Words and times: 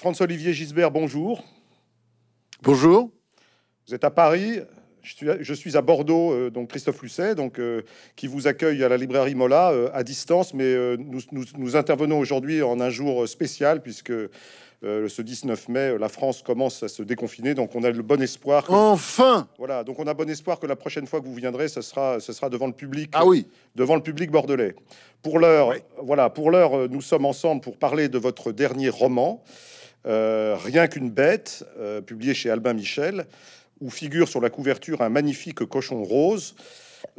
François-Olivier 0.00 0.52
Gisbert, 0.52 0.90
bonjour. 0.90 1.42
Bonjour. 2.62 3.08
Vous 3.88 3.94
êtes 3.94 4.04
à 4.04 4.10
Paris. 4.10 4.60
Je 5.00 5.14
suis, 5.14 5.26
je 5.40 5.54
suis 5.54 5.74
à 5.74 5.80
Bordeaux, 5.80 6.32
euh, 6.32 6.50
donc 6.50 6.68
Christophe 6.68 7.00
Lucet, 7.00 7.34
donc, 7.34 7.58
euh, 7.58 7.80
qui 8.14 8.26
vous 8.26 8.46
accueille 8.46 8.84
à 8.84 8.90
la 8.90 8.98
librairie 8.98 9.34
Mola 9.34 9.70
euh, 9.70 9.88
à 9.94 10.02
distance, 10.04 10.52
mais 10.52 10.74
nous, 10.98 11.20
nous- 11.32 11.44
nous 11.56 11.76
intervenons 11.76 12.18
aujourd'hui 12.18 12.60
en 12.62 12.78
un 12.78 12.90
jour 12.90 13.26
spécial, 13.26 13.80
puisque 13.80 14.12
ce 14.82 15.22
19 15.22 15.68
mai, 15.70 15.96
la 15.98 16.10
France 16.10 16.42
commence 16.42 16.82
à 16.82 16.88
se 16.88 17.02
déconfiner, 17.02 17.54
donc 17.54 17.74
on 17.74 17.82
a 17.82 17.90
le 17.90 18.02
bon 18.02 18.20
espoir. 18.20 18.66
que- 18.66 18.72
Enfin 18.72 19.48
Voilà, 19.56 19.82
donc 19.82 19.98
on 19.98 20.06
a 20.06 20.12
bon 20.12 20.28
espoir 20.28 20.60
que 20.60 20.66
la 20.66 20.76
prochaine 20.76 21.06
fois 21.06 21.20
que 21.22 21.24
vous 21.26 21.34
viendrez, 21.34 21.68
ce 21.68 21.80
sera, 21.80 22.20
ce 22.20 22.34
sera 22.34 22.50
devant 22.50 22.66
le 22.66 22.74
public. 22.74 23.08
Ah 23.14 23.24
oui, 23.24 23.46
devant 23.74 23.94
le 23.96 24.02
public 24.02 24.30
bordelais. 24.30 24.74
Pour 25.22 25.38
l'heure, 25.38 25.68
Oui. 25.68 25.76
voilà, 26.02 26.28
pour 26.28 26.50
l'heure, 26.50 26.90
nous 26.90 27.00
sommes 27.00 27.24
ensemble 27.24 27.62
pour 27.62 27.78
parler 27.78 28.08
de 28.10 28.18
votre 28.18 28.52
dernier 28.52 28.90
roman, 28.90 29.42
Rien 30.06 30.86
qu'une 30.86 31.10
bête, 31.10 31.64
euh, 31.78 32.00
publié 32.00 32.32
chez 32.34 32.50
Albin 32.50 32.74
Michel, 32.74 33.26
où 33.80 33.90
figure 33.90 34.28
sur 34.28 34.40
la 34.40 34.50
couverture 34.50 35.02
un 35.02 35.08
magnifique 35.08 35.64
cochon 35.64 36.02
rose. 36.02 36.54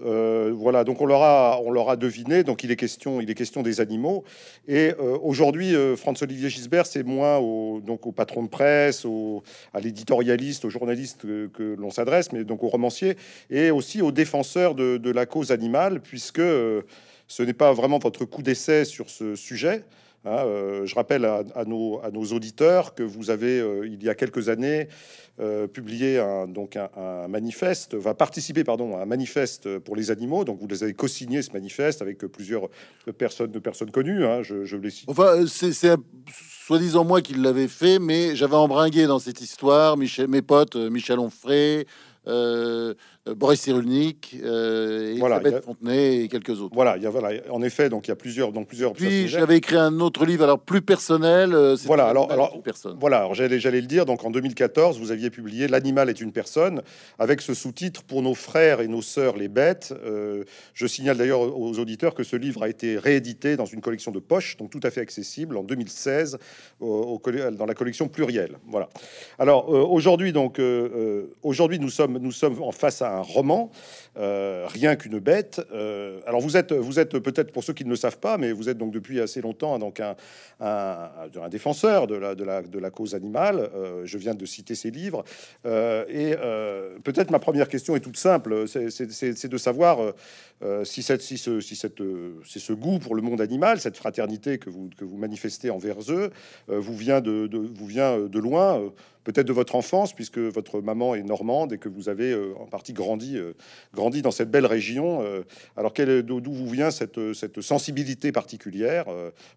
Euh, 0.03 0.51
voilà, 0.55 0.83
donc 0.83 1.01
on 1.01 1.05
l'aura, 1.05 1.59
on 1.63 1.71
l'aura 1.71 1.95
deviné. 1.95 2.43
Donc 2.43 2.63
il 2.63 2.71
est 2.71 2.75
question, 2.75 3.21
il 3.21 3.29
est 3.29 3.35
question 3.35 3.61
des 3.61 3.81
animaux. 3.81 4.23
Et 4.67 4.93
euh, 4.99 5.17
aujourd'hui, 5.21 5.75
euh, 5.75 5.95
Franz-Olivier 5.95 6.49
Gisbert, 6.49 6.85
c'est 6.85 7.03
moins 7.03 7.37
au, 7.37 7.79
donc 7.81 8.05
au 8.05 8.11
patron 8.11 8.43
de 8.43 8.49
presse, 8.49 9.05
au, 9.05 9.43
à 9.73 9.79
l'éditorialiste, 9.79 10.65
aux 10.65 10.69
journalistes 10.69 11.21
que, 11.21 11.75
l'on 11.77 11.89
s'adresse, 11.89 12.31
mais 12.31 12.43
donc 12.43 12.63
aux 12.63 12.69
romanciers 12.69 13.17
et 13.49 13.71
aussi 13.71 14.01
aux 14.01 14.11
défenseurs 14.11 14.75
de, 14.75 15.11
la 15.11 15.25
cause 15.25 15.51
animale, 15.51 16.01
puisque 16.01 16.39
euh, 16.39 16.81
ce 17.27 17.43
n'est 17.43 17.53
pas 17.53 17.73
vraiment 17.73 17.97
votre 17.97 18.25
coup 18.25 18.41
d'essai 18.41 18.85
sur 18.85 19.09
ce 19.09 19.35
sujet. 19.35 19.83
Hein. 20.27 20.45
Euh, 20.45 20.85
je 20.85 20.95
rappelle 20.95 21.25
à, 21.25 21.65
nos, 21.65 22.01
auditeurs 22.31 22.93
que 22.93 23.03
vous 23.03 23.29
avez, 23.29 23.59
euh, 23.59 23.87
il 23.87 24.03
y 24.03 24.09
a 24.09 24.15
quelques 24.15 24.49
années, 24.49 24.87
euh, 25.39 25.67
publié 25.67 26.19
un, 26.19 26.47
donc 26.47 26.75
un, 26.77 27.27
manifeste, 27.27 27.95
va 27.95 28.13
participer 28.13 28.63
pardon, 28.63 28.97
à 28.97 29.01
un 29.01 29.05
manifeste 29.05 29.79
pour 29.79 29.95
les 29.95 30.11
animaux. 30.11 30.43
Donc 30.43 30.59
vous 30.59 30.67
les 30.67 30.83
avez 30.83 30.93
co-signé 30.93 31.41
ce 31.41 31.51
manifeste 31.51 32.01
avec 32.01 32.19
plusieurs 32.19 32.69
personnes, 33.17 33.51
de 33.51 33.59
personnes 33.59 33.91
connues. 33.91 34.25
hein. 34.25 34.41
je, 34.43 34.75
les 34.75 34.89
cite. 34.89 35.09
enfin, 35.09 35.45
c'est 35.47 35.73
soi-disant 36.65 37.05
moi 37.05 37.21
qui 37.21 37.33
l'avais 37.33 37.67
fait, 37.67 37.99
mais 37.99 38.35
j'avais 38.35 38.55
embringué 38.55 39.07
dans 39.07 39.19
cette 39.19 39.41
histoire 39.41 39.97
Michel, 39.97 40.27
mes 40.27 40.41
potes 40.41 40.75
Michel 40.75 41.19
Onfray, 41.19 41.85
Boris 43.35 43.61
Cyrulnik, 43.61 44.35
euh, 44.43 45.15
Voilà, 45.19 45.37
Elisabeth 45.37 45.63
a- 45.63 45.65
Fontenay 45.65 46.23
et 46.23 46.27
quelques 46.27 46.59
autres. 46.61 46.73
Voilà, 46.73 46.97
il 46.97 47.03
y 47.03 47.05
a, 47.05 47.09
voilà, 47.09 47.29
en 47.49 47.61
effet, 47.61 47.89
donc 47.89 48.07
il 48.07 48.11
y 48.11 48.13
a 48.13 48.15
plusieurs, 48.15 48.51
donc 48.51 48.67
plusieurs. 48.67 48.93
Puis 48.93 49.27
j'avais 49.27 49.57
écrit 49.57 49.75
un 49.77 49.99
autre 49.99 50.25
livre, 50.25 50.43
alors 50.43 50.59
plus 50.59 50.81
personnel. 50.81 51.53
euh, 51.53 51.75
Voilà, 51.85 52.05
alors- 52.07 52.31
alors- 52.31 52.61
personne. 52.63 52.97
Voilà, 52.99 53.19
alors 53.19 53.33
j'allais, 53.35 53.59
j'allais 53.59 53.81
le 53.81 53.87
dire. 53.87 54.05
Donc 54.05 54.23
en 54.25 54.31
2014, 54.31 54.99
vous 54.99 55.11
aviez 55.11 55.29
publié 55.29 55.67
L'animal 55.67 56.09
est 56.09 56.21
une 56.21 56.31
personne 56.31 56.81
avec 57.19 57.41
ce 57.41 57.53
sous-titre 57.53 58.03
Pour 58.03 58.21
nos 58.21 58.33
frères 58.33 58.81
et 58.81 58.87
nos 58.87 59.01
sœurs 59.01 59.37
les 59.37 59.47
bêtes. 59.47 59.93
Euh, 60.05 60.43
je 60.73 60.87
signale 60.87 61.17
d'ailleurs 61.17 61.41
aux 61.41 61.79
auditeurs 61.79 62.13
que 62.13 62.23
ce 62.23 62.35
livre 62.35 62.63
a 62.63 62.69
été 62.69 62.97
réédité 62.97 63.55
dans 63.57 63.65
une 63.65 63.81
collection 63.81 64.11
de 64.11 64.19
poche, 64.19 64.57
donc 64.57 64.69
tout 64.69 64.79
à 64.83 64.89
fait 64.91 65.01
accessible 65.01 65.57
en 65.57 65.63
2016 65.63 66.37
au- 66.79 67.19
au 67.23 67.31
dans 67.51 67.65
la 67.65 67.73
collection 67.73 68.07
plurielle. 68.07 68.57
Voilà. 68.67 68.87
Alors 69.39 69.73
euh, 69.73 69.81
aujourd'hui, 69.81 70.31
donc 70.31 70.59
euh, 70.59 70.89
euh, 70.95 71.35
aujourd'hui 71.43 71.79
nous 71.79 71.89
sommes 71.89 72.17
nous 72.17 72.31
sommes 72.31 72.61
en 72.61 72.71
face 72.71 73.01
à 73.01 73.16
un 73.16 73.16
roman, 73.21 73.71
euh, 74.17 74.65
rien 74.67 74.95
qu'une 74.95 75.19
bête. 75.19 75.61
Euh, 75.71 76.19
alors 76.25 76.41
vous 76.41 76.57
êtes 76.57 76.73
vous 76.73 76.99
êtes 76.99 77.19
peut-être 77.19 77.51
pour 77.51 77.63
ceux 77.63 77.73
qui 77.73 77.85
ne 77.85 77.89
le 77.89 77.95
savent 77.95 78.19
pas, 78.19 78.37
mais 78.37 78.51
vous 78.51 78.69
êtes 78.69 78.77
donc 78.77 78.91
depuis 78.91 79.19
assez 79.19 79.41
longtemps 79.41 79.77
donc 79.79 79.99
un 79.99 80.15
un, 80.59 81.09
un 81.39 81.49
défenseur 81.49 82.07
de 82.07 82.15
la, 82.15 82.33
de, 82.33 82.79
la, 82.79 82.89
cause 82.89 83.13
animale. 83.13 83.69
Euh, 83.75 84.01
je 84.05 84.17
viens 84.17 84.33
de 84.33 84.45
citer 84.45 84.73
ses 84.73 84.89
livres. 84.89 85.23
Et 85.65 86.35
peut-être 87.03 87.29
ma 87.29 87.39
première 87.39 87.67
question 87.67 87.95
est 87.95 87.99
toute 87.99 88.17
simple, 88.17 88.67
c'est- 88.67 89.47
de 89.47 89.57
savoir 89.57 89.99
si, 90.83 91.03
cette, 91.03 91.21
si, 91.21 91.37
ce, 91.37 91.59
si 91.59 91.75
cette, 91.75 92.01
c'est 92.43 92.59
ce 92.59 92.73
goût 92.73 92.97
pour 92.97 93.13
le 93.13 93.21
monde 93.21 93.39
animal, 93.39 93.79
cette 93.79 93.97
fraternité 93.97 94.57
que 94.57 94.69
vous, 94.69 94.89
que 94.97 95.05
vous 95.05 95.17
manifestez 95.17 95.69
envers 95.69 95.97
eux, 96.11 96.31
vous 96.67 96.97
vient 96.97 97.21
de, 97.21 97.47
vous 97.53 97.85
vient 97.85 98.19
de 98.19 98.39
loin, 98.39 98.81
peut-être 99.27 99.45
de 99.45 99.53
votre 99.53 99.75
enfance, 99.75 100.13
puisque 100.13 100.37
votre 100.37 100.79
maman 100.79 101.13
est 101.13 101.21
normande 101.21 101.73
et 101.73 101.77
que 101.77 101.89
vous 101.89 102.07
avez 102.07 102.31
euh, 102.31 102.53
en 102.57 102.65
partie 102.65 102.93
grandi, 102.93 103.37
euh, 103.37 103.51
grandi 103.93 104.21
dans 104.21 104.31
cette 104.31 104.49
belle 104.49 104.65
région. 104.65 105.21
euh, 105.21 105.43
alors 105.75 105.91
d'où 105.93 106.53
vous 106.53 106.69
vient 106.69 106.91
cette, 106.91 107.33
cette 107.33 107.59
sensibilité 107.59 108.31
particulière, 108.31 109.05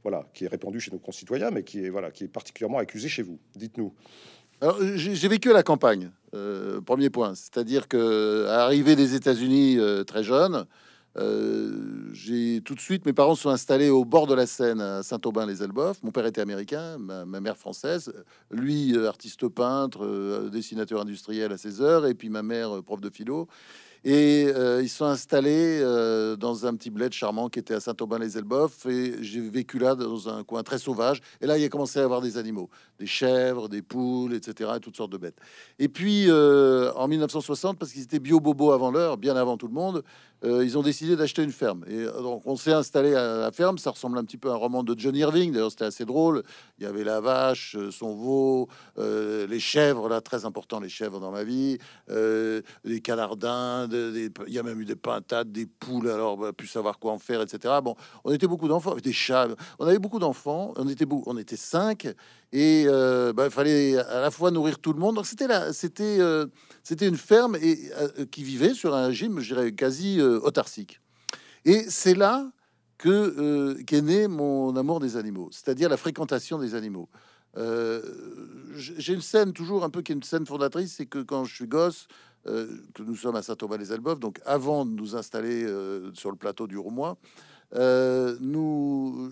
voilà, 0.03 0.27
qui 0.35 0.45
est 0.45 0.49
répandue 0.49 0.81
chez 0.81 0.91
nos 0.91 0.99
concitoyens, 0.99 1.51
mais 1.53 1.63
qui 1.63 1.85
est 1.85 1.89
voilà, 1.89 2.11
qui 2.11 2.25
est 2.25 2.29
particulièrement 2.29 2.79
accusée 2.79 3.09
chez 3.09 3.23
vous? 3.23 3.39
Dites-nous. 3.55 3.93
Alors, 4.61 4.79
j'ai 4.97 5.29
vécu 5.29 5.51
à 5.51 5.55
la 5.55 5.63
campagne, 5.63 6.11
premier 6.85 7.11
point. 7.11 7.35
C'est-à-dire 7.35 7.87
que 7.87 8.47
arrivé 8.49 8.97
des 8.97 9.15
États-Unis 9.15 9.79
très 10.07 10.25
jeune, 10.25 10.67
euh, 11.19 12.09
j'ai 12.13 12.61
tout 12.65 12.75
de 12.75 12.81
suite, 12.81 13.05
mes 13.05 13.13
parents 13.13 13.35
sont 13.35 13.51
installés 13.51 13.91
au 13.91 14.05
bord 14.05 14.27
de 14.27 14.35
la 14.35 14.47
Seine 14.47 14.81
à 14.81 15.03
Saint-Aubin-les-Elbeuf. 15.03 16.03
Mon 16.03 16.13
père 16.13 16.27
était 16.27 16.41
américain, 16.41 16.99
ma, 16.99 17.25
mère 17.41 17.57
française. 17.57 18.13
Lui, 18.51 18.97
euh, 18.97 19.09
artiste 19.09 19.49
peintre, 19.49 20.05
euh, 20.05 20.51
dessinateur 20.51 21.01
industriel 21.01 21.53
à 21.53 21.59
ses 21.59 21.81
heures, 21.81 22.07
et 22.07 22.15
puis 22.15 22.29
ma 22.29 22.43
mère, 22.43 22.83
prof 22.85 23.01
de 23.01 23.11
philo. 23.11 23.49
Et 24.03 24.47
ils 24.81 24.89
sont 24.89 25.05
installés 25.05 25.81
dans 26.39 26.65
un 26.65 26.75
petit 26.75 26.89
bled 26.89 27.13
charmant 27.13 27.51
qui 27.51 27.59
était 27.59 27.75
à 27.75 27.81
Saint-Aubin-les-Elbeuf. 27.81 28.87
Et 28.87 29.23
j'ai 29.23 29.41
vécu 29.41 29.79
là 29.79 29.95
dans 29.95 30.27
un 30.31 30.43
coin 30.43 30.63
très 30.63 30.79
sauvage. 30.79 31.21
Et 31.43 31.47
là, 31.47 31.59
il 31.59 31.65
a 31.67 31.69
commencé 31.69 31.99
à 31.99 32.05
avoir 32.05 32.23
des 32.23 32.39
animaux, 32.39 32.71
des 32.99 33.05
chèvres, 33.05 33.69
des 33.69 33.83
poules, 33.83 34.33
etc., 34.33 34.71
et 34.77 34.81
toutes 34.81 34.97
sortes 34.97 35.13
de 35.13 35.19
bêtes. 35.19 35.37
Et 35.79 35.91
puis, 35.91 36.31
en 36.33 37.09
1960, 37.09 37.79
parce 37.79 37.93
qu'ils 37.93 38.05
étaient 38.05 38.21
bio-bobo 38.21 38.73
avant 38.73 38.91
l'heure, 38.91 39.19
bien 39.19 39.37
avant 39.37 39.59
tout 39.59 39.69
le 39.69 39.75
monde, 39.75 40.03
euh, 40.45 40.65
ils 40.65 40.79
ont 40.79 40.83
décidé 40.83 41.17
d'acheter 41.17 41.43
une 41.43 41.53
ferme. 41.53 41.85
Et 41.87 41.99
euh, 41.99 42.23
donc, 42.23 42.43
on 42.47 42.57
s'est 42.57 42.73
installé 42.73 43.15
à 43.15 43.37
la 43.37 43.53
ferme. 43.53 43.79
Ça 43.79 43.91
ressemble 43.91 44.19
un 44.19 44.25
petit 44.25 44.39
peu 44.39 44.51
à 44.51 44.55
un 44.55 44.57
roman 44.57 44.83
de 44.83 44.95
John 44.99 45.15
Irving. 45.15 45.53
D'ailleurs, 45.53 45.71
c'était 45.71 45.85
assez 45.85 46.05
drôle. 46.05 46.43
Il 46.79 46.85
y 46.85 46.87
avait 46.87 47.05
la 47.05 47.21
vache, 47.21 47.77
euh, 47.77 47.91
son 47.91 48.15
veau, 48.15 48.69
les 48.97 49.61
chèvres, 49.61 50.09
là, 50.09 50.21
très 50.21 50.45
important, 50.45 50.81
les 50.81 50.89
chèvres 50.89 51.21
dans 51.21 51.31
ma 51.31 51.45
vie, 51.45 51.79
euh, 52.11 52.63
des 52.85 53.01
canardins, 53.01 53.89
il 53.91 54.31
y 54.49 54.59
a 54.59 54.63
même 54.63 54.81
eu 54.81 54.85
des 54.85 54.97
pintades, 54.97 55.53
des 55.53 55.67
poules, 55.67 56.09
alors, 56.09 56.37
bah, 56.37 56.53
plus 56.53 56.69
savoir 56.69 56.99
quoi 56.99 57.13
en 57.13 57.19
faire, 57.19 57.43
etc. 57.43 57.75
Bon, 57.83 57.95
on 58.25 58.33
était 58.33 58.47
beaucoup 58.47 58.69
d'enfants, 58.69 58.95
des 58.95 59.13
chats. 59.13 59.49
On 59.79 59.87
avait 59.87 59.99
beaucoup 59.99 60.19
d'enfants. 60.19 60.73
On 60.77 60.89
était 60.89 61.07
on 61.27 61.37
était 61.37 61.57
cinq. 61.57 62.09
Et 62.53 62.87
bah, 62.87 63.45
il 63.45 63.51
fallait 63.51 63.97
à 63.97 64.21
la 64.21 64.31
fois 64.31 64.51
nourrir 64.51 64.79
tout 64.79 64.93
le 64.93 64.99
monde. 64.99 65.21
C'était 65.25 65.47
là, 65.47 65.73
c'était, 65.73 66.19
c'était 66.83 67.09
une 67.09 67.17
ferme 67.17 67.57
et, 67.57 67.79
qui 68.31 68.43
vivait 68.43 68.75
sur 68.75 68.95
un 68.95 69.07
régime, 69.07 69.41
je 69.41 69.55
dirais, 69.55 69.73
quasi 69.73 70.21
autarcique. 70.39 71.01
Et 71.65 71.85
c'est 71.89 72.15
là 72.15 72.51
que 72.99 73.09
euh, 73.09 73.83
qu'est 73.85 74.03
né 74.03 74.29
mon 74.29 74.77
amour 74.77 75.01
des 75.01 75.17
animaux, 75.17 75.49
c'est-à-dire 75.53 75.89
la 75.89 75.97
fréquentation 75.97 76.59
des 76.59 76.75
animaux. 76.75 77.09
Euh, 77.57 78.01
j'ai 78.75 79.15
une 79.15 79.21
scène 79.21 79.53
toujours 79.53 79.85
un 79.85 79.91
peu 79.91 80.03
qui 80.03 80.13
est 80.13 80.15
une 80.15 80.23
scène 80.23 80.47
fondatrice, 80.47 80.95
c'est 80.97 81.07
que 81.07 81.19
quand 81.19 81.45
je 81.45 81.55
suis 81.55 81.67
gosse, 81.67 82.07
euh, 82.47 82.67
que 82.95 83.03
nous 83.03 83.17
sommes 83.17 83.37
à 83.37 83.43
Saint-Aubin-les-Elbeuf, 83.43 84.19
donc 84.19 84.41
avant 84.47 84.87
de 84.87 84.93
nous 84.93 85.17
installer 85.17 85.65
euh, 85.65 86.11
sur 86.15 86.31
le 86.31 86.37
plateau 86.37 86.67
du 86.67 86.79
Roumois, 86.79 87.19
euh, 87.75 88.37
nous, 88.41 89.31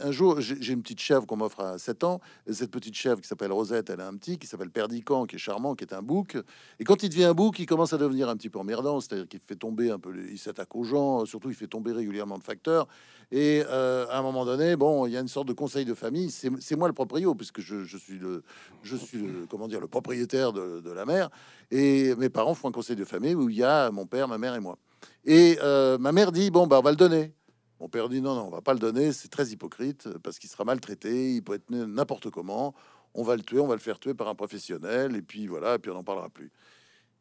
un 0.00 0.10
jour, 0.10 0.40
j'ai 0.40 0.72
une 0.72 0.82
petite 0.82 1.00
chèvre 1.00 1.26
qu'on 1.26 1.36
m'offre 1.36 1.60
à 1.60 1.78
7 1.78 2.04
ans. 2.04 2.20
Et 2.46 2.52
cette 2.52 2.70
petite 2.70 2.94
chèvre 2.94 3.20
qui 3.20 3.28
s'appelle 3.28 3.52
Rosette, 3.52 3.90
elle 3.90 4.00
a 4.00 4.06
un 4.06 4.16
petit 4.16 4.38
qui 4.38 4.46
s'appelle 4.46 4.70
Perdican, 4.70 5.26
qui 5.26 5.36
est 5.36 5.38
charmant, 5.40 5.74
qui 5.74 5.84
est 5.84 5.94
un 5.94 6.02
bouc. 6.02 6.36
Et 6.78 6.84
quand 6.84 7.02
il 7.02 7.08
devient 7.08 7.24
un 7.24 7.34
bouc, 7.34 7.58
il 7.58 7.66
commence 7.66 7.92
à 7.92 7.98
devenir 7.98 8.28
un 8.28 8.36
petit 8.36 8.48
peu 8.48 8.58
emmerdant, 8.58 9.00
c'est-à-dire 9.00 9.28
qu'il 9.28 9.40
fait 9.40 9.56
tomber 9.56 9.90
un 9.90 9.98
peu, 9.98 10.14
il 10.30 10.38
s'attaque 10.38 10.74
aux 10.76 10.84
gens, 10.84 11.24
surtout 11.24 11.50
il 11.50 11.56
fait 11.56 11.66
tomber 11.66 11.92
régulièrement 11.92 12.36
le 12.36 12.42
facteur. 12.42 12.86
Et 13.32 13.62
euh, 13.68 14.06
à 14.10 14.18
un 14.18 14.22
moment 14.22 14.44
donné, 14.44 14.74
bon, 14.74 15.06
il 15.06 15.12
y 15.12 15.16
a 15.16 15.20
une 15.20 15.28
sorte 15.28 15.46
de 15.46 15.52
conseil 15.52 15.84
de 15.84 15.94
famille. 15.94 16.30
C'est 16.30 16.76
moi 16.76 16.88
le 16.88 16.94
proprio, 16.94 17.34
puisque 17.34 17.60
je, 17.60 17.84
suis 17.96 18.18
le, 18.18 18.42
le, 18.82 19.46
comment 19.48 19.68
dire, 19.68 19.80
le 19.80 19.86
propriétaire 19.86 20.52
de, 20.52 20.80
de 20.80 20.90
la 20.90 21.04
mer. 21.04 21.30
Et 21.70 22.14
mes 22.16 22.28
parents 22.28 22.54
font 22.54 22.68
un 22.68 22.72
conseil 22.72 22.96
de 22.96 23.04
famille 23.04 23.34
où 23.34 23.48
il 23.48 23.56
y 23.56 23.62
a 23.62 23.90
mon 23.92 24.06
père, 24.06 24.26
ma 24.26 24.38
mère 24.38 24.54
et 24.56 24.60
moi. 24.60 24.78
Et 25.24 25.58
euh, 25.62 25.98
ma 25.98 26.12
mère 26.12 26.32
dit 26.32 26.50
bon, 26.50 26.66
bah, 26.66 26.78
on 26.78 26.82
va 26.82 26.90
le 26.90 26.96
donner. 26.96 27.32
Mon 27.80 27.88
père 27.88 28.10
dit 28.10 28.20
non, 28.20 28.34
non, 28.34 28.42
on 28.42 28.50
va 28.50 28.60
pas 28.60 28.74
le 28.74 28.78
donner, 28.78 29.10
c'est 29.12 29.28
très 29.28 29.48
hypocrite 29.48 30.06
parce 30.22 30.38
qu'il 30.38 30.50
sera 30.50 30.64
maltraité, 30.64 31.34
il 31.34 31.42
peut 31.42 31.54
être 31.54 31.70
n'importe 31.70 32.28
comment. 32.28 32.74
On 33.14 33.22
va 33.22 33.36
le 33.36 33.42
tuer, 33.42 33.58
on 33.58 33.66
va 33.66 33.74
le 33.74 33.80
faire 33.80 33.98
tuer 33.98 34.12
par 34.12 34.28
un 34.28 34.34
professionnel, 34.34 35.16
et 35.16 35.22
puis 35.22 35.46
voilà, 35.46 35.76
et 35.76 35.78
puis 35.78 35.90
on 35.90 35.94
n'en 35.94 36.04
parlera 36.04 36.28
plus. 36.28 36.52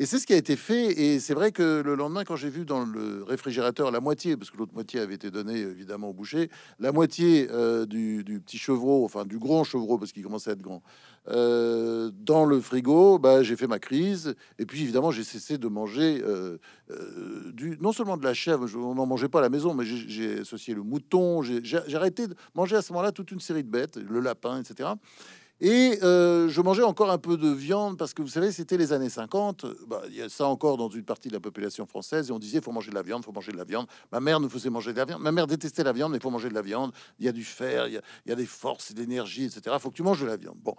Et 0.02 0.06
c'est 0.06 0.18
ce 0.18 0.26
qui 0.26 0.32
a 0.34 0.38
été 0.38 0.56
fait. 0.56 0.98
Et 0.98 1.20
c'est 1.20 1.34
vrai 1.34 1.52
que 1.52 1.82
le 1.86 1.94
lendemain, 1.94 2.24
quand 2.24 2.38
j'ai 2.38 2.50
vu 2.50 2.64
dans 2.64 2.86
le 2.86 3.22
réfrigérateur 3.24 3.92
la 3.92 4.00
moitié, 4.00 4.38
parce 4.38 4.50
que 4.50 4.56
l'autre 4.56 4.74
moitié 4.74 5.02
avait 5.02 5.16
été 5.16 5.30
donnée 5.30 5.58
évidemment 5.58 6.10
au 6.10 6.14
boucher, 6.14 6.50
la 6.80 6.94
moitié 6.94 7.50
euh, 7.52 7.86
du, 7.86 8.24
petit 8.46 8.58
chevreau, 8.58 9.04
enfin 9.04 9.26
du 9.26 9.38
grand 9.38 9.66
chevreau, 9.66 9.98
parce 9.98 10.14
qu'il 10.14 10.24
commençait 10.24 10.52
à 10.52 10.54
être 10.54 10.62
grand, 10.62 10.82
euh, 11.28 12.12
dans 12.14 12.46
le 12.46 12.62
frigo, 12.62 13.20
bah, 13.20 13.44
j'ai 13.44 13.58
fait 13.58 13.68
ma 13.68 13.78
crise. 13.78 14.36
Et 14.58 14.66
puis 14.66 14.84
évidemment, 14.84 15.12
j'ai 15.12 15.26
cessé 15.26 15.58
de 15.58 15.68
manger 15.68 16.24
euh, 16.26 16.58
du, 17.52 17.78
non 17.82 17.92
seulement 17.92 18.16
de 18.16 18.24
la 18.24 18.34
chèvre, 18.34 18.68
on 18.78 18.96
n'en 18.96 19.06
mangeait 19.06 19.28
pas 19.28 19.40
à 19.40 19.42
la 19.42 19.50
maison, 19.50 19.74
mais 19.74 19.84
j'ai- 19.84 20.40
associé 20.40 20.74
le 20.74 20.84
mouton. 20.84 21.42
J'ai 21.42 21.96
arrêté 21.96 22.28
de 22.28 22.36
manger 22.56 22.78
à 22.78 22.82
ce 22.82 22.94
moment-là 22.94 23.12
toute 23.12 23.32
une 23.32 23.42
série 23.42 23.64
de 23.64 23.70
bêtes, 23.70 23.98
le 23.98 24.22
lapin, 24.22 24.62
etc. 24.62 24.92
Et 25.62 26.00
euh, 26.04 26.48
je 26.48 26.62
mangeais 26.62 26.84
encore 26.84 27.12
un 27.12 27.18
peu 27.18 27.36
de 27.36 27.50
viande 27.50 27.98
parce 27.98 28.14
que 28.14 28.22
vous 28.22 28.30
savez, 28.30 28.52
c'était 28.52 28.78
les 28.78 28.94
années 28.94 29.10
50. 29.10 29.66
Bah, 29.88 30.02
il 30.08 30.16
y 30.16 30.22
a 30.22 30.30
ça 30.30 30.48
encore 30.48 30.78
dans 30.78 30.88
une 30.88 31.04
partie 31.04 31.28
de 31.28 31.34
la 31.34 31.42
population 31.42 31.86
française. 31.86 32.30
Et 32.30 32.32
on 32.32 32.40
disait, 32.40 32.62
faut 32.62 32.72
manger 32.72 32.92
de 32.92 32.96
la 32.96 33.02
viande, 33.02 33.26
faut 33.26 33.34
manger 33.34 33.52
de 33.52 33.58
la 33.58 33.66
viande. 33.66 33.88
Ma 34.12 34.22
mère 34.22 34.40
nous 34.40 34.50
faisait 34.50 34.70
manger 34.70 34.94
de 34.94 34.98
la 34.98 35.06
viande. 35.06 35.22
Ma 35.22 35.34
mère 35.34 35.48
détestait 35.48 35.84
la 35.84 35.92
viande, 35.92 36.12
mais 36.12 36.18
il 36.18 36.22
faut 36.22 36.30
manger 36.30 36.50
de 36.50 36.54
la 36.54 36.62
viande. 36.62 36.94
Il 37.20 37.26
y 37.26 37.28
a 37.30 37.34
du 37.34 37.44
fer, 37.44 37.88
il 37.88 37.94
y 37.96 37.98
a, 37.98 38.02
il 38.26 38.30
y 38.30 38.32
a 38.32 38.36
des 38.36 38.46
forces, 38.46 38.94
de 38.94 39.00
l'énergie, 39.02 39.46
etc. 39.46 39.76
faut 39.80 39.90
que 39.90 39.96
tu 39.96 40.04
manges 40.04 40.22
de 40.22 40.28
la 40.28 40.38
viande. 40.38 40.58
Bon. 40.64 40.76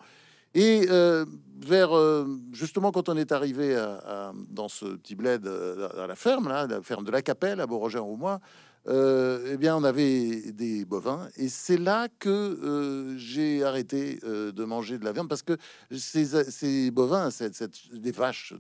Et 0.55 0.87
euh, 0.88 1.27
vers 1.59 1.97
euh, 1.97 2.27
justement 2.53 2.91
quand 2.91 3.09
on 3.09 3.17
est 3.17 3.31
arrivé 3.31 3.77
à, 3.77 4.32
dans 4.49 4.69
ce 4.69 4.87
petit 4.97 5.15
bled 5.15 5.47
à 5.47 6.06
la 6.06 6.17
ferme, 6.17 6.49
là, 6.49 6.67
la 6.67 6.82
ferme 6.82 7.05
de 7.05 7.11
la 7.11 7.23
Capelle 7.23 7.61
à 7.61 7.67
Beauregard-au-Mois, 7.67 8.41
euh, 8.88 9.50
eh 9.53 9.56
bien, 9.56 9.77
on 9.77 9.85
avait 9.85 10.53
des 10.53 10.85
bovins, 10.85 11.29
et 11.37 11.49
c'est 11.49 11.77
là 11.77 12.09
que 12.19 12.29
euh, 12.29 13.17
j'ai 13.19 13.62
arrêté 13.62 14.19
euh, 14.25 14.53
de 14.53 14.65
manger 14.65 14.99
de 14.99 15.05
la 15.05 15.12
viande 15.12 15.29
parce 15.29 15.43
que 15.43 15.56
ces, 15.91 16.91
bovins, 16.91 17.31
cette, 17.31 17.55
cette- 17.55 17.79
vaches, 18.15 18.55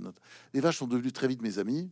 les 0.52 0.60
vaches 0.60 0.78
sont 0.78 0.86
devenues 0.86 1.12
très 1.12 1.26
vite 1.28 1.42
mes 1.42 1.58
amis, 1.58 1.90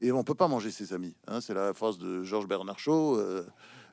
et 0.00 0.12
on 0.12 0.22
peut 0.24 0.34
pas 0.34 0.48
manger 0.48 0.70
ses 0.70 0.92
amis. 0.92 1.16
hein, 1.26 1.40
c'est 1.40 1.54
la 1.54 1.72
phrase 1.74 1.98
de 1.98 2.22
Georges 2.22 2.46
Bernard 2.48 2.78
Shaw. 2.78 3.18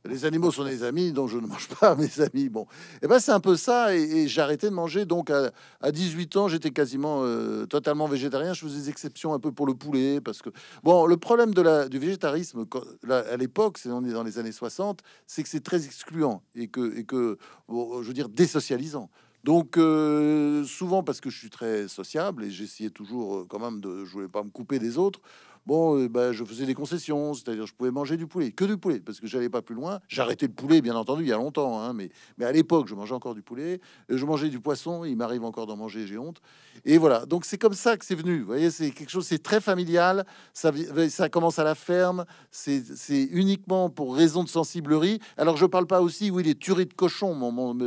Les 0.05 0.25
animaux 0.25 0.51
sont 0.51 0.65
des 0.65 0.83
amis, 0.83 1.11
donc 1.11 1.29
je 1.29 1.37
ne 1.37 1.47
mange 1.47 1.67
pas 1.67 1.95
mes 1.97 2.21
amis. 2.21 2.49
Bon, 2.49 2.65
et 3.01 3.07
ben 3.07 3.19
c'est 3.19 3.31
un 3.31 3.39
peu 3.39 3.55
ça, 3.55 3.95
et, 3.95 4.01
et 4.01 4.27
j'ai 4.27 4.41
arrêté 4.41 4.69
de 4.69 4.73
manger. 4.73 5.05
Donc 5.05 5.29
à, 5.29 5.51
à 5.81 5.91
18 5.91 6.37
ans, 6.37 6.47
j'étais 6.47 6.71
quasiment 6.71 7.21
euh, 7.23 7.65
totalement 7.65 8.07
végétarien. 8.07 8.53
Je 8.53 8.61
faisais 8.61 8.81
des 8.81 8.89
exceptions 8.89 9.33
un 9.33 9.39
peu 9.39 9.51
pour 9.51 9.65
le 9.65 9.75
poulet, 9.75 10.21
parce 10.21 10.41
que 10.41 10.49
bon, 10.83 11.05
le 11.05 11.17
problème 11.17 11.53
de 11.53 11.61
la, 11.61 11.87
du 11.87 11.99
végétarisme 11.99 12.65
à 13.09 13.37
l'époque, 13.37 13.77
c'est 13.77 13.89
on 13.89 14.03
est 14.03 14.13
dans 14.13 14.23
les 14.23 14.39
années 14.39 14.51
60, 14.51 15.01
c'est 15.27 15.43
que 15.43 15.49
c'est 15.49 15.63
très 15.63 15.85
excluant 15.85 16.43
et 16.55 16.67
que 16.67 16.97
et 16.97 17.05
que 17.05 17.37
bon, 17.67 18.01
je 18.01 18.07
veux 18.07 18.13
dire 18.13 18.29
désocialisant. 18.29 19.09
Donc 19.43 19.77
euh, 19.77 20.63
souvent 20.63 21.03
parce 21.03 21.19
que 21.19 21.29
je 21.29 21.37
suis 21.37 21.49
très 21.49 21.87
sociable 21.89 22.45
et 22.45 22.51
j'essayais 22.51 22.89
toujours 22.89 23.35
euh, 23.35 23.45
quand 23.47 23.59
même 23.59 23.81
de, 23.81 24.05
je 24.05 24.11
voulais 24.11 24.29
pas 24.29 24.43
me 24.43 24.49
couper 24.49 24.79
des 24.79 24.97
autres. 24.97 25.19
Bon, 25.65 25.97
euh, 25.97 26.09
bah, 26.09 26.33
je 26.33 26.43
faisais 26.43 26.65
des 26.65 26.73
concessions, 26.73 27.33
c'est-à-dire 27.33 27.65
je 27.65 27.73
pouvais 27.73 27.91
manger 27.91 28.17
du 28.17 28.27
poulet, 28.27 28.51
que 28.51 28.65
du 28.65 28.77
poulet, 28.77 28.99
parce 28.99 29.21
que 29.21 29.27
j'allais 29.27 29.49
pas 29.49 29.61
plus 29.61 29.75
loin. 29.75 29.99
Arrêté 30.17 30.45
le 30.47 30.53
poulet, 30.53 30.81
bien 30.81 30.95
entendu, 30.95 31.23
il 31.23 31.29
y 31.29 31.31
a 31.31 31.37
longtemps, 31.37 31.79
hein, 31.81 31.93
mais, 31.93 32.09
mais 32.37 32.43
à 32.45 32.51
l'époque, 32.51 32.87
je 32.87 32.95
mangeais 32.95 33.13
encore 33.13 33.33
du 33.33 33.41
poulet, 33.41 33.79
et 34.09 34.17
je 34.17 34.25
mangeais 34.25 34.49
du 34.49 34.59
poisson, 34.59 35.05
il 35.05 35.15
m'arrive 35.15 35.43
encore 35.45 35.65
d'en 35.65 35.77
manger, 35.77 36.05
j'ai 36.05 36.17
honte. 36.17 36.41
Et 36.83 36.97
voilà, 36.97 37.25
donc 37.25 37.45
c'est 37.45 37.57
comme 37.57 37.73
ça 37.73 37.95
que 37.97 38.03
c'est 38.05 38.15
venu. 38.15 38.39
Vous 38.39 38.45
voyez, 38.45 38.71
c'est 38.71 38.91
quelque 38.91 39.09
chose, 39.09 39.25
c'est 39.25 39.41
très 39.41 39.61
familial, 39.61 40.25
ça, 40.53 40.71
vi- 40.71 41.09
ça 41.09 41.29
commence 41.29 41.59
à 41.59 41.63
la 41.63 41.75
ferme, 41.75 42.25
c'est 42.51 42.83
uniquement 43.31 43.89
pour 43.89 44.15
raison 44.15 44.43
de 44.43 44.49
sensiblerie. 44.49 45.19
Alors 45.37 45.55
je 45.55 45.65
parle 45.65 45.87
pas 45.87 46.01
aussi, 46.01 46.29
oui, 46.29 46.43
les 46.43 46.55
tueries 46.55 46.85
de 46.87 46.93
cochons, 46.93 47.33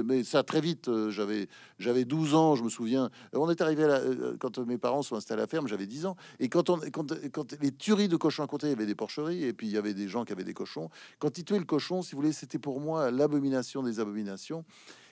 mais, 0.05 0.25
ça 0.25 0.43
très 0.43 0.61
vite, 0.61 0.89
euh, 0.89 1.11
j'avais 1.11 1.47
j'avais 1.79 2.05
12 2.07 2.35
ans, 2.35 2.55
je 2.55 2.63
me 2.65 2.71
souviens. 2.71 3.11
On 3.35 3.51
est 3.51 3.61
arrivé 3.61 3.85
à 3.85 3.89
euh, 3.99 4.37
quand 4.41 4.59
mes 4.61 4.79
parents 4.79 5.03
sont 5.03 5.17
installés 5.17 5.41
à 5.41 5.45
la 5.45 5.47
ferme, 5.47 5.69
j'avais 5.69 5.87
10 5.87 6.07
ans. 6.07 6.17
Et 6.41 6.49
quand, 6.49 6.71
on, 6.71 6.79
quand, 6.91 7.13
quand 7.33 7.53
les 7.61 7.66
tueries 7.73 8.09
de 8.09 8.17
cochons 8.17 8.43
à 8.43 8.47
côté, 8.47 8.67
il 8.67 8.71
y 8.71 8.73
avait 8.73 8.87
des 8.87 8.95
porcheries, 8.95 9.45
et 9.45 9.53
puis 9.53 9.67
il 9.67 9.73
y 9.73 9.77
avait 9.77 9.95
des 9.95 10.09
gens 10.09 10.25
qui 10.25 10.33
avaient 10.33 10.45
des 10.45 10.55
cochons. 10.55 10.91
Quand 11.19 11.39
ils 11.39 11.45
tuaient 11.45 11.59
le 11.59 11.65
cochon, 11.65 12.03
si 12.03 12.13
vous 12.15 12.21
voulez, 12.21 12.33
c'était 12.33 12.59
pour 12.59 12.81
moi 12.81 13.11
l'abomination 13.11 13.83
des 13.83 14.01
abominations. 14.01 14.65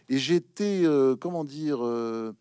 Et 0.09 0.19
j'étais, 0.19 0.83
euh, 0.85 1.17
comment 1.17 1.45
dire, 1.45 1.85
euh, 1.85 2.35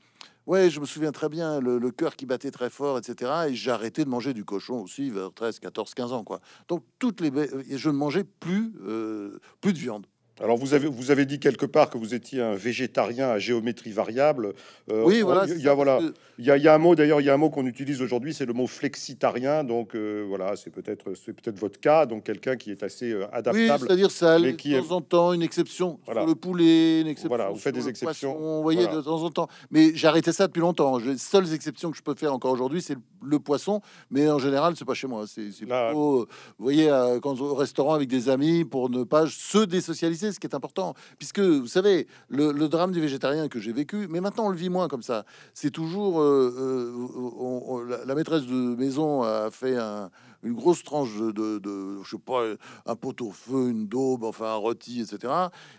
ouais, 0.47 0.69
je 0.69 0.79
me 0.79 0.85
souviens 0.85 1.11
très 1.11 1.29
bien, 1.29 1.59
le, 1.59 1.91
cœur 1.91 2.15
qui 2.15 2.25
battait 2.25 2.51
très 2.51 2.69
fort, 2.69 2.97
etc. 2.97 3.31
Et 3.49 3.55
j'ai 3.55 3.71
arrêté 3.71 4.03
de 4.03 4.09
manger 4.09 4.33
du 4.33 4.43
cochon 4.43 4.81
aussi 4.81 5.09
vers 5.09 5.33
13, 5.33 5.59
14, 5.59 5.93
15 5.93 6.13
ans, 6.13 6.23
quoi. 6.23 6.41
Donc 6.67 6.83
toutes 6.99 7.21
les, 7.21 7.31
je 7.69 7.89
ne 7.89 7.95
mangeais 7.95 8.23
plus, 8.23 8.73
euh, 8.85 9.39
plus 9.61 9.73
de 9.73 9.79
viande. 9.79 10.05
Alors 10.41 10.57
vous 10.57 10.73
avez 10.73 10.87
vous 10.87 11.11
avez 11.11 11.25
dit 11.27 11.39
quelque 11.39 11.65
part 11.67 11.91
que 11.91 11.97
vous 11.99 12.15
étiez 12.15 12.41
un 12.41 12.55
végétarien 12.55 13.29
à 13.29 13.37
géométrie 13.37 13.91
variable. 13.91 14.53
Euh, 14.91 15.03
Oui, 15.05 15.21
on- 15.21 15.25
voilà. 15.27 15.45
Il 15.47 15.61
y, 15.61 15.67
a 15.67 15.73
voilà. 15.75 15.99
Il 16.39 16.45
y 16.45 16.49
a, 16.49 16.57
il 16.57 16.63
y 16.63 16.67
a 16.67 16.73
un 16.73 16.79
mot 16.79 16.95
d'ailleurs, 16.95 17.21
il 17.21 17.25
y 17.25 17.29
a 17.29 17.33
un 17.35 17.37
mot 17.37 17.51
qu'on 17.51 17.67
utilise 17.67 18.01
aujourd'hui, 18.01 18.33
c'est 18.33 18.45
le 18.47 18.53
mot 18.53 18.65
flexitarien. 18.65 19.63
Donc 19.63 19.93
euh, 19.95 20.25
voilà, 20.27 20.55
c'est 20.55 20.71
peut-être 20.71 21.13
c'est 21.13 21.33
peut-être 21.33 21.59
votre 21.59 21.79
cas, 21.79 22.07
donc 22.07 22.23
quelqu'un 22.23 22.55
qui 22.55 22.71
est 22.71 22.81
assez 22.81 23.11
euh, 23.11 23.19
Oui, 23.25 23.29
adaptable. 23.31 23.79
c'est-à-dire 23.85 24.09
ça 24.11 24.25
mais 24.39 24.47
allait 24.47 24.55
qui 24.55 24.69
de 24.71 24.77
est- 24.77 24.81
temps 24.81 24.95
en 24.95 25.01
temps, 25.01 25.33
une 25.33 25.43
exception 25.43 25.99
Voilà. 26.05 26.21
sur 26.21 26.27
le 26.29 26.35
poulet, 26.35 27.01
une 27.01 27.07
exception 27.07 27.29
Voilà, 27.29 27.49
vous 27.49 27.57
faites 27.59 27.75
sur 27.75 27.83
des 27.83 27.89
exceptions. 27.91 28.33
poisson, 28.33 28.55
vous 28.57 28.63
voyez, 28.63 28.81
Voilà. 28.85 28.97
de 28.97 29.01
temps 29.01 29.21
en 29.23 29.29
temps. 29.29 29.47
Mais 29.69 29.91
j'ai 29.93 30.07
arrêté 30.07 30.31
ça 30.31 30.47
depuis 30.47 30.61
longtemps. 30.61 30.97
Les 30.97 31.17
seules 31.19 31.53
exceptions 31.53 31.91
que 31.91 31.97
je 31.97 32.01
peux 32.03 32.15
faire 32.15 32.33
encore 32.33 32.51
aujourd'hui, 32.51 32.81
c'est 32.81 32.95
le, 32.95 33.01
le 33.23 33.37
poisson. 33.39 33.81
Mais 34.09 34.27
en 34.29 34.39
général, 34.39 34.73
c'est 34.75 34.83
pas 34.85 34.95
chez 34.95 35.07
moi. 35.07 35.25
C'est 35.27 35.43
euh, 35.71 35.91
vous 35.93 36.25
voyez, 36.57 36.89
quand 37.21 37.39
au 37.39 37.53
restaurant 37.53 37.93
avec 37.93 38.09
des 38.09 38.29
amis 38.29 38.65
pour 38.65 38.89
ne 38.89 39.03
pas 39.03 39.25
se 39.27 39.59
désocialiser, 39.59 40.31
ce 40.33 40.39
qui 40.39 40.47
est 40.47 40.55
important. 40.55 40.93
Puisque, 41.17 41.39
vous 41.39 41.67
savez, 41.67 42.07
le, 42.29 42.51
drame 42.67 42.91
du 42.91 42.99
végétarien 43.01 43.47
que 43.47 43.59
j'ai 43.59 43.73
vécu, 43.73 44.07
mais 44.09 44.21
maintenant 44.21 44.45
on 44.47 44.49
le 44.49 44.57
vit 44.57 44.69
moins 44.69 44.87
comme 44.87 45.03
ça. 45.03 45.25
C'est 45.53 45.71
toujours... 45.71 46.19
euh, 46.19 46.53
euh, 46.57 48.03
la 48.05 48.15
maîtresse 48.15 48.43
de 48.43 48.75
maison 48.75 49.23
a 49.23 49.49
fait 49.51 49.77
un- 49.77 50.09
une 50.43 50.53
grosse 50.53 50.83
tranche 50.83 51.15
de, 51.17 51.31
de, 51.31 51.59
de- 51.59 52.03
je 52.03 52.09
sais 52.11 52.17
pas, 52.17 52.43
un 52.85 52.95
pot 52.95 53.19
au 53.21 53.31
feu, 53.31 53.69
une 53.69 53.87
daube, 53.87 54.23
enfin 54.23 54.45
un 54.47 54.55
rôti, 54.55 55.01
etc. 55.01 55.31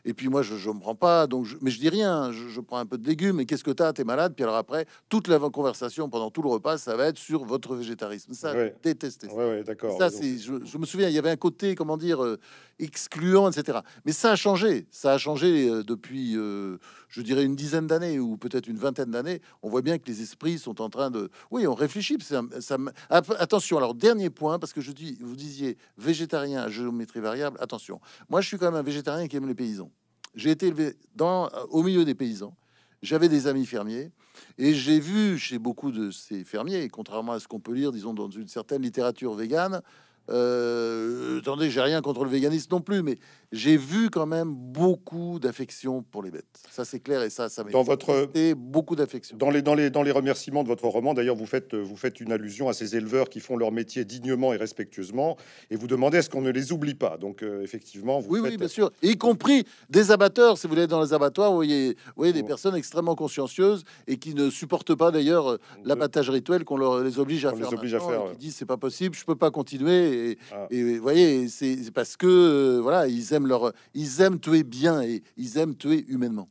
Et 0.05 0.15
puis 0.15 0.29
moi, 0.29 0.43
je 0.43 0.55
ne 0.55 0.75
me 0.75 0.81
prends 0.81 0.95
pas, 0.95 1.27
donc 1.27 1.45
je, 1.45 1.57
mais 1.61 1.71
je 1.71 1.79
dis 1.79 1.89
rien, 1.89 2.33
je, 2.33 2.49
je 2.49 2.61
prends 2.61 2.79
un 2.79 2.87
peu 2.87 2.99
de 2.99 3.07
légumes, 3.07 3.37
mais 3.37 3.47
qu'est-ce 3.47 3.65
que 3.65 3.71
t'as? 3.71 3.93
T'es 3.93 4.05
malade? 4.05 4.35
Puis 4.35 4.43
alors 4.45 4.57
après, 4.57 4.87
toute 5.09 5.29
la 5.29 5.39
conversation 5.39 6.09
pendant 6.09 6.31
tout 6.31 6.43
le 6.43 6.49
repas, 6.49 6.79
ça 6.79 6.97
va 6.97 7.07
être 7.07 7.19
sur 7.19 7.45
votre 7.45 7.75
végétarisme. 7.75 8.33
Ça, 8.35 8.55
Ouais. 8.55 8.75
détesté. 8.83 9.27
Ouais, 9.29 9.35
ouais, 9.49 9.65
d'accord. 9.65 9.99
Ça, 9.99 10.09
Donc, 10.11 10.19
c'est, 10.23 10.39
je, 10.39 10.65
je 10.65 10.79
me 10.79 10.87
souviens, 10.87 11.09
il 11.09 11.15
y 11.15 11.19
avait 11.19 11.31
un 11.31 11.37
côté, 11.37 11.75
comment 11.75 11.97
dire, 11.97 12.23
euh, 12.25 12.39
excluant, 12.79 13.51
etc. 13.51 13.79
Mais 14.05 14.13
ça 14.13 14.33
a 14.33 14.37
changé. 14.37 14.87
Ça 14.91 15.13
a 15.13 15.19
changé 15.19 15.69
euh, 15.69 15.83
depuis, 15.83 16.37
euh, 16.37 16.79
je 17.09 17.21
dirais, 17.23 17.45
une 17.45 17.55
dizaine 17.57 17.87
d'années 17.87 18.19
ou 18.19 18.37
peut-être 18.37 18.67
une 18.69 18.77
vingtaine 18.79 19.11
d'années. 19.11 19.41
On 19.63 19.69
voit 19.69 19.83
bien 19.83 19.99
que 19.99 20.07
les 20.07 20.23
esprits 20.23 20.59
sont 20.59 20.81
en 20.81 20.89
train 20.89 21.11
de. 21.11 21.31
Oui, 21.51 21.67
on 21.67 21.75
réfléchit. 21.75 22.17
Ça, 22.21 22.43
ça 22.61 22.77
attention. 23.11 23.77
Alors, 23.79 23.95
dernier 23.95 24.31
point, 24.31 24.54
parce 24.59 24.73
que 24.73 24.81
je 24.81 24.93
dis, 24.93 25.19
vous 25.21 25.37
disiez 25.37 25.77
végétarien 25.97 26.63
à 26.63 26.69
géométrie 26.69 27.21
variable. 27.21 27.57
Attention. 27.61 28.01
Moi, 28.29 28.41
je 28.41 28.49
suis 28.49 28.59
quand 28.59 28.67
même 28.67 28.75
un 28.75 28.83
végétarien 28.83 29.29
qui 29.29 29.37
aime 29.37 29.47
les 29.47 29.55
paysans. 29.55 29.91
J'ai 30.35 30.51
été 30.51 30.67
élevé 30.67 30.97
au 31.71 31.83
milieu 31.83 32.05
des 32.05 32.15
paysans. 32.15 32.57
J'avais 33.03 33.29
des 33.29 33.47
amis 33.47 33.67
fermiers 33.67 34.11
et 34.57 34.73
j'ai 34.73 34.99
vu 34.99 35.39
chez 35.39 35.59
beaucoup 35.59 35.93
de 35.93 36.11
ces 36.11 36.43
fermiers, 36.43 36.89
contrairement 36.89 37.33
à 37.33 37.41
ce 37.41 37.47
qu'on 37.47 37.61
peut 37.61 37.75
lire, 37.75 37.93
disons, 37.93 38.15
dans 38.15 38.31
une 38.31 38.49
certaine 38.49 38.83
littérature 38.83 39.35
végane, 39.35 39.83
euh, 40.31 41.39
attendez, 41.39 41.71
j'ai 41.71 41.81
rien 41.81 42.01
contre 42.01 42.25
le 42.25 42.31
véganisme 42.31 42.69
non 42.73 42.81
plus, 42.81 43.03
mais 43.03 43.17
j'ai 43.53 43.77
vu 43.77 44.11
quand 44.11 44.27
même 44.27 44.53
beaucoup 44.55 45.39
d'affection 45.39 46.03
pour 46.03 46.23
les 46.23 46.31
bêtes. 46.31 46.45
Ça, 46.71 46.85
c'est 46.85 47.01
clair 47.01 47.23
et 47.23 47.31
ça, 47.31 47.49
ça 47.49 47.63
m'a 47.63 47.71
Dans 47.71 47.83
votre 47.83 48.25
été 48.25 48.55
beaucoup 48.55 48.97
d'affection. 48.97 49.37
Dans 49.37 49.51
les, 49.51 49.63
dans, 49.63 49.75
les, 49.75 49.91
dans 49.91 50.03
les 50.03 50.11
remerciements 50.11 50.63
de 50.63 50.69
votre 50.69 50.87
roman, 50.87 51.15
d'ailleurs, 51.15 51.37
vous 51.37 51.47
faites, 51.47 51.75
vous 51.75 51.97
faites 51.97 52.21
une 52.21 52.33
allusion 52.33 52.69
à 52.69 52.73
ces 52.73 52.97
éleveurs 52.97 53.29
qui 53.29 53.41
font 53.41 53.57
leur 53.57 53.71
métier 53.71 54.05
dignement 54.05 54.53
et 54.53 54.57
respectueusement, 54.57 55.37
et 55.71 55.77
vous 55.77 55.87
demandez 55.87 56.19
est-ce 56.19 56.31
qu'on 56.31 56.43
ne 56.43 56.51
les 56.51 56.73
oublie 56.73 56.95
pas. 56.95 57.17
Donc, 57.19 57.43
euh, 57.43 57.63
effectivement, 57.63 58.21
vous 58.21 58.31
Oui, 58.31 58.41
faites... 58.43 58.51
oui, 58.53 58.57
bien 58.57 58.69
sûr. 58.69 58.91
Y 59.03 59.17
compris 59.17 59.65
des 59.91 60.11
abateurs. 60.11 60.59
Si 60.59 60.67
vous 60.67 60.75
voulez, 60.75 60.87
dans 60.87 61.03
les 61.03 61.13
abattoirs, 61.13 61.51
vous 61.51 61.57
voyez, 61.57 61.91
vous 62.07 62.13
voyez 62.17 62.33
des 62.33 62.43
Oh. 62.43 62.47
personnes 62.47 62.75
extrêmement 62.77 63.15
consciencieuses 63.15 63.85
et 64.07 64.17
qui 64.17 64.35
ne 64.35 64.51
supportent 64.51 64.95
pas 64.95 65.11
d'ailleurs 65.11 65.49
euh, 65.53 65.59
l'abattage 65.85 66.29
rituel 66.31 66.65
qu'on 66.65 66.77
leur 66.77 67.01
les 67.03 67.19
oblige 67.19 67.45
à 67.47 67.53
les 67.53 67.59
faire. 67.59 67.73
oblige 67.73 67.95
à 67.95 68.01
faire, 68.01 68.11
et 68.11 68.25
ouais. 68.25 68.31
qui 68.33 68.39
disent 68.39 68.57
c'est 68.57 68.65
pas 68.67 68.77
possible, 68.77 69.15
je 69.15 69.25
peux 69.25 69.37
pas 69.37 69.51
continuer. 69.51 70.14
Et, 70.15 70.39
Ah. 70.53 70.67
et 70.71 70.83
vous 70.97 71.03
voyez, 71.03 71.49
c'est 71.49 71.77
c'est 71.85 71.91
parce 71.91 72.17
que 72.17 72.27
euh, 72.27 72.81
voilà, 72.81 73.07
ils 73.09 73.33
aiment 73.33 73.47
leur, 73.47 73.73
ils 73.95 74.21
aiment 74.21 74.39
tuer 74.41 74.63
bien 74.63 75.03
et 75.03 75.23
ils 75.37 75.59
aiment 75.59 75.77
tuer 75.77 76.05
humainement. 76.09 76.49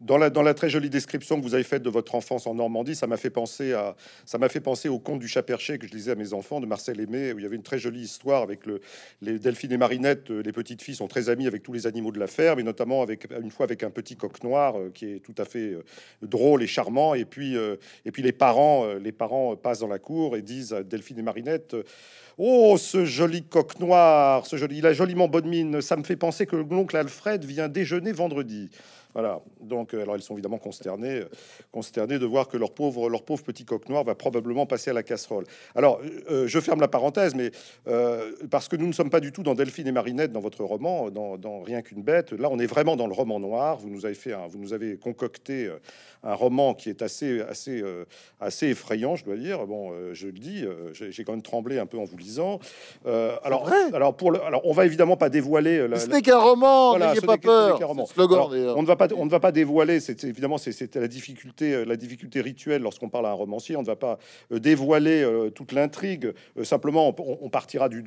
Dans 0.00 0.16
la, 0.16 0.54
très 0.54 0.70
jolie 0.70 0.90
description 0.90 1.40
que 1.40 1.42
vous 1.42 1.54
avez 1.54 1.64
faite 1.64 1.82
de 1.82 1.90
votre 1.90 2.14
enfance 2.14 2.46
en 2.46 2.54
Normandie, 2.54 2.94
ça 2.94 3.08
m'a 3.08 3.16
fait 3.16 3.30
penser 3.30 3.72
à 3.72 3.96
ça 4.24 4.38
m'a 4.38 4.48
fait 4.48 4.60
penser 4.60 4.88
au 4.88 5.00
conte 5.00 5.18
du 5.18 5.26
chat 5.26 5.42
perché 5.42 5.76
que 5.76 5.88
je 5.88 5.92
lisais 5.92 6.12
à 6.12 6.14
mes 6.14 6.34
enfants 6.34 6.60
de 6.60 6.66
Marcel 6.66 7.00
Aimé, 7.00 7.32
où 7.32 7.38
il 7.40 7.42
y 7.42 7.46
avait 7.46 7.56
une 7.56 7.64
très 7.64 7.80
jolie 7.80 8.02
histoire 8.02 8.42
avec 8.42 8.64
le, 8.64 8.80
les 9.22 9.40
Delphine 9.40 9.72
et 9.72 9.76
Marinette. 9.76 10.30
euh, 10.30 10.40
Les 10.42 10.52
petites 10.52 10.82
filles 10.82 10.94
sont 10.94 11.08
très 11.08 11.30
amies 11.30 11.48
avec 11.48 11.64
tous 11.64 11.72
les 11.72 11.88
animaux 11.88 12.12
de 12.12 12.20
la 12.20 12.28
ferme, 12.28 12.60
et 12.60 12.62
notamment 12.62 13.02
avec 13.02 13.26
une 13.42 13.50
fois 13.50 13.64
avec 13.64 13.82
un 13.82 13.90
petit 13.90 14.14
coq 14.14 14.40
noir 14.44 14.78
euh, 14.78 14.90
qui 14.94 15.06
est 15.06 15.18
tout 15.18 15.34
à 15.36 15.44
fait 15.44 15.72
euh, 15.72 15.84
drôle 16.22 16.62
et 16.62 16.68
charmant. 16.68 17.14
Et 17.14 17.24
puis 17.24 17.56
et 17.56 18.12
puis 18.12 18.22
les 18.22 18.32
parents 18.32 18.86
les 18.94 19.12
parents 19.12 19.56
passent 19.56 19.80
dans 19.80 19.88
la 19.88 19.98
cour 19.98 20.36
et 20.36 20.42
disent 20.42 20.72
à 20.72 20.84
Delphine 20.84 21.18
et 21.18 21.22
Marinette. 21.22 21.74
Oh, 22.40 22.76
ce 22.78 23.04
joli 23.04 23.42
coq 23.42 23.80
noir, 23.80 24.46
ce 24.46 24.56
joli, 24.56 24.78
il 24.78 24.86
a 24.86 24.92
joliment 24.92 25.26
bonne 25.26 25.48
mine. 25.48 25.80
Ça 25.80 25.96
me 25.96 26.04
fait 26.04 26.14
penser 26.14 26.46
que 26.46 26.54
l'oncle 26.54 26.96
Alfred 26.96 27.44
vient 27.44 27.68
déjeuner 27.68 28.12
vendredi. 28.12 28.70
Voilà. 29.18 29.40
Donc, 29.60 29.94
euh, 29.94 30.02
alors 30.02 30.14
elles 30.14 30.22
sont 30.22 30.34
évidemment 30.34 30.58
consternées, 30.58 31.22
euh, 31.22 31.28
consternées 31.72 32.20
de 32.20 32.24
voir 32.24 32.46
que 32.46 32.56
leur 32.56 32.70
pauvre, 32.70 33.10
leur 33.10 33.24
pauvre 33.24 33.42
petit 33.42 33.64
coq 33.64 33.88
noir 33.88 34.04
va 34.04 34.14
probablement 34.14 34.64
passer 34.64 34.90
à 34.90 34.92
la 34.92 35.02
casserole. 35.02 35.42
Alors, 35.74 36.00
euh, 36.30 36.46
je 36.46 36.60
ferme 36.60 36.80
la 36.80 36.86
parenthèse, 36.86 37.34
mais 37.34 37.50
euh, 37.88 38.30
parce 38.48 38.68
que 38.68 38.76
nous 38.76 38.86
ne 38.86 38.92
sommes 38.92 39.10
pas 39.10 39.18
du 39.18 39.32
tout 39.32 39.42
dans 39.42 39.54
Delphine 39.54 39.88
et 39.88 39.92
Marinette 39.92 40.30
dans 40.30 40.38
votre 40.38 40.62
roman, 40.62 41.10
dans, 41.10 41.36
dans 41.36 41.62
Rien 41.62 41.82
qu'une 41.82 42.02
bête. 42.02 42.30
Là, 42.32 42.48
on 42.52 42.60
est 42.60 42.66
vraiment 42.66 42.94
dans 42.94 43.08
le 43.08 43.12
roman 43.12 43.40
noir. 43.40 43.78
Vous 43.78 43.90
nous 43.90 44.06
avez 44.06 44.14
fait, 44.14 44.32
un- 44.34 44.46
vous 44.46 44.58
nous 44.58 44.72
avez 44.72 44.96
concocté 44.96 45.68
un 46.22 46.34
roman 46.34 46.72
qui 46.74 46.88
est 46.88 47.02
assez, 47.02 47.40
assez, 47.40 47.82
euh, 47.82 48.04
assez 48.38 48.68
effrayant, 48.68 49.16
je 49.16 49.24
dois 49.24 49.36
dire. 49.36 49.66
Bon, 49.66 49.90
je 50.12 50.26
le 50.26 50.32
dis, 50.32 50.64
j'ai 50.92 51.24
quand 51.24 51.32
même 51.32 51.42
tremblé 51.42 51.80
un 51.80 51.86
peu 51.86 51.98
en 51.98 52.04
vous 52.04 52.16
lisant. 52.16 52.60
Alors, 53.04 53.64
vrai? 53.64 53.92
alors 53.92 54.14
pour 54.14 54.30
le, 54.30 54.40
alors 54.44 54.60
on 54.64 54.72
va 54.72 54.86
évidemment 54.86 55.16
pas 55.16 55.28
dévoiler 55.28 55.88
la- 55.88 55.98
Ce 55.98 56.06
n'est 56.06 56.22
qu'un 56.22 56.38
roman, 56.38 56.96
n'ayez 56.96 57.20
pas 57.20 57.36
peur. 57.36 57.78
roman. 57.88 58.06
Slogan 58.06 58.38
Alors, 58.38 58.76
on 58.78 58.82
ne 58.82 58.86
va 58.86 58.94
pas 58.94 59.07
on 59.16 59.24
ne 59.24 59.30
va 59.30 59.40
pas 59.40 59.52
dévoiler. 59.52 60.00
C'est 60.00 60.24
évidemment 60.24 60.58
c'est 60.58 60.94
la 60.96 61.08
difficulté, 61.08 61.84
la 61.84 61.96
difficulté 61.96 62.40
rituelle 62.40 62.82
lorsqu'on 62.82 63.08
parle 63.08 63.26
à 63.26 63.30
un 63.30 63.34
romancier. 63.34 63.76
On 63.76 63.82
ne 63.82 63.86
va 63.86 63.96
pas 63.96 64.18
dévoiler 64.50 65.26
toute 65.54 65.72
l'intrigue. 65.72 66.32
simplement, 66.62 67.14
on, 67.18 67.48
partira 67.50 67.88
du, 67.88 68.02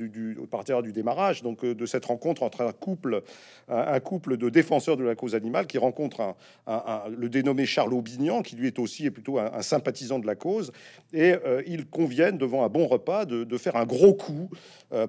démarrage, 0.93 1.43
donc 1.43 1.65
de 1.65 1.86
cette 1.86 2.05
rencontre 2.05 2.43
entre 2.43 2.62
un 2.62 2.72
couple, 2.72 3.24
un, 3.67 4.00
couple 4.00 4.38
de 4.38 4.50
défenseurs 4.50 4.98
de 4.98 5.03
la 5.03 5.15
cause 5.15 5.36
animale 5.36 5.67
qui 5.67 5.77
rencontre 5.77 6.36
le 6.67 7.29
dénommé 7.29 7.65
Charles 7.65 7.93
Aubignan, 7.93 8.41
qui 8.41 8.55
lui 8.55 8.67
est 8.67 8.79
aussi 8.79 9.05
et 9.05 9.12
plutôt 9.12 9.39
un, 9.39 9.62
sympathisant 9.62 10.20
de 10.20 10.27
la 10.27 10.36
cause, 10.36 10.72
et 11.13 11.34
ils 11.67 11.86
conviennent 11.86 12.38
devant 12.38 12.63
un 12.63 12.70
bon 12.70 12.88
repas 12.88 13.25
de, 13.25 13.58
faire 13.58 13.75
un 13.75 13.86
gros 13.86 14.13
coup 14.13 14.50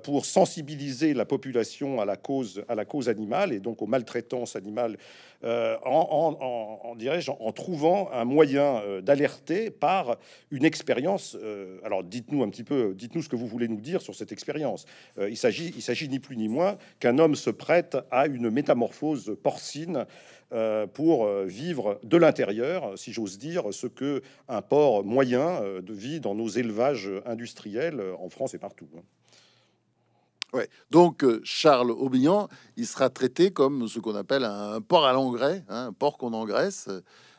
pour 0.02 0.24
sensibiliser 0.24 1.14
la 1.14 1.24
population 1.24 2.00
à 2.00 2.04
la 2.04 2.16
cause, 2.16 3.08
animale 3.08 3.52
et 3.52 3.60
donc 3.60 3.82
aux 3.82 3.86
maltraitances 3.86 4.56
animales, 4.56 4.96
euh, 5.44 5.76
en, 5.84 6.96
en, 7.40 7.52
trouvant 7.52 8.10
un 8.12 8.24
moyen 8.24 8.82
euh, 8.82 9.00
d'alerter 9.00 9.70
par 9.70 10.16
une 10.50 10.64
expérience. 10.64 11.36
Euh, 11.40 11.78
alors, 11.84 12.04
dites-nous 12.04 12.42
un 12.42 12.48
petit 12.48 12.64
peu, 12.64 12.94
dites-nous 12.94 13.22
ce 13.22 13.28
que 13.28 13.36
vous 13.36 13.46
voulez 13.46 13.68
nous 13.68 13.80
dire 13.80 14.00
sur 14.00 14.14
cette 14.14 14.32
expérience. 14.32 14.86
il 15.18 15.36
s'agit, 15.36 15.72
il 15.76 15.82
s'agit 15.82 16.08
ni 16.08 16.18
plus 16.18 16.36
ni 16.36 16.48
moins 16.48 16.78
qu'un 17.00 17.18
homme 17.18 17.34
se 17.34 17.50
prête 17.50 17.96
à 18.10 18.26
une 18.26 18.50
métamorphose 18.50 19.36
porcine. 19.42 20.06
pour 20.92 21.26
vivre 21.46 21.98
de 22.02 22.18
l'intérieur, 22.18 22.98
si 22.98 23.10
j'ose 23.12 23.38
dire, 23.38 23.72
ce 23.72 23.86
que 23.86 24.22
un 24.48 24.60
porc 24.60 25.02
moyen 25.02 25.62
de 25.80 25.94
vie 25.94 26.20
dans 26.20 26.34
nos 26.34 26.48
élevages 26.48 27.10
industriels 27.24 28.02
en 28.18 28.28
France 28.28 28.52
et 28.52 28.58
partout. 28.58 28.88
Ouais. 30.52 30.68
Donc 30.90 31.24
euh, 31.24 31.40
Charles 31.44 31.90
Aubignan, 31.90 32.48
il 32.76 32.86
sera 32.86 33.08
traité 33.08 33.52
comme 33.52 33.88
ce 33.88 33.98
qu'on 34.00 34.14
appelle 34.14 34.44
un 34.44 34.82
porc 34.82 35.06
à 35.06 35.12
l'engrais, 35.14 35.64
hein, 35.68 35.86
un 35.86 35.92
porc 35.92 36.18
qu'on 36.18 36.34
engraisse. 36.34 36.90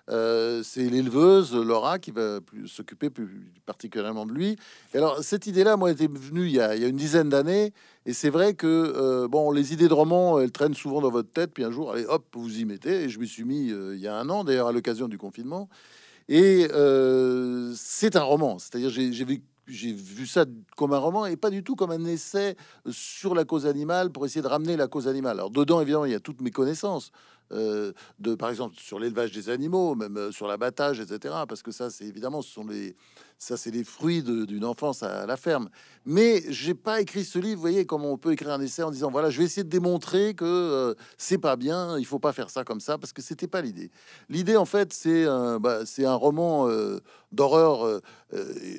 Euh, 0.10 0.64
c'est 0.64 0.90
l'éleveuse 0.90 1.54
Laura 1.56 1.98
qui 1.98 2.12
va 2.12 2.40
s'occuper 2.66 3.10
plus 3.12 3.54
particulièrement 3.68 4.26
de 4.26 4.34
lui. 4.34 4.58
Et 4.94 4.98
alors 4.98 5.24
cette 5.24 5.46
idée-là, 5.46 5.78
moi, 5.78 5.92
était 5.92 6.08
venue 6.08 6.46
il 6.48 6.54
y, 6.54 6.60
a, 6.60 6.76
une 6.76 6.98
dizaine 6.98 7.30
d'années, 7.30 7.72
et 8.06 8.14
c'est 8.14 8.32
vrai 8.32 8.56
que 8.56 8.68
euh, 8.68 9.28
bon, 9.28 9.52
les 9.52 9.74
idées 9.74 9.88
de 9.88 9.94
romans, 9.94 10.40
elles 10.40 10.52
traînent 10.52 10.74
souvent 10.74 11.00
dans 11.00 11.12
votre 11.12 11.32
tête, 11.32 11.52
puis 11.54 11.64
un 11.64 11.72
jour, 11.72 11.92
allez, 11.92 12.06
hop, 12.06 12.26
vous 12.34 12.60
y 12.60 12.66
mettez. 12.66 13.04
Et 13.04 13.10
je 13.10 13.20
me 13.20 13.26
suis 13.26 13.44
mis 13.44 13.68
il 13.68 14.00
y 14.00 14.08
a 14.08 14.16
un 14.16 14.28
an, 14.30 14.44
d'ailleurs 14.44 14.68
à 14.68 14.72
l'occasion 14.72 15.08
du 15.08 15.20
confinement. 15.20 15.70
Et 16.30 16.68
c'est 17.76 18.16
un 18.16 18.24
roman, 18.24 18.58
c'est-à-dire 18.58 18.90
j'ai 18.90 19.26
vu 19.26 19.44
j'ai 19.68 19.94
vu 19.94 20.28
ça 20.28 20.46
comme 20.76 20.94
un 20.94 20.98
roman 20.98 21.26
et 21.26 21.38
pas 21.38 21.50
du 21.50 21.64
tout 21.64 21.76
comme 21.76 21.92
un 21.92 22.06
essai 22.06 22.56
sur 22.90 23.34
la 23.36 23.46
cause 23.46 23.66
animale 23.66 24.12
pour 24.12 24.26
essayer 24.26 24.42
de 24.42 24.48
ramener 24.48 24.76
la 24.76 24.88
cause 24.88 25.08
animale. 25.08 25.38
Alors 25.40 25.52
dedans, 25.52 25.82
évidemment, 25.82 26.06
il 26.06 26.12
y 26.12 26.16
a 26.16 26.20
toutes 26.20 26.42
mes 26.42 26.52
connaissances 26.52 27.12
euh, 27.52 27.94
de, 28.20 28.36
par 28.36 28.50
exemple, 28.50 28.76
sur 28.78 29.00
l'élevage 29.00 29.32
des 29.32 29.50
animaux, 29.50 29.96
même 29.96 30.18
euh, 30.18 30.32
sur 30.32 30.48
l'abattage, 30.48 31.00
etc. 31.00 31.36
Parce 31.48 31.62
que 31.62 31.72
ça, 31.72 31.90
c'est 31.90 32.06
évidemment, 32.06 32.42
ce 32.42 32.52
sont 32.52 32.66
les, 32.66 32.96
ça, 33.44 33.58
c'est 33.58 33.72
les 33.72 33.84
fruits 33.84 34.24
d'une 34.24 34.66
enfance 34.66 35.04
à, 35.04 35.26
la 35.26 35.38
ferme. 35.38 35.70
Mais 36.06 36.44
j'ai 36.50 36.74
pas 36.74 37.02
écrit 37.02 37.24
ce 37.24 37.40
livre. 37.40 37.56
Vous 37.56 37.62
voyez 37.62 37.86
comment 37.86 38.12
on 38.12 38.18
peut 38.18 38.32
écrire 38.32 38.52
un 38.52 38.62
essai 38.62 38.84
en 38.84 38.92
disant 38.92 39.12
voilà, 39.12 39.30
je 39.30 39.38
vais 39.40 39.46
essayer 39.46 39.64
de 39.64 39.70
démontrer 39.70 40.34
que 40.34 40.46
euh, 40.46 40.94
c'est 41.18 41.38
pas 41.38 41.56
bien, 41.56 41.98
il 41.98 42.06
faut 42.06 42.20
pas 42.20 42.34
faire 42.34 42.50
ça 42.50 42.64
comme 42.64 42.80
ça, 42.80 42.98
parce 42.98 43.14
que 43.14 43.22
c'était 43.22 43.48
pas 43.48 43.62
l'idée. 43.62 43.92
L'idée, 44.30 44.58
en 44.58 44.66
fait, 44.66 44.94
c'est 44.94 45.26
un, 45.26 45.60
bah, 45.60 45.84
roman 46.16 46.70
d'horreur 47.32 48.02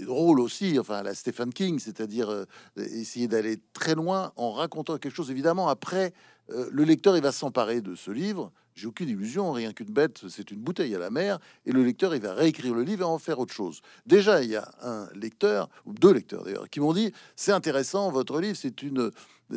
drôle 0.06 0.40
aussi, 0.40 0.78
enfin 0.78 1.02
la 1.02 1.14
Stephen 1.14 1.52
King, 1.52 1.78
c'est-à-dire 1.78 2.46
essayer 2.76 3.28
d'aller 3.28 3.58
très 3.72 3.94
loin 3.94 4.32
en 4.36 4.52
racontant 4.52 4.98
quelque 4.98 5.14
chose. 5.14 5.30
Évidemment, 5.30 5.68
après 5.68 6.12
euh, 6.50 6.68
le 6.70 6.84
lecteur 6.84 7.16
il 7.16 7.22
va 7.22 7.32
s'emparer 7.32 7.80
de 7.80 7.94
ce 7.94 8.10
livre. 8.10 8.52
J'ai 8.74 8.88
aucune 8.88 9.08
illusion, 9.08 9.52
rien 9.52 9.72
qu'une 9.72 9.92
bête, 9.92 10.22
c'est 10.28 10.50
une 10.50 10.58
bouteille 10.58 10.94
à 10.96 10.98
la 10.98 11.10
mer, 11.10 11.38
et 11.64 11.70
le 11.70 11.84
lecteur 11.84 12.14
il 12.14 12.20
va 12.20 12.34
réécrire 12.34 12.74
le 12.74 12.82
livre 12.82 13.02
et 13.02 13.04
en 13.04 13.18
faire 13.18 13.38
autre 13.38 13.54
chose. 13.54 13.80
Déjà, 14.04 14.42
il 14.42 14.50
y 14.50 14.56
a 14.56 14.68
un 14.82 15.08
lecteur 15.14 15.68
ou 15.86 15.92
deux 15.92 16.12
lecteurs 16.12 16.42
d'ailleurs 16.42 16.68
qui 16.68 16.80
m'ont 16.80 16.92
dit 16.92 17.12
c'est 17.36 17.52
intéressant 17.52 18.10
votre 18.10 18.40
livre, 18.40 18.56
c'est 18.56 18.82
une 18.82 19.12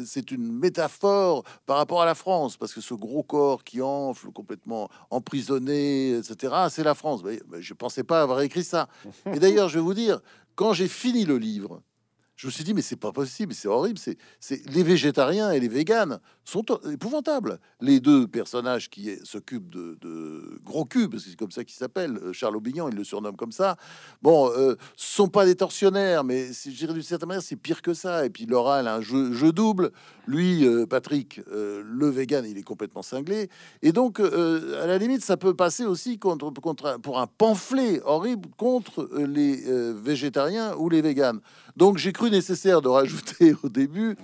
c'est 0.06 0.32
une 0.32 0.52
métaphore 0.52 1.44
par 1.66 1.78
rapport 1.78 2.02
à 2.02 2.06
la 2.06 2.14
France, 2.14 2.58
parce 2.58 2.74
que 2.74 2.82
ce 2.82 2.94
gros 2.94 3.24
corps 3.24 3.64
qui 3.64 3.82
enfle, 3.82 4.32
complètement 4.32 4.90
emprisonné, 5.10 6.12
etc., 6.18 6.54
c'est 6.70 6.84
la 6.84 6.94
France. 6.94 7.22
je 7.58 7.74
pensais 7.74 8.04
pas 8.04 8.22
avoir 8.22 8.42
écrit 8.42 8.66
ça. 8.66 8.90
Et 9.34 9.40
d'ailleurs, 9.40 9.70
je 9.70 9.76
vais 9.80 9.84
vous 9.84 9.94
dire, 9.94 10.20
quand 10.56 10.74
j'ai 10.74 10.90
fini 10.90 11.26
le 11.26 11.38
livre, 11.38 11.82
je 12.38 12.46
me 12.46 12.52
suis 12.52 12.64
dit, 12.64 12.76
mais 12.76 12.84
c'est 12.84 12.96
pas 12.96 13.12
possible, 13.12 13.56
c'est 13.56 13.68
horrible. 13.68 13.98
C'est 14.40 14.66
les 14.70 14.84
végétariens 14.84 15.52
et 15.52 15.60
les 15.60 15.68
véganes 15.68 16.20
sont 16.46 16.64
épouvantables. 16.90 17.60
Les 17.82 18.00
deux 18.00 18.28
personnages 18.28 18.92
qui 18.92 19.10
s'occupent 19.24 19.70
de, 19.70 20.60
gros 20.64 20.86
cubes, 20.86 21.18
c'est 21.18 21.36
comme 21.36 21.50
ça 21.50 21.64
qu'ils 21.64 21.76
s'appellent, 21.76 22.18
euh, 22.18 22.34
Charles 22.34 22.56
Aubignan, 22.56 22.90
il 22.90 22.96
le 22.96 23.04
surnomme 23.04 23.36
comme 23.36 23.52
ça. 23.52 23.76
Bon, 24.22 24.52
euh, 24.52 24.76
sont 24.96 25.30
pas 25.30 25.46
des 25.46 25.56
tortionnaires, 25.56 26.24
mais 26.24 26.52
je 26.54 26.70
dirais 26.70 26.94
d'une 26.94 27.02
certaine 27.02 27.28
manière, 27.28 27.42
c'est 27.42 27.56
pire 27.56 27.82
que 27.82 27.96
ça. 27.96 28.24
Et 28.24 28.30
puis 28.30 28.46
Laura, 28.46 28.82
elle 28.82 28.88
a 28.88 28.96
un 28.96 29.02
jeu, 29.02 29.52
double. 29.52 29.92
Lui, 30.28 30.64
euh, 30.64 30.86
Patrick, 30.86 31.42
euh, 31.52 31.82
le 31.84 32.08
vegan, 32.08 32.46
il 32.46 32.58
est 32.58 32.64
complètement 32.64 33.02
cinglé. 33.02 33.50
Et 33.82 33.92
donc, 33.92 34.20
à 34.20 34.86
la 34.86 35.00
limite, 35.00 35.24
ça 35.24 35.38
peut 35.38 35.56
passer 35.56 35.86
aussi 35.86 36.20
contre, 36.20 36.52
contre 36.62 37.00
pour 37.02 37.20
un 37.20 37.26
pamphlet 37.26 38.00
horrible 38.06 38.48
contre 38.58 39.10
les 39.18 39.64
végétariens 39.94 40.76
ou 40.76 40.90
les 40.90 41.02
véganes. 41.02 41.42
Donc, 41.78 42.00
j'ai 42.00 42.12
cru 42.12 42.32
nécessaire 42.32 42.82
de 42.82 42.88
rajouter 42.88 43.54
au 43.62 43.70
début 43.70 44.18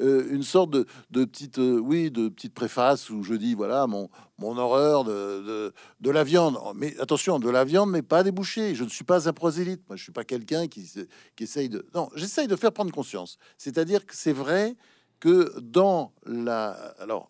euh, 0.00 0.26
une 0.30 0.42
sorte 0.42 0.70
de, 0.70 0.86
petite, 1.12 1.58
euh, 1.58 1.78
oui, 1.78 2.10
de 2.10 2.30
petite 2.30 2.54
préface 2.54 3.10
où 3.10 3.22
je 3.22 3.34
dis 3.34 3.54
voilà 3.54 3.86
mon, 3.86 4.08
mon 4.38 4.56
horreur 4.56 5.04
de, 5.04 5.72
de, 6.00 6.10
la 6.10 6.24
viande. 6.24 6.58
Mais 6.74 6.98
attention, 6.98 7.38
de 7.38 7.50
la 7.50 7.64
viande, 7.64 7.90
mais 7.90 8.00
pas 8.00 8.22
des 8.22 8.32
bouchées. 8.32 8.74
Je 8.74 8.84
ne 8.84 8.88
suis 8.88 9.04
pas 9.04 9.28
un 9.28 9.34
prosélyte. 9.34 9.82
Moi, 9.86 9.96
je 9.96 10.02
suis 10.02 10.12
pas 10.12 10.24
quelqu'un 10.24 10.66
qui, 10.66 10.90
qui 11.36 11.44
essaye 11.44 11.68
de. 11.68 11.84
Non, 11.94 12.08
j'essaye 12.16 12.48
de 12.48 12.56
faire 12.56 12.72
prendre 12.72 12.90
conscience. 12.90 13.36
C'est-à-dire 13.58 14.06
que 14.06 14.16
c'est 14.16 14.32
vrai 14.32 14.74
que 15.20 15.52
dans 15.60 16.10
la. 16.24 16.70
Alors, 16.98 17.28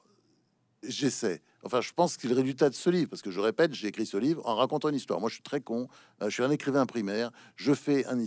j'essaie 0.84 1.42
Enfin, 1.64 1.80
je 1.80 1.92
pense 1.94 2.16
qu'il 2.16 2.32
résultat 2.32 2.68
de 2.68 2.74
ce 2.74 2.90
livre, 2.90 3.08
parce 3.08 3.22
que 3.22 3.30
je 3.30 3.40
répète, 3.40 3.74
j'ai 3.74 3.88
écrit 3.88 4.06
ce 4.06 4.16
livre 4.16 4.42
en 4.44 4.56
racontant 4.56 4.88
une 4.88 4.96
histoire. 4.96 5.20
Moi, 5.20 5.28
je 5.28 5.34
suis 5.34 5.42
très 5.42 5.60
con. 5.60 5.88
Euh, 6.22 6.28
je 6.28 6.34
suis 6.34 6.42
un 6.42 6.50
écrivain 6.50 6.86
primaire. 6.86 7.30
Je 7.56 7.72
fais 7.72 8.04
un, 8.06 8.18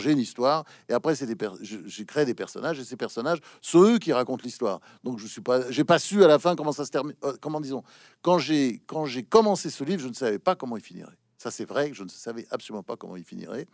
j'ai 0.00 0.12
une 0.12 0.18
histoire, 0.18 0.64
et 0.88 0.92
après 0.92 1.14
c'est 1.14 1.26
des 1.26 1.36
j'ai 1.62 2.04
créé 2.04 2.24
des 2.24 2.34
personnages, 2.34 2.78
et 2.78 2.84
ces 2.84 2.96
personnages 2.96 3.38
sont 3.60 3.82
eux 3.82 3.98
qui 3.98 4.12
racontent 4.12 4.42
l'histoire. 4.44 4.80
Donc 5.04 5.18
je 5.18 5.26
suis 5.26 5.40
pas, 5.40 5.70
j'ai 5.70 5.84
pas 5.84 5.98
su 5.98 6.24
à 6.24 6.28
la 6.28 6.38
fin 6.38 6.56
comment 6.56 6.72
ça 6.72 6.84
se 6.84 6.90
termine. 6.90 7.14
Euh, 7.24 7.34
comment 7.40 7.60
disons, 7.60 7.82
quand 8.22 8.38
j'ai 8.38 8.82
quand 8.86 9.04
j'ai 9.04 9.22
commencé 9.22 9.70
ce 9.70 9.84
livre, 9.84 10.02
je 10.02 10.08
ne 10.08 10.14
savais 10.14 10.38
pas 10.38 10.54
comment 10.54 10.76
il 10.76 10.82
finirait. 10.82 11.18
Ça, 11.40 11.50
c'est 11.50 11.64
vrai 11.64 11.88
que 11.88 11.96
je 11.96 12.04
ne 12.04 12.10
savais 12.10 12.46
absolument 12.50 12.82
pas 12.82 12.96
comment 12.96 13.16
il 13.16 13.24
finirait. 13.24 13.66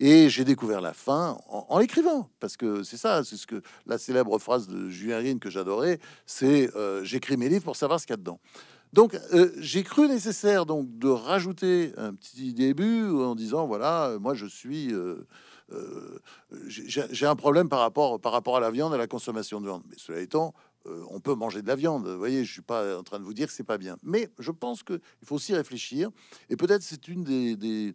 Et 0.00 0.30
j'ai 0.30 0.44
découvert 0.44 0.80
la 0.80 0.94
fin 0.94 1.36
en, 1.46 1.78
l'écrivant, 1.78 2.30
parce 2.40 2.56
que 2.56 2.82
c'est 2.84 2.96
ça, 2.96 3.22
c'est 3.22 3.36
ce 3.36 3.46
que 3.46 3.60
la 3.84 3.98
célèbre 3.98 4.38
phrase 4.38 4.66
de 4.66 4.88
Julien 4.88 5.18
Rine 5.18 5.38
que 5.38 5.50
j'adorais, 5.50 5.98
c'est 6.24 6.74
euh, 6.74 7.04
j'écris 7.04 7.36
mes 7.36 7.50
livres 7.50 7.64
pour 7.64 7.76
savoir 7.76 8.00
ce 8.00 8.06
qu'il 8.06 8.14
y 8.14 8.14
a 8.14 8.16
dedans. 8.16 8.40
Donc 8.94 9.14
euh, 9.34 9.52
j'ai 9.58 9.82
cru 9.82 10.08
nécessaire 10.08 10.64
donc 10.64 10.86
de 10.98 11.08
rajouter 11.10 11.92
un 11.98 12.14
petit 12.14 12.54
début 12.54 13.04
en 13.04 13.34
disant 13.34 13.66
voilà, 13.66 14.16
moi 14.18 14.32
je 14.32 14.46
suis 14.46 14.94
euh, 14.94 15.26
j'ai 16.66 17.26
un 17.26 17.36
problème 17.36 17.68
par 17.68 17.80
rapport 17.80 18.18
par 18.22 18.32
rapport 18.32 18.56
à 18.56 18.60
la 18.60 18.70
viande, 18.70 18.94
à 18.94 18.98
la 18.98 19.06
consommation 19.06 19.60
de 19.60 19.66
viande. 19.66 19.82
Mais 19.90 19.96
cela 19.98 20.18
étant, 20.20 20.54
on 21.10 21.20
peut 21.20 21.34
manger 21.34 21.62
de 21.62 21.68
la 21.68 21.76
viande. 21.76 22.06
Vous 22.06 22.18
voyez, 22.18 22.44
je 22.44 22.52
suis 22.52 22.62
pas 22.62 22.98
en 22.98 23.02
train 23.02 23.18
de 23.18 23.24
vous 23.24 23.34
dire 23.34 23.46
que 23.46 23.52
c'est 23.52 23.62
pas 23.64 23.78
bien, 23.78 23.96
mais 24.02 24.30
je 24.38 24.50
pense 24.50 24.82
que 24.82 25.00
il 25.20 25.26
faut 25.26 25.36
aussi 25.36 25.54
réfléchir. 25.54 26.10
Et 26.50 26.56
peut-être 26.56 26.82
c'est 26.82 27.08
une 27.08 27.24
des 27.24 27.94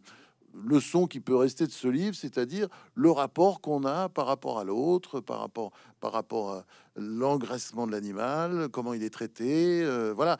leçon 0.65 1.07
qui 1.07 1.19
peut 1.19 1.35
rester 1.35 1.65
de 1.65 1.71
ce 1.71 1.87
livre, 1.87 2.15
c'est-à-dire 2.15 2.67
le 2.95 3.11
rapport 3.11 3.61
qu'on 3.61 3.85
a 3.85 4.09
par 4.09 4.25
rapport 4.25 4.59
à 4.59 4.63
l'autre, 4.63 5.19
par 5.19 5.39
rapport, 5.39 5.71
par 5.99 6.11
rapport 6.11 6.51
à 6.53 6.65
l'engraissement 6.95 7.85
de 7.85 7.91
l'animal, 7.91 8.69
comment 8.71 8.93
il 8.93 9.03
est 9.03 9.09
traité. 9.09 9.83
Euh, 9.83 10.13
voilà, 10.15 10.37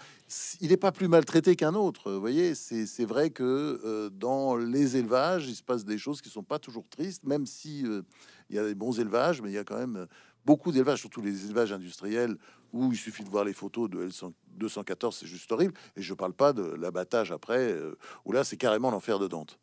il 0.59 0.69
n'est 0.69 0.77
pas 0.77 0.91
plus 0.91 1.07
maltraité 1.07 1.55
qu'un 1.55 1.75
autre. 1.75 2.11
Vous 2.11 2.19
voyez, 2.19 2.55
c'est 2.55 3.05
vrai 3.05 3.29
que 3.29 3.43
euh, 3.83 4.09
dans 4.09 4.55
les 4.55 4.97
élevages, 4.97 5.47
il 5.47 5.55
se 5.55 5.63
passe 5.63 5.85
des 5.85 5.97
choses 5.97 6.21
qui 6.21 6.29
sont 6.29 6.43
pas 6.43 6.59
toujours 6.59 6.87
tristes, 6.89 7.23
même 7.23 7.45
si 7.45 7.85
euh, 7.85 8.01
il 8.49 8.55
y 8.55 8.59
a 8.59 8.63
des 8.63 8.75
bons 8.75 8.99
élevages, 8.99 9.41
mais 9.41 9.49
il 9.49 9.55
y 9.55 9.59
a 9.59 9.63
quand 9.63 9.77
même 9.77 10.07
beaucoup 10.47 10.71
d'élevages, 10.71 11.01
surtout 11.01 11.21
les 11.21 11.45
élevages 11.45 11.73
industriels, 11.73 12.37
où 12.71 12.93
il 12.93 12.97
suffit 12.97 13.25
de 13.25 13.29
voir 13.29 13.43
les 13.43 13.51
photos 13.51 13.89
de 13.89 14.07
L214, 14.07 15.11
c'est 15.19 15.27
juste 15.27 15.51
horrible. 15.51 15.73
Et 15.97 16.01
je 16.01 16.13
parle 16.13 16.33
pas 16.33 16.53
de 16.53 16.63
l'abattage 16.63 17.33
après, 17.33 17.75
où 18.23 18.31
là, 18.31 18.45
c'est 18.45 18.55
carrément 18.55 18.89
l'enfer 18.89 19.19
de 19.19 19.27
Dante. 19.27 19.59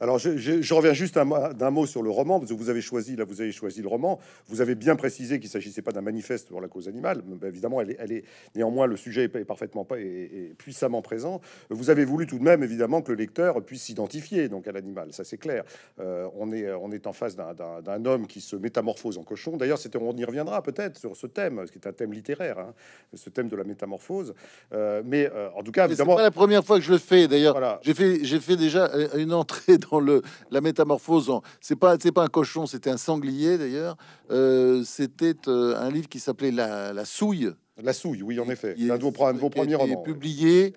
Alors, 0.00 0.18
je, 0.18 0.36
je- 0.36 0.60
je 0.62 0.74
reviens 0.74 0.92
juste 0.92 1.14
d'un 1.18 1.70
mot 1.70 1.86
sur 1.86 2.02
le 2.02 2.10
roman, 2.10 2.38
parce 2.38 2.50
que 2.50 2.56
vous 2.56 2.68
avez 2.68 2.80
choisi, 2.80 3.16
là, 3.16 3.24
vous 3.24 3.40
avez 3.40 3.52
choisi 3.52 3.82
le 3.82 3.88
roman. 3.88 4.18
Vous 4.48 4.60
avez 4.60 4.74
bien 4.74 4.96
précisé 4.96 5.40
qu'il 5.40 5.48
s'agissait 5.50 5.82
pas 5.82 5.92
d'un 5.92 6.00
manifeste 6.02 6.48
pour 6.48 6.60
la 6.60 6.68
cause 6.68 6.88
animale. 6.88 7.22
Mais, 7.26 7.36
bah, 7.36 7.48
évidemment, 7.48 7.80
elle 7.80 7.90
est, 7.92 7.96
elle 7.98 8.12
est- 8.12 8.24
néanmoins, 8.54 8.86
le 8.86 8.96
sujet 8.96 9.24
est, 9.24 9.44
parfaitement 9.44 9.84
pas, 9.84 9.98
est 9.98 10.54
puissamment 10.58 11.02
présent. 11.02 11.40
Vous 11.70 11.90
avez 11.90 12.04
voulu 12.04 12.26
tout 12.26 12.38
de 12.38 12.44
même, 12.44 12.62
évidemment, 12.62 13.02
que 13.02 13.12
le 13.12 13.18
lecteur 13.18 13.62
puisse 13.64 13.82
s'identifier 13.84 14.48
donc 14.48 14.66
à 14.68 14.72
l'animal. 14.72 15.12
Ça, 15.12 15.24
c'est 15.24 15.38
clair. 15.38 15.64
Euh, 16.00 16.26
on 16.36 16.52
est, 16.52 16.70
on 16.72 16.90
est 16.92 17.06
en 17.06 17.12
face 17.12 17.36
d'un- 17.36 17.54
homme 18.04 18.26
qui 18.26 18.40
se 18.40 18.56
métamorphose 18.56 19.18
en 19.18 19.22
cochon. 19.22 19.56
D'ailleurs, 19.56 19.78
c'était, 19.78 19.98
on 19.98 20.16
y 20.16 20.24
reviendra 20.24 20.62
peut-être 20.62 20.98
sur 20.98 21.16
ce 21.16 21.26
thème, 21.26 21.62
ce 21.66 21.72
qui 21.72 21.78
est 21.78 21.86
un 21.88 21.92
thème 21.92 22.12
littéraire, 22.12 22.58
hein, 22.58 22.74
ce 23.14 23.30
thème 23.30 23.48
de 23.48 23.56
la 23.56 23.64
métamorphose. 23.64 24.34
Euh, 24.72 25.02
mais 25.04 25.30
euh, 25.32 25.48
en 25.56 25.62
tout 25.62 25.72
cas, 25.72 25.86
évidemment, 25.86 26.16
pas 26.16 26.22
la 26.22 26.30
première 26.30 26.64
fois 26.64 26.78
que 26.78 26.84
je 26.84 26.92
le 26.92 26.98
fais. 26.98 27.26
D'ailleurs, 27.28 27.54
voilà. 27.54 27.80
j'ai 27.82 27.94
fait, 27.94 28.24
j'ai 28.24 28.40
fait 28.40 28.56
déjà 28.56 28.90
une 29.16 29.32
entrée 29.32 29.78
dans 29.78 29.85
le 30.00 30.22
la 30.50 30.60
métamorphose. 30.60 31.30
en- 31.30 31.42
C'est 31.60 31.76
pas, 31.76 31.96
c'est 32.00 32.12
pas 32.12 32.24
un 32.24 32.28
cochon, 32.28 32.66
c'était 32.66 32.90
un 32.90 32.96
sanglier 32.96 33.58
d'ailleurs. 33.58 33.96
Euh, 34.30 34.82
c'était 34.84 35.34
euh, 35.48 35.74
un 35.76 35.90
livre 35.90 36.08
qui 36.08 36.20
s'appelait 36.20 36.50
la, 36.50 36.92
la 36.92 37.04
souille. 37.04 37.50
La 37.82 37.92
souille, 37.92 38.22
oui, 38.22 38.38
en 38.40 38.48
effet. 38.48 38.74
L'un 38.78 38.96
de 38.98 39.02
vos, 39.02 39.12
premiers 39.50 39.74
romans. 39.74 40.02
publié 40.02 40.74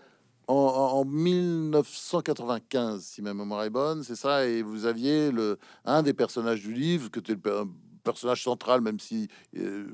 en, 0.47 0.53
en- 0.55 0.99
en 0.99 1.05
1995, 1.05 3.01
si 3.03 3.21
ma 3.21 3.33
mémoire 3.33 3.63
est 3.63 3.69
bonne, 3.69 4.03
c'est 4.03 4.15
ça. 4.15 4.45
Et 4.45 4.61
vous 4.61 4.85
aviez 4.85 5.31
le 5.31 5.57
un 5.85 6.01
des 6.03 6.13
personnages 6.13 6.61
du 6.61 6.73
livre, 6.73 7.09
que 7.11 7.19
était 7.19 7.33
le 7.33 7.39
personnage 8.09 8.43
central, 8.43 8.81
même 8.81 8.99
si 8.99 9.27
euh, 9.57 9.85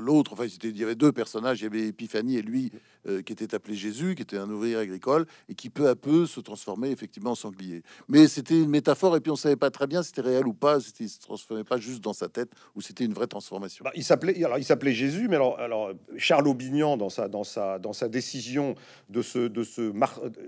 l'autre, 0.00 0.32
enfin, 0.32 0.46
il 0.62 0.76
y 0.78 0.82
avait 0.82 0.94
deux 0.94 1.12
personnages, 1.12 1.60
il 1.60 1.64
y 1.64 1.66
avait 1.66 1.88
Épiphanie 1.88 2.38
et 2.38 2.42
lui, 2.42 2.72
euh, 3.06 3.20
qui 3.20 3.34
était 3.34 3.54
appelé 3.54 3.74
Jésus, 3.74 4.14
qui 4.14 4.22
était 4.22 4.38
un 4.38 4.48
ouvrier 4.48 4.76
agricole, 4.76 5.26
et 5.50 5.54
qui 5.54 5.68
peu 5.68 5.88
à 5.88 5.96
peu 5.96 6.24
se 6.26 6.40
transformait 6.40 6.90
effectivement 6.90 7.32
en 7.32 7.34
sanglier. 7.34 7.82
Mais 8.08 8.28
c'était 8.28 8.58
une 8.58 8.70
métaphore, 8.70 9.14
et 9.16 9.20
puis 9.20 9.30
on 9.30 9.36
savait 9.36 9.56
pas 9.56 9.70
très 9.70 9.86
bien 9.86 10.02
si 10.02 10.08
c'était 10.08 10.22
réel 10.22 10.46
ou 10.46 10.54
pas, 10.54 10.80
c'était, 10.80 11.04
il 11.04 11.10
se 11.10 11.20
transformait 11.20 11.64
pas 11.64 11.76
juste 11.76 12.02
dans 12.02 12.14
sa 12.14 12.28
tête, 12.28 12.50
ou 12.74 12.80
c'était 12.80 13.04
une 13.04 13.12
vraie 13.12 13.26
transformation. 13.26 13.84
Bah, 13.84 13.92
il 13.94 14.04
s'appelait 14.04 14.42
alors 14.42 14.58
il 14.58 14.64
s'appelait 14.64 14.92
Jésus, 14.92 15.28
mais 15.28 15.36
alors 15.36 15.58
alors 15.58 15.92
Charles 16.16 16.48
Aubignan 16.48 16.96
dans 16.96 17.10
sa 17.10 17.28
dans 17.28 17.44
sa 17.44 17.78
dans 17.78 17.92
sa 17.92 18.08
décision 18.08 18.74
de 19.08 19.22
se 19.22 19.48
de 19.48 19.64
se 19.64 19.92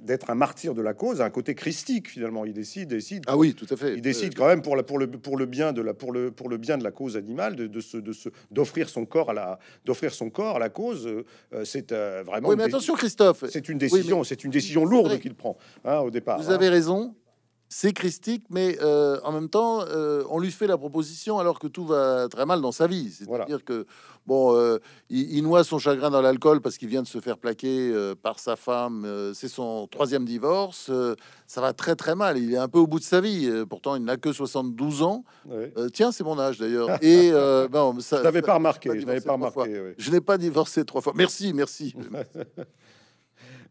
d'être 0.00 0.31
un 0.31 0.35
martyr 0.35 0.75
de 0.75 0.83
la 0.83 0.95
cause 0.95 1.21
a 1.21 1.25
un 1.25 1.31
côté 1.31 1.54
christique 1.54 2.09
finalement. 2.09 2.45
Il 2.45 2.54
décide 2.54 2.88
décide 2.88 3.25
Ah 3.26 3.37
oui, 3.37 3.54
tout 3.54 3.66
à 3.71 3.76
fait. 3.76 3.95
il 3.95 4.02
décide 4.02 4.35
quand 4.35 4.47
même 4.47 4.62
pour 4.62 4.76
la 4.76 4.83
pour 4.83 4.99
le 4.99 5.11
pour 5.11 5.37
le 5.37 5.47
bien 5.47 5.73
de 5.73 5.83
la 5.83 5.95
pour 5.95 6.12
le 6.12 6.31
pour 6.31 6.49
le 6.49 6.57
bien 6.57 6.78
de 6.78 6.85
la 6.85 6.90
cause 6.90 7.02
animale 7.17 7.57
de, 7.57 7.67
de 7.67 7.81
se 7.81 7.97
de 7.97 8.13
se 8.13 8.29
d'offrir 8.51 8.89
son 8.89 9.05
corps 9.05 9.31
à 9.31 9.35
la 9.35 9.59
d'offrir 9.85 10.13
son 10.13 10.31
corps 10.31 10.57
à 10.57 10.59
la 10.59 10.69
cause. 10.69 11.07
euh, 11.07 11.65
c'est 11.65 11.93
euh, 11.93 12.23
vraiment 12.25 12.49
Oui, 12.49 12.57
mais 12.57 12.65
attention, 12.65 12.95
Christophe. 12.95 13.45
c'est 13.49 13.69
une 13.69 13.79
décision 13.79 14.25
c'est 14.25 14.45
une 14.45 14.51
décision 14.51 14.85
lourde 14.85 15.19
qu'il 15.19 15.35
prend 15.35 15.57
hein, 15.85 15.99
au 15.99 16.11
départ. 16.11 16.39
Vous 16.41 16.51
hein. 16.51 16.55
avez 16.55 16.69
raison, 16.69 17.15
c'est 17.75 17.95
christique, 17.95 18.45
mais 18.50 18.76
euh, 18.83 19.19
en 19.25 19.33
même 19.33 19.49
temps, 19.49 19.81
euh, 19.81 20.25
on 20.29 20.38
lui 20.38 20.50
fait 20.50 20.67
la 20.67 20.76
proposition 20.76 21.38
alors 21.38 21.59
que 21.59 21.67
tout 21.67 21.87
va 21.87 22.29
très 22.29 22.45
mal 22.45 22.61
dans 22.61 22.71
sa 22.71 22.87
vie. 22.87 23.11
C'est-à-dire 23.11 23.64
que, 23.64 23.87
bon, 24.26 24.55
euh, 24.55 24.76
il, 25.09 25.38
il 25.38 25.43
noie 25.43 25.64
son 25.64 25.79
chagrin 25.79 26.11
dans 26.11 26.21
l'alcool 26.21 26.61
parce 26.61 26.76
qu'il 26.76 26.88
vient 26.88 27.00
de 27.00 27.07
se 27.07 27.19
faire 27.19 27.38
plaquer 27.38 28.12
par 28.23 28.38
sa 28.41 28.57
femme. 28.57 29.33
c'est 29.35 29.49
son 29.49 29.87
troisième 29.87 30.26
divorce. 30.26 30.91
ça 31.47 31.61
va 31.62 31.73
très 31.73 31.97
très 31.97 32.14
mal. 32.14 32.37
Il 32.37 32.52
est 32.52 32.59
un 32.59 32.69
peu 32.69 32.79
au 32.79 32.87
bout 32.87 32.99
de 32.99 33.05
sa 33.05 33.23
vie. 33.23 33.50
pourtant, 33.71 33.97
il 33.97 34.05
n'a 34.05 34.19
que 34.19 34.33
72 34.33 35.02
ans. 35.02 35.25
Tiens, 35.95 36.12
c'est 36.12 36.25
mon 36.25 36.38
âge 36.38 36.59
d'ailleurs. 36.59 36.91
Et 37.02 37.31
ça, 37.31 38.19
Je 38.19 38.23
n'avais 38.23 38.43
pas 38.43 38.55
remarqué, 38.55 39.00
je 39.00 39.07
n'avais 39.07 39.23
pas 39.23 39.33
remarqué. 39.33 39.95
je 39.97 40.11
n'ai 40.11 40.21
pas 40.21 40.37
divorcé 40.37 40.85
trois 40.85 41.00
fois. 41.00 41.14
Merci, 41.17 41.55
merci. 41.55 41.95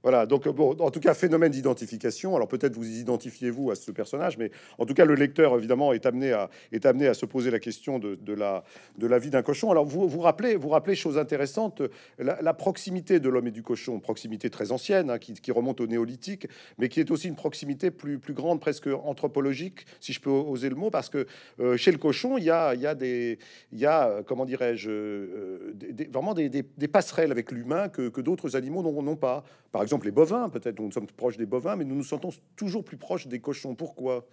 Voilà, 0.04 0.26
donc 0.26 0.48
bon, 0.48 0.76
en 0.80 0.90
tout 0.90 1.00
cas, 1.00 1.14
phénomène 1.14 1.52
d'identification. 1.52 2.36
Alors 2.36 2.48
peut-être 2.48 2.76
vous 2.76 2.88
identifiez-vous 2.88 3.70
à 3.72 3.76
ce 3.76 3.92
personnage, 3.92 4.38
mais 4.38 4.52
en 4.80 4.86
tout 4.86 4.94
cas, 4.94 5.06
le 5.06 5.14
lecteur, 5.14 5.56
évidemment, 5.58 5.94
est 5.94 6.06
amené 6.06 6.32
à, 6.32 6.50
est 6.72 6.86
amené 6.86 7.08
à 7.08 7.14
se 7.14 7.26
poser 7.26 7.52
la 7.52 7.60
question 7.60 8.00
de, 8.00 8.34
la, 8.34 8.64
de 8.98 9.08
la 9.08 9.20
vie 9.20 9.30
d'un 9.30 9.44
cochon. 9.44 9.70
Alors 9.70 9.86
vous 9.86 10.08
vous 10.08 10.20
rappelez, 10.20 10.56
vous 10.56 10.70
rappelez 10.70 10.96
chose 10.96 11.18
intéressante, 11.18 11.84
la, 12.18 12.54
proximité 12.54 13.20
de 13.20 13.30
l'homme 13.30 13.48
et 13.48 13.52
du 13.52 13.64
cochon, 13.64 14.00
proximité 14.00 14.50
très 14.50 14.72
ancienne, 14.72 15.10
hein, 15.10 15.20
qui, 15.20 15.52
remonte 15.52 15.82
au 15.82 15.88
néolithique, 15.88 16.48
mais 16.78 16.90
qui 16.90 17.00
est 17.00 17.12
aussi 17.12 17.28
une 17.28 17.36
proximité 17.36 17.92
plus, 17.92 18.20
plus 18.20 18.34
grande, 18.34 18.60
presque 18.60 18.88
anthropologique, 18.88 19.86
si 20.00 20.14
je 20.14 20.22
peux 20.22 20.30
oser 20.30 20.70
le 20.70 20.76
mot, 20.76 20.90
parce 20.90 21.10
que 21.10 21.28
euh, 21.60 21.78
chez 21.78 21.92
le 21.92 21.98
cochon, 21.98 22.38
il 22.38 22.46
y 22.46 22.50
a, 22.50 22.74
y 22.76 23.38
y 23.74 23.86
euh, 23.86 24.22
comment 24.26 24.46
dirais-je, 24.46 24.90
euh, 24.90 25.74
vraiment 26.12 26.34
des, 26.34 26.64
passerelles 26.88 27.32
avec 27.32 27.52
l'humain 27.52 27.90
que, 27.90 28.10
que 28.10 28.22
d'autres 28.22 28.56
animaux 28.56 28.82
n'ont 28.84 29.16
pas. 29.16 29.44
Par 29.72 29.82
exemple, 29.82 29.91
les 30.00 30.12
bovins, 30.12 30.50
peut-être, 30.50 30.80
nous 30.80 30.92
sommes 30.92 31.08
proches 31.08 31.38
des 31.38 31.46
bovins, 31.46 31.76
mais 31.76 31.86
nous 31.86 31.96
nous 31.96 32.04
sentons 32.04 32.30
toujours 32.56 32.84
plus 32.84 32.98
proches 32.98 33.28
des 33.28 33.40
cochons. 33.40 33.76
Pourquoi? 33.76 34.26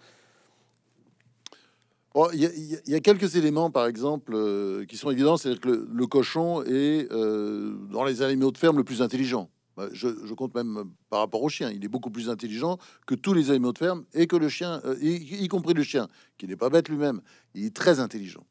Bon, 2.14 2.28
Il 2.32 2.40
y, 2.86 2.94
a- 2.94 3.00
quelques 3.00 3.36
éléments, 3.36 3.71
par 3.71 3.86
exemple, 3.86 4.32
euh, 4.34 4.84
qui 4.86 4.97
sont 4.97 5.10
évidents. 5.10 5.36
C'est-à-dire 5.36 5.60
que 5.60 5.88
le, 5.92 6.06
cochon 6.06 6.62
est, 6.64 7.10
euh, 7.12 7.75
dans 7.92 8.04
les 8.04 8.23
animaux 8.23 8.50
de 8.50 8.58
ferme, 8.58 8.76
le 8.76 8.84
plus 8.84 9.02
intelligent. 9.02 9.50
Bah, 9.76 9.88
Je, 9.92 10.08
compte 10.34 10.54
même 10.54 10.84
par 11.10 11.21
rapport 11.21 11.42
au 11.42 11.49
chien. 11.49 11.71
Il 11.71 11.84
est 11.84 11.88
beaucoup 11.88 12.10
plus 12.10 12.28
intelligent 12.28 12.78
que 13.06 13.14
tous 13.14 13.34
les 13.34 13.50
animaux 13.50 13.73
de 13.73 13.78
ferme 13.78 14.04
et 14.14 14.26
que 14.26 14.36
le 14.36 14.49
chien, 14.49 14.80
euh, 14.84 14.97
y 15.00 15.47
compris 15.49 15.75
le 15.75 15.82
chien, 15.84 16.08
qui 16.38 16.49
n'est 16.49 16.56
pas 16.56 16.71
bête 16.71 16.88
lui-même. 16.88 17.21
Il 17.54 17.64
est 17.66 17.76
très 17.76 18.00
intelligent. 18.00 18.44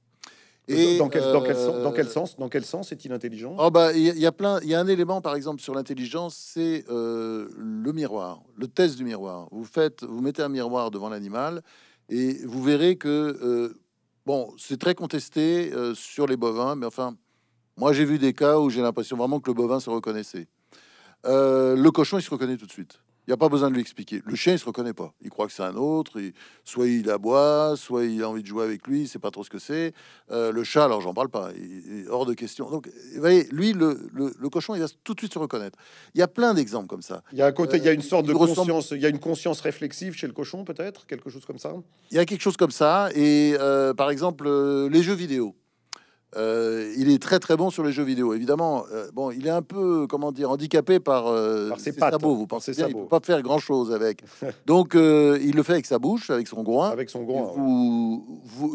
Dans, 0.68 1.10
quel, 1.10 1.32
dans, 1.32 1.42
quel 1.42 1.56
euh, 1.56 1.66
sens, 1.66 1.82
dans 1.84 1.92
quel 1.92 2.08
sens 2.10 2.38
Dans 2.38 2.50
quel 2.50 2.66
sens 2.66 2.92
est-il 2.92 3.14
intelligent? 3.14 3.56
Oh 3.58 3.72
bah, 3.72 3.94
il 3.94 4.04
y, 4.18 4.26
a- 4.26 4.32
plein. 4.32 4.60
Il 4.62 4.70
y 4.70 4.76
a 4.76 4.80
un 4.80 4.88
élément, 4.88 5.22
par 5.22 5.36
exemple, 5.36 5.62
sur 5.62 5.74
l'intelligence, 5.74 6.36
c'est 6.36 6.84
euh, 6.90 7.48
le 7.58 7.94
miroir, 7.94 8.44
le 8.56 8.68
test 8.68 8.98
du 8.98 9.04
miroir. 9.06 9.48
Vous 9.52 9.64
faites, 9.64 10.04
vous 10.04 10.22
mettez 10.22 10.42
un 10.42 10.50
miroir 10.50 10.92
devant 10.92 11.10
l'animal 11.10 11.62
et 12.10 12.40
vous 12.46 12.62
verrez 12.62 12.98
que 12.98 13.08
euh, 13.08 13.80
bon, 14.26 14.54
c'est 14.58 14.80
très 14.80 14.96
contesté 14.96 15.72
euh, 15.74 15.94
sur 15.96 16.28
les 16.28 16.38
bovins, 16.38 16.76
mais 16.76 16.86
enfin, 16.86 17.16
moi 17.78 17.94
j'ai 17.94 18.06
vu 18.06 18.20
des 18.20 18.34
cas 18.34 18.60
où 18.60 18.70
j'ai 18.70 18.82
l'impression 18.82 19.16
vraiment 19.16 19.40
que 19.40 19.50
le 19.50 19.54
bovin 19.56 19.80
se 19.80 19.90
reconnaissait. 19.90 20.48
Le 21.26 21.90
cochon, 21.90 22.18
il 22.18 22.22
se 22.22 22.30
reconnaît 22.30 22.58
tout 22.58 22.66
de 22.66 22.72
suite. 22.72 23.00
Il 23.28 23.32
n'y 23.32 23.34
a 23.34 23.38
pas 23.38 23.50
besoin 23.50 23.70
de 23.70 23.74
lui 23.76 23.82
expliquer. 23.82 24.22
Le 24.26 24.36
chien, 24.36 24.54
il 24.54 24.60
se 24.60 24.64
reconnaît 24.64 24.94
pas. 24.94 25.14
Il 25.22 25.30
croit 25.30 25.48
que 25.48 25.52
c'est 25.52 25.62
un 25.64 25.76
autre. 25.76 26.18
il- 26.22 26.32
soit 26.64 26.88
il 26.88 27.10
aboie, 27.10 27.74
soit 27.76 28.06
il 28.06 28.24
a 28.24 28.30
envie 28.30 28.42
de 28.42 28.48
jouer 28.48 28.64
avec 28.64 28.88
lui. 28.88 29.02
Il 29.02 29.08
sait 29.10 29.20
pas 29.20 29.32
trop 29.32 29.44
ce 29.44 29.50
que 29.50 29.60
c'est. 29.60 29.92
Euh, 30.32 30.54
le 30.54 30.64
chat, 30.64 30.86
alors 30.86 31.02
j'en 31.02 31.14
parle 31.14 31.28
pas. 31.28 31.52
Il, 31.58 32.06
est 32.06 32.08
hors 32.08 32.26
de 32.26 32.34
question. 32.34 32.70
Donc, 32.70 32.88
vous 32.88 33.20
voyez, 33.20 33.46
lui, 33.52 33.74
le, 33.74 34.08
le- 34.14 34.34
le 34.40 34.50
cochon, 34.50 34.76
il 34.76 34.82
va 34.82 34.88
tout 35.04 35.14
de 35.14 35.20
suite 35.20 35.34
se 35.34 35.40
reconnaître. 35.40 35.78
Il 36.16 36.20
y 36.20 36.22
a 36.22 36.28
plein 36.30 36.54
d'exemples 36.54 36.88
comme 36.88 37.02
ça. 37.02 37.22
Il 37.34 37.38
y 37.38 37.42
a 37.42 37.48
un 37.48 37.52
côté, 37.52 37.78
il 37.78 37.84
y 37.84 37.90
a 37.90 37.92
une 37.92 38.02
sorte 38.02 38.26
il 38.26 38.30
de 38.30 38.34
ressemble- 38.34 38.72
conscience, 38.72 38.92
il 38.92 39.02
y 39.02 39.06
a 39.06 39.10
une 39.10 39.20
conscience 39.20 39.60
réflexive 39.60 40.14
chez 40.14 40.28
le 40.28 40.34
cochon, 40.34 40.64
peut-être, 40.64 41.06
quelque 41.06 41.30
chose 41.30 41.46
comme 41.46 41.60
ça? 41.60 41.74
Il 42.12 42.16
y 42.16 42.20
a 42.20 42.26
quelque 42.26 42.42
chose 42.42 42.56
comme 42.56 42.72
ça. 42.72 43.10
Et 43.14 43.56
euh, 43.60 43.94
par 43.94 44.10
exemple, 44.10 44.46
euh, 44.48 44.88
les 44.90 45.04
jeux 45.04 45.16
vidéo. 45.16 45.54
Euh, 46.36 46.94
il 46.98 47.10
est 47.10 47.22
très 47.22 47.40
très 47.40 47.56
bon 47.56 47.70
sur 47.70 47.84
les 47.84 47.92
jeux 47.94 48.04
vidéo. 48.04 48.34
Évidemment, 48.34 48.84
euh, 48.92 49.08
bon, 49.14 49.32
il 49.32 49.48
est 49.48 49.52
un 49.52 49.62
peu, 49.62 50.08
comment 50.10 50.34
dire, 50.34 50.52
handicapé 50.52 51.00
par, 51.00 51.28
euh, 51.28 51.70
Par 51.70 51.80
ses 51.80 51.92
ses 51.94 51.98
pattes, 52.00 52.12
sabots. 52.12 52.36
Vous 52.36 52.48
pensez 52.48 52.74
bien, 52.74 52.88
il 52.88 52.92
sabots. 52.92 53.04
peut 53.04 53.20
pas 53.20 53.26
faire 53.26 53.42
grand 53.42 53.60
chose 53.60 53.94
avec. 53.94 54.22
Donc, 54.66 54.96
euh, 54.96 55.40
il 55.42 55.56
le 55.56 55.64
fait 55.64 55.74
avec 55.74 55.86
sa 55.86 56.00
bouche, 56.00 56.30
avec 56.30 56.48
son 56.50 56.64
groin. 56.64 56.90
Avec 56.90 57.10
son 57.10 57.24
groin. 57.24 57.54
ouais. 57.56 58.20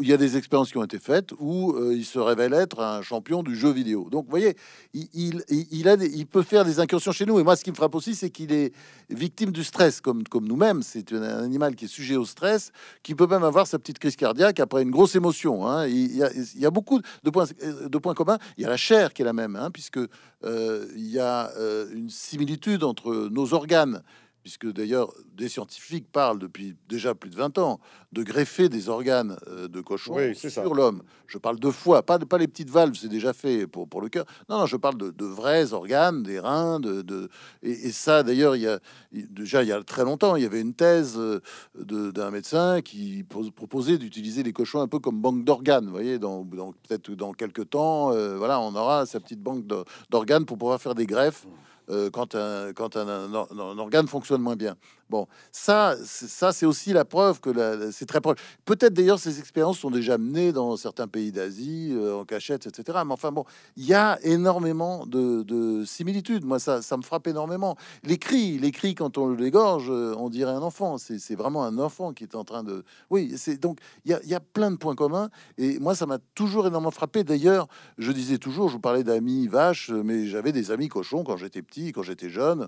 il 0.01 0.07
y 0.07 0.13
a 0.13 0.17
des 0.17 0.35
expériences 0.35 0.71
qui 0.71 0.77
ont 0.77 0.83
été 0.83 0.97
faites 0.97 1.31
où 1.39 1.75
il 1.91 2.05
se 2.05 2.17
révèle 2.17 2.53
être 2.53 2.79
un 2.79 3.01
champion 3.03 3.43
du 3.43 3.55
jeu 3.55 3.69
vidéo. 3.71 4.07
Donc, 4.09 4.25
vous 4.25 4.31
voyez, 4.31 4.55
il, 4.95 5.07
il, 5.13 5.43
il- 5.49 5.67
il 5.71 5.87
a 5.87 5.95
des- 5.95 6.09
il 6.09 6.25
peut 6.25 6.41
faire 6.43 6.65
des 6.65 6.79
incursions 6.79 7.11
chez 7.11 7.25
nous. 7.27 7.39
Et 7.39 7.43
moi, 7.43 7.55
ce 7.55 7.63
qui 7.63 7.69
me 7.69 7.75
frappe 7.75 7.93
aussi, 7.95 8.15
c'est 8.15 8.31
qu'il 8.31 8.51
est 8.51 8.73
victime 9.11 9.51
du 9.51 9.63
stress, 9.63 10.01
comme, 10.01 10.23
comme 10.23 10.47
nous-mêmes. 10.47 10.81
C'est 10.81 11.13
un 11.13 11.43
animal 11.43 11.75
qui 11.75 11.85
est 11.85 11.87
sujet 11.87 12.15
au 12.15 12.25
stress, 12.25 12.71
qui 13.03 13.13
peut 13.13 13.27
même 13.27 13.43
avoir 13.43 13.67
sa 13.67 13.77
petite 13.77 13.99
crise 13.99 14.15
cardiaque 14.15 14.59
après 14.59 14.81
une 14.81 14.91
grosse 14.91 15.15
émotion. 15.15 15.67
hein. 15.67 15.85
Il, 15.87 16.15
y 16.15 16.23
a, 16.23 16.31
il 16.33 16.59
y 16.61 16.65
a 16.65 16.71
beaucoup 16.71 16.99
de 17.23 17.29
points, 17.29 17.45
de 17.61 17.97
points 17.97 18.13
communs. 18.13 18.37
Il 18.57 18.63
y 18.63 18.65
a 18.65 18.69
la 18.69 18.77
chair 18.77 19.13
qui 19.13 19.21
est 19.21 19.25
la 19.25 19.33
même, 19.33 19.55
hein, 19.55 19.71
puisque 19.71 19.99
euh, 20.43 20.87
il 20.95 21.07
y 21.07 21.19
a 21.19 21.51
euh, 21.57 21.87
une 21.93 22.09
similitude 22.09 22.83
entre 22.83 23.29
nos 23.29 23.53
organes 23.53 24.03
puisque 24.43 24.67
d'ailleurs 24.71 25.11
des 25.35 25.47
scientifiques 25.49 26.11
parlent 26.11 26.37
depuis 26.37 26.75
déjà 26.89 27.15
plus 27.15 27.29
de 27.29 27.35
20 27.35 27.57
ans 27.57 27.79
de 28.11 28.23
greffer 28.23 28.69
des 28.69 28.89
organes 28.89 29.37
euh, 29.47 29.67
de 29.67 29.81
cochon 29.81 30.15
Oui, 30.15 30.35
sur 30.63 30.75
l'homme. 30.75 31.01
Je 31.27 31.37
parle 31.37 31.59
de 31.59 31.71
foie, 31.71 32.03
pas, 32.03 32.17
de, 32.19 32.25
pas 32.25 32.37
les 32.37 32.47
petites 32.47 32.69
valves, 32.69 32.93
c'est 32.95 33.07
déjà 33.07 33.33
fait 33.33 33.65
pour, 33.65 33.87
pour 33.87 34.01
le 34.01 34.09
cœur. 34.09 34.25
Non, 34.49 34.59
non, 34.59 34.65
je 34.67 34.75
parle 34.77 34.97
de, 34.97 35.09
de 35.09 35.25
vrais 35.25 35.73
organes, 35.73 36.21
des 36.23 36.39
reins, 36.39 36.79
de, 36.79 37.01
de- 37.01 37.29
et, 37.63 37.71
et 37.71 37.91
ça 37.91 38.21
d'ailleurs, 38.21 38.55
il 38.55 38.63
y 38.63 38.67
a 38.67 38.79
déjà 39.11 39.63
il 39.63 39.69
y 39.69 39.71
a 39.71 39.81
très 39.83 40.03
longtemps, 40.03 40.35
il 40.35 40.43
y 40.43 40.45
avait 40.45 40.61
une 40.61 40.73
thèse 40.75 41.15
euh, 41.17 41.39
d'un 41.75 42.29
médecin 42.29 42.81
qui 42.81 43.23
pos- 43.23 43.49
proposait 43.51 43.97
d'utiliser 43.97 44.43
les 44.43 44.53
cochons 44.53 44.81
un 44.81 44.87
peu 44.87 44.99
comme 44.99 45.19
banque 45.21 45.43
d'organes. 45.43 45.85
Vous 45.85 45.91
voyez, 45.91 46.19
dans, 46.19 46.43
dans- 46.43 46.73
peut-être 46.73 47.11
dans 47.11 47.31
quelques 47.33 47.69
temps, 47.69 48.11
euh, 48.11 48.37
voilà, 48.37 48.59
on 48.59 48.75
aura 48.75 49.05
sa 49.05 49.19
petite 49.19 49.41
banque 49.41 49.65
d'organes 50.11 50.45
pour 50.45 50.57
pouvoir 50.57 50.79
faire 50.81 50.95
des 50.95 51.05
greffes 51.05 51.47
quand, 52.11 52.35
un, 52.35 52.73
quand 52.73 52.95
un 52.95 53.33
organe 53.33 54.07
fonctionne 54.07 54.41
moins 54.41 54.55
bien. 54.55 54.75
Bon, 55.09 55.27
ça, 55.51 55.95
ça 56.03 56.51
c'est 56.51 56.65
aussi 56.65 56.93
la 56.93 57.05
preuve 57.05 57.39
que 57.39 57.91
c'est 57.91 58.05
très 58.05 58.21
proche. 58.21 58.37
Peut-être 58.65 58.93
d'ailleurs 58.93 59.19
ces 59.19 59.39
expériences 59.39 59.79
sont 59.79 59.91
déjà 59.91 60.17
menées 60.17 60.51
dans 60.51 60.75
certains 60.77 61.07
pays 61.07 61.31
d'Asie, 61.31 61.91
euh, 61.93 62.15
en 62.15 62.25
cachette, 62.25 62.67
etc. 62.67 62.99
Mais 63.05 63.13
enfin 63.13 63.31
bon, 63.31 63.45
il 63.75 63.85
y 63.85 63.93
a 63.93 64.17
énormément 64.23 65.05
de, 65.05 65.83
similitudes. 65.85 66.45
Moi, 66.45 66.59
ça, 66.59 66.81
ça 66.81 66.97
me 66.97 67.01
frappe 67.03 67.27
énormément. 67.27 67.75
Les 68.03 68.17
cris, 68.17 68.57
les 68.57 68.71
cris 68.71 68.95
quand 68.95 69.17
on 69.17 69.29
l'égorge, 69.29 69.89
euh, 69.89 70.15
on 70.17 70.29
dirait 70.29 70.51
un 70.51 70.61
enfant. 70.61 70.97
C'est 70.97 71.35
vraiment 71.35 71.63
un 71.63 71.77
enfant 71.77 72.13
qui 72.13 72.23
est 72.23 72.35
en 72.35 72.43
train 72.43 72.63
de... 72.63 72.83
Oui, 73.09 73.33
c'est 73.37 73.57
donc 73.57 73.79
il 74.05 74.17
y 74.25 74.35
a, 74.35 74.39
plein 74.39 74.71
de 74.71 74.77
points 74.77 74.95
communs. 74.95 75.29
Et 75.57 75.79
moi, 75.79 75.95
ça 75.95 76.05
m'a 76.05 76.17
toujours 76.35 76.67
énormément 76.67 76.91
frappé. 76.91 77.23
D'ailleurs, 77.23 77.67
je 77.97 78.11
disais 78.11 78.37
toujours, 78.37 78.67
je 78.67 78.73
vous 78.73 78.79
parlais 78.79 79.03
d'amis 79.03 79.47
vaches, 79.47 79.89
mais 79.89 80.27
j'avais 80.27 80.51
des 80.51 80.71
amis 80.71 80.89
cochons 80.89 81.23
quand 81.23 81.37
j'étais 81.37 81.61
petit, 81.61 81.91
quand 81.91 82.03
j'étais 82.03 82.29
jeune. 82.29 82.67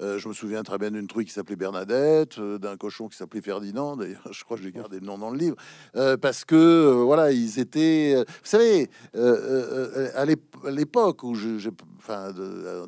Euh, 0.00 0.18
je 0.18 0.28
me 0.28 0.34
souviens 0.34 0.62
très 0.62 0.78
bien 0.78 0.90
d'une 0.90 1.06
truie 1.06 1.24
qui 1.24 1.32
s'appelait 1.32 1.56
Bernadette, 1.84 2.38
euh, 2.38 2.58
d'un 2.58 2.76
cochon 2.76 3.08
qui 3.08 3.16
s'appelait 3.16 3.40
Ferdinand. 3.40 3.96
D'ailleurs, 3.96 4.32
je 4.32 4.44
crois 4.44 4.56
que 4.56 4.62
j'ai 4.62 4.72
gardé 4.72 5.00
le 5.00 5.06
nom 5.06 5.18
dans 5.18 5.30
le 5.30 5.38
livre 5.38 5.56
euh, 5.96 6.16
parce 6.16 6.44
que 6.44 7.02
voilà, 7.04 7.32
ils 7.32 7.58
étaient. 7.58 8.14
vous 8.16 8.24
savez, 8.44 8.88
à 9.14 10.24
l'époque 10.70 11.22
où 11.22 11.34
je, 11.34 11.68
enfin, 11.98 12.32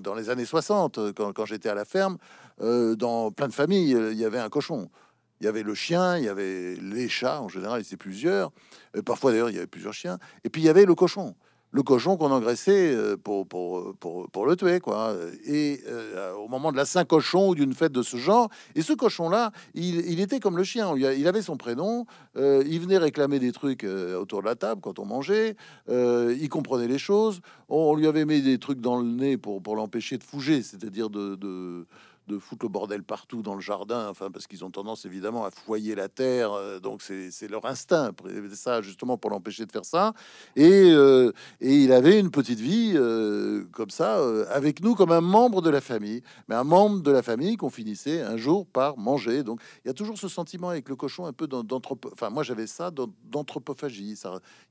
dans 0.00 0.14
les 0.14 0.30
années 0.30 0.44
60, 0.44 1.12
quand, 1.14 1.32
quand 1.32 1.44
j'étais 1.44 1.68
à 1.68 1.74
la 1.74 1.84
ferme, 1.84 2.18
dans 2.60 3.30
plein 3.30 3.48
de 3.48 3.52
familles, 3.52 3.96
il 4.12 4.18
y 4.18 4.24
avait 4.24 4.38
un 4.38 4.48
cochon. 4.48 4.90
Il 5.40 5.44
y 5.44 5.48
avait 5.48 5.62
le 5.62 5.74
chien, 5.74 6.16
il 6.18 6.24
y 6.24 6.28
avait 6.28 6.74
les 6.74 7.08
chats, 7.08 7.40
en 7.40 7.48
général, 7.48 7.84
c'était 7.84 7.96
plusieurs. 7.96 8.50
parfois, 9.06 9.30
d'ailleurs, 9.30 9.50
il 9.50 9.54
y 9.54 9.58
avait 9.58 9.68
plusieurs 9.68 9.94
chiens. 9.94 10.18
Et 10.42 10.50
puis, 10.50 10.62
il 10.62 10.64
y 10.64 10.68
avait 10.68 10.84
le 10.84 10.94
cochon 10.94 11.36
le 11.70 11.82
cochon 11.82 12.16
qu'on 12.16 12.30
engraissait 12.30 12.94
euh, 12.94 13.16
pour, 13.16 13.46
pour, 13.46 13.94
pour, 13.96 14.28
pour, 14.30 14.46
le 14.46 14.56
tuer, 14.56 14.80
quoi. 14.80 15.14
Et 15.44 15.80
euh, 15.86 16.32
au 16.34 16.48
moment 16.48 16.72
de 16.72 16.76
la 16.76 16.84
Saint-Cochon 16.84 17.50
ou 17.50 17.54
d'une 17.54 17.74
fête 17.74 17.92
de 17.92 18.02
ce 18.02 18.16
genre, 18.16 18.48
et 18.74 18.82
ce 18.82 18.92
cochon-là, 18.92 19.52
il, 19.74 20.20
était 20.20 20.40
comme 20.40 20.56
le 20.56 20.64
chien. 20.64 20.94
Il 20.96 21.28
avait 21.28 21.42
son 21.42 21.56
prénom, 21.56 22.06
euh, 22.36 22.62
il 22.66 22.80
venait 22.80 22.98
réclamer 22.98 23.38
des 23.38 23.52
trucs 23.52 23.84
autour 23.84 24.40
de 24.40 24.46
la 24.46 24.54
table 24.54 24.80
quand 24.80 24.98
on 24.98 25.04
mangeait, 25.04 25.56
il 25.88 26.48
comprenait 26.48 26.88
les 26.88 26.98
choses. 26.98 27.40
On, 27.68 27.94
lui 27.94 28.06
avait 28.06 28.24
mis 28.24 28.40
des 28.40 28.58
trucs 28.58 28.80
dans 28.80 28.98
le 28.98 29.06
nez 29.06 29.36
pour, 29.36 29.62
pour 29.62 29.76
l'empêcher 29.76 30.16
de 30.18 30.24
fouger, 30.24 30.62
c'est-à-dire 30.62 31.10
de 31.10 31.86
de 32.28 32.38
foutre 32.38 32.66
le 32.66 32.68
bordel 32.68 33.02
partout 33.02 33.42
dans 33.42 33.54
le 33.54 33.60
jardin, 33.60 34.08
enfin 34.08 34.30
parce 34.30 34.46
qu'ils 34.46 34.64
ont 34.64 34.70
tendance 34.70 35.04
évidemment 35.04 35.44
à 35.44 35.50
foyer 35.50 35.94
la 35.94 36.08
terre, 36.08 36.52
euh, 36.52 36.78
donc 36.78 37.02
c'est 37.02 37.48
leur 37.50 37.64
instinct, 37.64 38.12
ça 38.52 38.82
justement 38.82 39.16
pour 39.16 39.30
l'empêcher 39.30 39.66
de 39.66 39.72
faire 39.72 39.84
ça. 39.84 40.12
Et, 40.54 40.90
euh, 40.92 41.32
et, 41.60 41.74
il 41.74 41.92
avait 41.92 42.20
une 42.20 42.30
petite 42.30 42.60
vie 42.60 42.92
euh, 42.94 43.64
comme 43.72 43.90
ça 43.90 44.18
avec 44.50 44.82
nous 44.82 44.94
comme 44.94 45.10
un 45.10 45.20
membre 45.20 45.62
de 45.62 45.70
la 45.70 45.80
famille, 45.80 46.22
mais 46.48 46.54
un 46.54 46.64
membre 46.64 47.00
de 47.00 47.10
la 47.10 47.22
famille 47.22 47.56
qu'on 47.56 47.70
finissait 47.70 48.20
un 48.20 48.36
jour 48.36 48.66
par 48.66 48.98
manger. 48.98 49.42
Donc 49.42 49.60
il 49.84 49.88
y 49.88 49.90
a 49.90 49.94
toujours 49.94 50.18
ce 50.18 50.28
sentiment 50.28 50.68
avec 50.68 50.88
le 50.88 50.96
cochon 50.96 51.24
un 51.24 51.32
peu 51.32 51.46
d'anthropo, 51.46 52.10
enfin 52.12 52.28
moi 52.28 52.42
j'avais 52.42 52.66
ça 52.66 52.90
d'anthropophagie, 52.90 54.14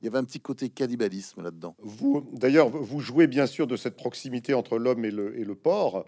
il 0.01 0.05
y 0.05 0.07
avait 0.07 0.19
un 0.19 0.23
petit 0.23 0.39
côté 0.39 0.69
cannibalisme 0.69 1.41
là-dedans. 1.41 1.75
Vous 1.79 2.23
d'ailleurs 2.33 2.69
vous 2.69 2.99
jouez 2.99 3.25
bien 3.25 3.47
sûr 3.47 3.65
de 3.65 3.75
cette 3.75 3.95
proximité 3.95 4.53
entre 4.53 4.77
l'homme 4.77 5.03
et 5.03 5.11
le, 5.11 5.37
et 5.39 5.43
le 5.43 5.55
porc 5.55 6.05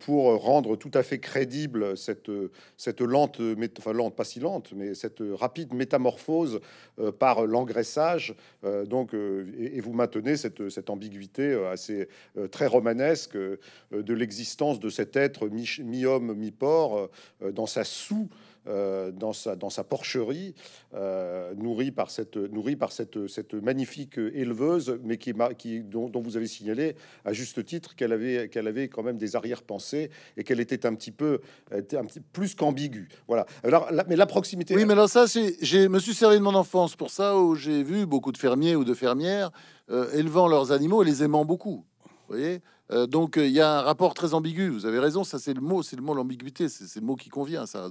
pour 0.00 0.42
rendre 0.42 0.76
tout 0.82 0.98
à 0.98 1.04
fait 1.04 1.20
crédible 1.20 1.96
cette, 1.96 2.32
cette 2.76 3.00
lente, 3.02 3.40
enfin 3.78 3.92
lente, 3.92 4.16
pas 4.16 4.24
si 4.24 4.40
lente, 4.40 4.72
mais 4.74 4.94
cette 4.94 5.22
rapide 5.34 5.74
métamorphose 5.74 6.58
euh, 6.98 7.12
par 7.12 7.46
l'engraissage. 7.46 8.34
Euh, 8.64 8.84
donc, 8.84 9.14
euh, 9.14 9.46
et, 9.56 9.80
vous 9.80 9.92
maintenez 9.92 10.36
cette, 10.36 10.70
cette 10.70 10.90
ambiguïté 10.90 11.54
assez 11.70 12.08
très 12.50 12.66
romanesque 12.66 13.36
de 13.36 14.14
l'existence 14.14 14.80
de 14.80 14.88
cet 14.88 15.14
être 15.14 15.48
mi-homme, 15.48 16.34
mi-porc 16.34 17.08
dans 17.52 17.66
sa 17.66 17.84
sous. 17.84 18.28
Euh, 18.68 19.10
dans, 19.10 19.32
sa, 19.32 19.56
dans 19.56 19.70
sa 19.70 19.82
porcherie, 19.82 20.54
euh, 20.94 21.52
nourrie 21.56 21.90
par, 21.90 22.12
cette, 22.12 22.36
nourrie 22.36 22.76
par 22.76 22.92
cette, 22.92 23.26
cette 23.26 23.54
magnifique 23.54 24.18
éleveuse, 24.18 25.00
mais 25.02 25.16
qui, 25.16 25.34
qui 25.58 25.80
dont, 25.82 26.08
vous 26.14 26.36
avez 26.36 26.46
signalé 26.46 26.94
à 27.24 27.32
juste 27.32 27.64
titre 27.64 27.96
qu'elle 27.96 28.12
avait, 28.12 28.48
qu'elle 28.48 28.68
avait 28.68 28.86
quand 28.86 29.02
même 29.02 29.18
des 29.18 29.34
arrière-pensées 29.34 30.10
et 30.36 30.44
qu'elle 30.44 30.60
était 30.60 30.86
un 30.86 30.94
petit 30.94 31.10
peu 31.10 31.40
était 31.74 31.96
un 31.96 32.04
petit 32.04 32.20
plus 32.20 32.54
qu'ambiguë. 32.54 33.08
Voilà. 33.26 33.46
Alors, 33.64 33.90
mais 34.08 34.14
la 34.14 34.26
proximité. 34.26 34.76
Oui, 34.76 34.84
mais 34.84 34.92
alors 34.92 35.08
ça, 35.08 35.26
je 35.26 35.88
me 35.88 35.98
suis 35.98 36.14
servi 36.14 36.36
de 36.36 36.42
mon 36.42 36.54
enfance 36.54 36.94
pour 36.94 37.10
ça, 37.10 37.36
où 37.36 37.56
j'ai 37.56 37.82
vu 37.82 38.06
beaucoup 38.06 38.30
de 38.30 38.38
fermiers 38.38 38.76
ou 38.76 38.84
de 38.84 38.94
fermières 38.94 39.50
euh, 39.90 40.12
élevant 40.12 40.46
leurs 40.46 40.70
animaux 40.70 41.02
et 41.02 41.06
les 41.06 41.24
aimant 41.24 41.44
beaucoup. 41.44 41.84
Vous 42.04 42.38
voyez? 42.38 42.60
Euh, 42.92 43.06
donc 43.06 43.36
euh, 43.36 43.46
il 43.46 43.52
y 43.52 43.60
a 43.60 43.78
un 43.78 43.82
rapport 43.82 44.14
très 44.14 44.34
ambigu. 44.34 44.68
Vous 44.68 44.86
avez 44.86 44.98
raison, 44.98 45.24
ça 45.24 45.38
c'est 45.38 45.54
le 45.54 45.60
mot, 45.60 45.82
c'est 45.82 45.96
le 45.96 46.02
mot 46.02 46.14
l'ambiguïté, 46.14 46.68
c'est 46.68 47.00
le 47.00 47.06
mot 47.06 47.16
qui 47.16 47.28
convient 47.30 47.66
ça, 47.66 47.86
à 47.86 47.90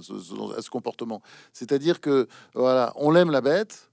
ce 0.62 0.70
comportement. 0.70 1.22
C'est-à-dire 1.52 2.00
que 2.00 2.28
voilà, 2.54 2.92
on 2.96 3.14
aime 3.16 3.30
la 3.30 3.40
bête, 3.40 3.90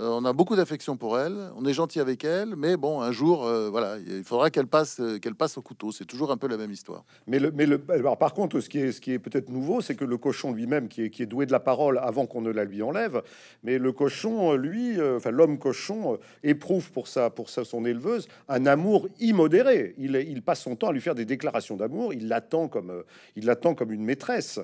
euh, 0.00 0.08
on 0.08 0.24
a 0.24 0.32
beaucoup 0.32 0.56
d'affection 0.56 0.96
pour 0.96 1.20
elle, 1.20 1.36
on 1.56 1.64
est 1.64 1.72
gentil 1.72 2.00
avec 2.00 2.24
elle, 2.24 2.56
mais 2.56 2.76
bon, 2.76 3.00
un 3.00 3.12
jour, 3.12 3.46
euh, 3.46 3.70
voilà, 3.70 3.96
il 4.04 4.24
faudra 4.24 4.50
qu'elle 4.50 4.66
passe, 4.66 4.98
euh, 4.98 5.18
qu'elle 5.18 5.36
passe 5.36 5.56
au 5.56 5.62
couteau. 5.62 5.92
C'est 5.92 6.04
toujours 6.04 6.32
un 6.32 6.36
peu 6.36 6.48
la 6.48 6.56
même 6.56 6.72
histoire. 6.72 7.04
Mais 7.28 7.38
le, 7.38 7.52
mais 7.52 7.64
le, 7.64 7.80
alors 7.90 8.18
par 8.18 8.34
contre, 8.34 8.58
ce 8.58 8.68
qui 8.68 8.80
est, 8.80 8.90
ce 8.90 9.00
qui 9.00 9.12
est 9.12 9.20
peut-être 9.20 9.50
nouveau, 9.50 9.80
c'est 9.80 9.94
que 9.94 10.04
le 10.04 10.16
cochon 10.16 10.52
lui-même, 10.52 10.88
qui 10.88 11.02
est, 11.02 11.10
qui 11.10 11.22
est 11.22 11.26
doué 11.26 11.46
de 11.46 11.52
la 11.52 11.60
parole 11.60 11.98
avant 11.98 12.26
qu'on 12.26 12.40
ne 12.40 12.50
la 12.50 12.64
lui 12.64 12.82
enlève, 12.82 13.22
mais 13.62 13.78
le 13.78 13.92
cochon, 13.92 14.54
lui, 14.54 15.00
enfin 15.00 15.30
l'homme 15.30 15.58
cochon, 15.58 16.18
éprouve 16.42 16.90
pour 16.90 17.06
ça, 17.06 17.30
pour 17.30 17.48
ça, 17.48 17.64
son 17.64 17.84
éleveuse, 17.84 18.26
un 18.48 18.66
amour 18.66 19.08
immodéré. 19.20 19.94
Il, 19.98 20.16
il 20.16 20.42
passe 20.42 20.62
son 20.62 20.74
temps 20.74 20.88
à 20.88 20.92
lui 20.92 21.00
faire 21.00 21.14
des 21.14 21.24
déclarations 21.24 21.76
d'amour. 21.76 22.12
Il 22.12 22.26
l'attend 22.26 22.66
comme, 22.66 23.04
il 23.36 23.44
l'attend 23.44 23.76
comme 23.76 23.92
une 23.92 24.04
maîtresse. 24.04 24.58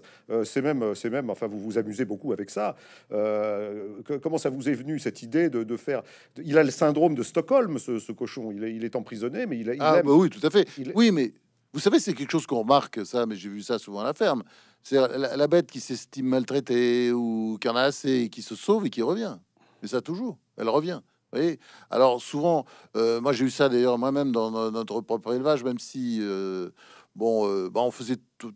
c'est 0.44 0.62
même, 0.62 0.96
c'est 0.96 1.10
même, 1.10 1.30
enfin, 1.30 1.46
vous 1.46 1.60
vous 1.60 1.78
amusez 1.78 2.04
beaucoup 2.04 2.32
avec 2.32 2.50
ça. 2.50 2.74
comment 3.08 4.38
ça 4.38 4.50
vous 4.50 4.68
est 4.68 4.74
venu 4.74 4.98
cette 4.98 5.19
idée 5.22 5.50
de, 5.50 5.76
faire. 5.76 6.02
Il 6.42 6.58
a 6.58 6.62
le 6.62 6.70
syndrome 6.70 7.14
de 7.14 7.22
Stockholm, 7.22 7.78
ce, 7.78 8.12
cochon. 8.12 8.52
Il 8.52 8.64
est, 8.64 8.74
il 8.74 8.84
est, 8.84 8.96
emprisonné, 8.96 9.46
mais 9.46 9.58
il, 9.58 9.70
a, 9.70 9.74
ah, 9.78 10.02
bah 10.02 10.12
oui, 10.12 10.30
tout 10.30 10.44
à 10.46 10.50
fait. 10.50 10.68
Oui, 10.94 11.10
mais 11.10 11.32
vous 11.72 11.80
savez, 11.80 12.00
c'est 12.00 12.14
quelque 12.14 12.32
chose 12.32 12.46
qu'on 12.46 12.60
remarque, 12.60 13.04
ça, 13.06 13.26
mais 13.26 13.36
j'ai 13.36 13.48
vu 13.48 13.62
ça 13.62 13.78
souvent 13.78 14.00
à 14.00 14.04
la 14.04 14.12
ferme. 14.12 14.42
C'est 14.82 14.96
la, 14.96 15.46
bête 15.46 15.70
qui 15.70 15.78
s'estime 15.78 16.26
maltraitée 16.26 17.12
ou 17.12 17.58
qui 17.60 17.68
en 17.68 17.76
a 17.76 17.82
assez 17.82 18.22
et 18.22 18.28
qui 18.28 18.42
se 18.42 18.56
sauve 18.56 18.86
et 18.86 18.90
qui 18.90 19.02
revient. 19.02 19.36
Mais 19.82 19.88
ça, 19.88 20.00
toujours, 20.00 20.38
elle 20.56 20.68
revient. 20.68 21.00
Vous 21.32 21.38
voyez? 21.38 21.60
Alors, 21.90 22.20
souvent, 22.20 22.64
euh, 22.96 23.20
moi 23.20 23.32
j'ai 23.32 23.44
eu 23.44 23.50
ça 23.50 23.68
d'ailleurs 23.68 23.98
moi-même 23.98 24.32
dans, 24.32 24.70
notre 24.70 25.00
propre 25.00 25.34
élevage, 25.34 25.62
même 25.62 25.78
si. 25.78 26.18
Euh, 26.20 26.70
bon, 27.14 27.46
euh, 27.46 27.68
bah, 27.70 27.82
on 27.82 27.90
faisait 27.90 28.16
tout, 28.38 28.52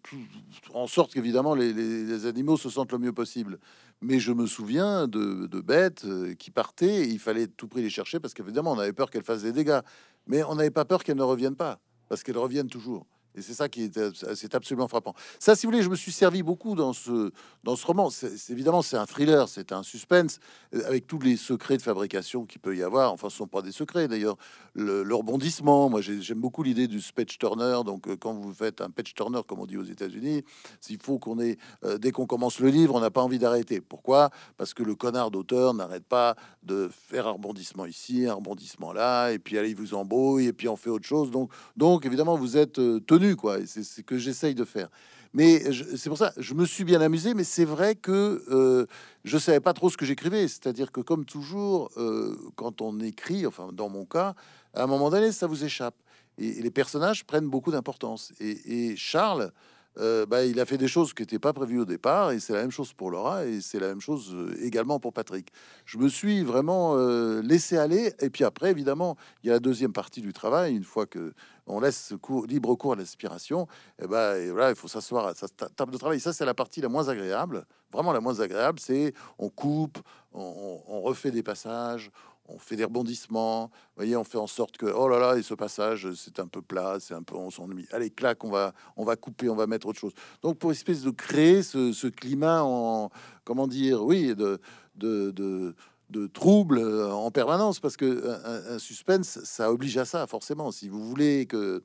en 0.72 0.86
sorte 0.86 1.12
qu'évidemment 1.12 1.54
les, 1.54 1.72
les, 1.72 2.26
animaux 2.26 2.56
se 2.56 2.70
sentent 2.70 2.92
le 2.92 2.98
mieux 2.98 3.12
possible 3.12 3.58
mais 4.00 4.18
je 4.20 4.32
me 4.32 4.46
souviens 4.46 5.08
de, 5.08 5.60
bêtes 5.60 6.04
euh, 6.04 6.34
qui 6.34 6.50
partaient, 6.50 7.04
et 7.04 7.08
il 7.08 7.18
fallait 7.18 7.46
tout 7.46 7.68
prix 7.68 7.82
les 7.82 7.90
chercher 7.90 8.20
parce 8.20 8.34
qu'évidemment, 8.34 8.72
on 8.72 8.78
avait 8.78 8.92
peur 8.92 9.10
qu'elles 9.10 9.22
fassent 9.22 9.42
des 9.42 9.52
dégâts, 9.52 9.80
mais 10.26 10.42
on 10.44 10.54
n'avait 10.54 10.70
pas 10.70 10.84
peur 10.84 11.02
qu'elles 11.04 11.16
ne 11.16 11.22
reviennent 11.22 11.56
pas, 11.56 11.80
parce 12.08 12.22
qu'elles 12.22 12.38
reviennent 12.38 12.68
toujours. 12.68 13.06
Et 13.36 13.42
c'est 13.42 13.54
ça 13.54 13.68
qui 13.68 13.84
est, 13.84 14.34
c'est 14.34 14.54
absolument 14.54 14.86
frappant. 14.86 15.14
Ça, 15.40 15.56
si 15.56 15.66
vous 15.66 15.72
voulez, 15.72 15.82
je 15.82 15.88
me 15.88 15.96
suis 15.96 16.12
servi 16.12 16.42
beaucoup 16.42 16.74
dans 16.76 16.92
ce, 16.92 17.32
dans 17.64 17.74
ce 17.74 17.84
roman. 17.84 18.08
C'est, 18.10 18.50
évidemment, 18.50 18.82
c'est 18.82 18.96
un 18.96 19.06
thriller, 19.06 19.48
c'est 19.48 19.72
un 19.72 19.82
suspense 19.82 20.38
euh, 20.74 20.86
avec 20.86 21.06
tous 21.06 21.18
les 21.18 21.36
secrets 21.36 21.76
de 21.76 21.82
fabrication 21.82 22.44
qu'il 22.44 22.60
peut 22.60 22.76
y 22.76 22.82
avoir. 22.82 23.12
Enfin, 23.12 23.28
ce 23.30 23.36
sont 23.36 23.48
pas 23.48 23.62
des 23.62 23.72
secrets 23.72 24.06
d'ailleurs. 24.06 24.36
Le, 24.74 25.02
rebondissement, 25.14 25.88
moi, 25.88 26.00
j'aime 26.00 26.40
beaucoup 26.40 26.62
l'idée 26.62 26.86
du 26.86 27.00
patch 27.14 27.38
turner. 27.38 27.80
Donc, 27.84 28.06
euh, 28.06 28.16
quand 28.16 28.34
vous 28.34 28.52
faites 28.52 28.80
un 28.80 28.90
patch 28.90 29.14
turner, 29.14 29.40
comme 29.46 29.60
on 29.60 29.66
dit 29.66 29.76
aux 29.76 29.84
États-Unis, 29.84 30.44
s'il 30.80 31.00
faut 31.02 31.18
qu'on 31.18 31.40
ait, 31.40 31.58
euh, 31.84 31.98
dès 31.98 32.12
qu'on 32.12 32.26
commence 32.26 32.60
le 32.60 32.68
livre, 32.68 32.94
on 32.94 33.00
n'a 33.00 33.10
pas 33.10 33.22
envie 33.22 33.38
d'arrêter. 33.38 33.80
Pourquoi? 33.80 34.30
Parce 34.56 34.74
que 34.74 34.82
le 34.82 34.94
connard 34.94 35.30
d'auteur 35.30 35.74
n'arrête 35.74 36.04
pas 36.04 36.36
de 36.62 36.88
faire 37.08 37.26
un 37.26 37.32
rebondissement 37.32 37.86
ici, 37.86 38.26
un 38.26 38.34
rebondissement 38.34 38.92
là, 38.92 39.30
et 39.30 39.38
puis 39.38 39.58
allez, 39.58 39.70
il 39.70 39.76
vous 39.76 39.94
embrouille, 39.94 40.46
et 40.46 40.52
puis 40.52 40.68
on 40.68 40.76
fait 40.76 40.90
autre 40.90 41.06
chose. 41.06 41.30
Donc, 41.30 41.50
donc 41.76 42.06
évidemment, 42.06 42.36
vous 42.36 42.56
êtes 42.56 42.74
tenu 43.06 43.23
quoi. 43.32 43.58
C'est 43.66 43.82
ce 43.82 44.00
que 44.02 44.18
j'essaye 44.18 44.54
de 44.54 44.64
faire. 44.64 44.88
Mais 45.34 45.64
c'est 45.96 46.08
pour 46.08 46.16
ça, 46.16 46.32
je 46.36 46.54
me 46.54 46.64
suis 46.64 46.84
bien 46.84 47.00
amusé, 47.00 47.34
mais 47.34 47.42
c'est 47.42 47.64
vrai 47.64 47.96
que 47.96 48.44
euh, 48.50 48.86
je 49.24 49.36
savais 49.36 49.58
pas 49.58 49.72
trop 49.72 49.90
ce 49.90 49.96
que 49.96 50.06
j'écrivais. 50.06 50.46
C'est-à-dire 50.46 50.92
que, 50.92 51.00
comme 51.00 51.24
toujours, 51.24 51.90
euh, 51.96 52.36
quand 52.54 52.80
on 52.80 53.00
écrit, 53.00 53.44
enfin, 53.44 53.70
dans 53.72 53.88
mon 53.88 54.04
cas, 54.04 54.36
à 54.74 54.84
un 54.84 54.86
moment 54.86 55.10
donné, 55.10 55.32
ça 55.32 55.48
vous 55.48 55.64
échappe. 55.64 55.96
Et, 56.38 56.62
les 56.62 56.70
personnages 56.70 57.24
prennent 57.24 57.48
beaucoup 57.48 57.72
d'importance. 57.72 58.32
et, 58.38 58.94
Charles, 58.96 59.50
euh, 59.98 60.24
bah, 60.24 60.44
il 60.44 60.60
a 60.60 60.66
fait 60.66 60.78
des 60.78 60.88
choses 60.88 61.12
qui 61.12 61.22
n'étaient 61.22 61.40
pas 61.40 61.52
prévues 61.52 61.80
au 61.80 61.84
départ, 61.84 62.30
et 62.30 62.38
c'est 62.38 62.52
la 62.52 62.60
même 62.60 62.70
chose 62.70 62.92
pour 62.92 63.10
Laura, 63.10 63.44
et 63.44 63.60
c'est 63.60 63.80
la 63.80 63.88
même 63.88 64.00
chose 64.00 64.36
également 64.62 65.00
pour 65.00 65.12
Patrick. 65.12 65.48
Je 65.84 65.98
me 65.98 66.08
suis 66.08 66.44
vraiment 66.44 66.96
laissé 67.40 67.76
aller, 67.76 68.12
et 68.20 68.30
puis 68.30 68.44
après, 68.44 68.70
évidemment, 68.70 69.16
il 69.42 69.48
y 69.48 69.50
a 69.50 69.54
la 69.54 69.60
deuxième 69.60 69.92
partie 69.92 70.20
du 70.20 70.32
travail, 70.32 70.76
une 70.76 70.84
fois 70.84 71.06
que 71.06 71.32
on 71.66 71.80
laisse 71.80 72.14
cours, 72.20 72.46
libre 72.46 72.74
cours 72.74 72.92
à 72.92 72.96
l'aspiration, 72.96 73.66
et 74.02 74.06
ben 74.06 74.36
et 74.36 74.50
voilà, 74.50 74.70
il 74.70 74.76
faut 74.76 74.88
s'asseoir 74.88 75.26
à 75.26 75.34
sa 75.34 75.48
table 75.48 75.92
de 75.92 75.98
travail. 75.98 76.20
Ça, 76.20 76.32
c'est 76.32 76.44
la 76.44 76.54
partie 76.54 76.80
la 76.80 76.88
moins 76.88 77.08
agréable, 77.08 77.66
vraiment 77.92 78.12
la 78.12 78.20
moins 78.20 78.40
agréable, 78.40 78.80
c'est 78.80 79.14
on 79.38 79.48
coupe, 79.48 79.98
on, 80.32 81.00
refait 81.02 81.30
des 81.30 81.42
passages, 81.42 82.10
on 82.46 82.58
fait 82.58 82.76
des 82.76 82.84
rebondissements. 82.84 83.70
Voyez, 83.96 84.16
on 84.16 84.24
fait 84.24 84.38
en 84.38 84.46
sorte 84.46 84.76
que 84.76 84.86
oh 84.86 85.08
là 85.08 85.18
là, 85.18 85.36
et 85.36 85.42
ce 85.42 85.54
passage, 85.54 86.12
c'est 86.14 86.38
un 86.40 86.46
peu 86.46 86.60
plat, 86.60 86.98
c'est 87.00 87.14
un 87.14 87.22
peu 87.22 87.36
on 87.36 87.50
s'ennuie. 87.50 87.86
Allez, 87.92 88.10
clac, 88.10 88.44
on 88.44 88.50
va 88.50 88.72
on 88.96 89.04
va 89.04 89.16
couper, 89.16 89.48
on 89.48 89.56
va 89.56 89.66
mettre 89.66 89.86
autre 89.86 90.00
chose. 90.00 90.12
Donc 90.42 90.58
pour 90.58 90.70
espèce 90.70 91.02
de 91.02 91.10
créer 91.10 91.62
ce, 91.62 92.08
climat 92.08 92.62
en 92.62 93.10
comment 93.44 93.66
dire, 93.66 94.02
oui, 94.04 94.34
de 94.34 94.60
de, 94.96 95.30
de 95.30 95.74
de 96.10 96.26
troubles 96.26 96.80
en 96.80 97.30
permanence 97.30 97.80
parce 97.80 97.96
que 97.96 98.74
un, 98.74 98.78
suspense 98.78 99.40
ça 99.44 99.72
oblige 99.72 99.96
à 99.96 100.04
ça 100.04 100.26
forcément 100.26 100.70
si 100.70 100.88
vous 100.88 101.02
voulez 101.02 101.46
que 101.46 101.82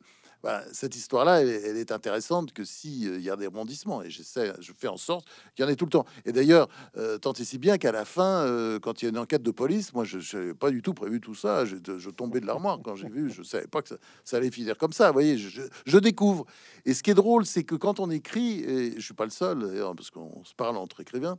cette 0.72 0.96
histoire-là, 0.96 1.42
elle, 1.42 1.78
est 1.78 1.92
intéressante 1.92 2.54
que 2.54 2.64
si 2.64 3.08
euh, 3.08 3.18
il 3.18 3.24
y 3.24 3.30
a 3.30 3.36
des 3.36 3.48
rebondissements. 3.48 4.02
Et 4.02 4.10
j'essaie, 4.10 4.54
je 4.60 4.72
fais 4.74 4.88
en 4.88 4.98
sorte 4.98 5.28
qu'il 5.56 5.66
y 5.66 5.68
en 5.68 5.72
ait 5.72 5.76
tout 5.76 5.86
le 5.86 5.92
temps. 5.92 6.06
Et 6.26 6.32
d'ailleurs, 6.32 6.68
euh, 6.98 7.18
tant 7.18 7.34
et 7.34 7.44
si 7.44 7.58
bien 7.58 7.78
qu'à 7.78 7.92
la 7.92 8.06
fin, 8.06 8.46
euh, 8.46 8.80
quand 8.80 9.02
il 9.02 9.06
y 9.06 9.08
a 9.08 9.10
une 9.10 9.18
enquête 9.18 9.44
de 9.44 9.52
police, 9.52 9.94
moi, 9.94 10.06
je 10.06 10.38
n'avais 10.38 10.54
pas 10.54 10.72
du 10.72 10.82
tout 10.82 10.94
prévu 10.94 11.20
tout 11.20 11.36
ça. 11.36 11.66
Je, 11.66 11.76
je 11.98 12.10
tombais 12.10 12.40
de 12.40 12.46
l'armoire 12.46 12.80
quand 12.84 12.96
j'ai 12.96 13.10
vu. 13.10 13.30
Je 13.30 13.44
savais 13.44 13.68
pas 13.68 13.82
que 13.82 13.90
ça, 14.24 14.38
allait 14.38 14.52
finir 14.52 14.78
comme 14.78 14.94
ça. 14.94 15.08
Vous 15.08 15.14
voyez, 15.14 15.38
je, 15.38 15.62
je, 15.86 15.98
découvre. 15.98 16.46
Et 16.86 16.94
ce 16.94 17.04
qui 17.04 17.12
est 17.12 17.16
drôle, 17.16 17.46
c'est 17.46 17.64
que 17.64 17.76
quand 17.76 18.00
on 18.00 18.10
écrit, 18.10 18.62
et 18.62 18.96
je 18.96 19.02
suis 19.02 19.14
pas 19.14 19.26
le 19.26 19.32
seul, 19.32 19.60
parce 19.96 20.10
qu'on 20.10 20.44
se 20.46 20.54
parle 20.56 20.78
entre 20.78 21.02
écrivains, 21.02 21.38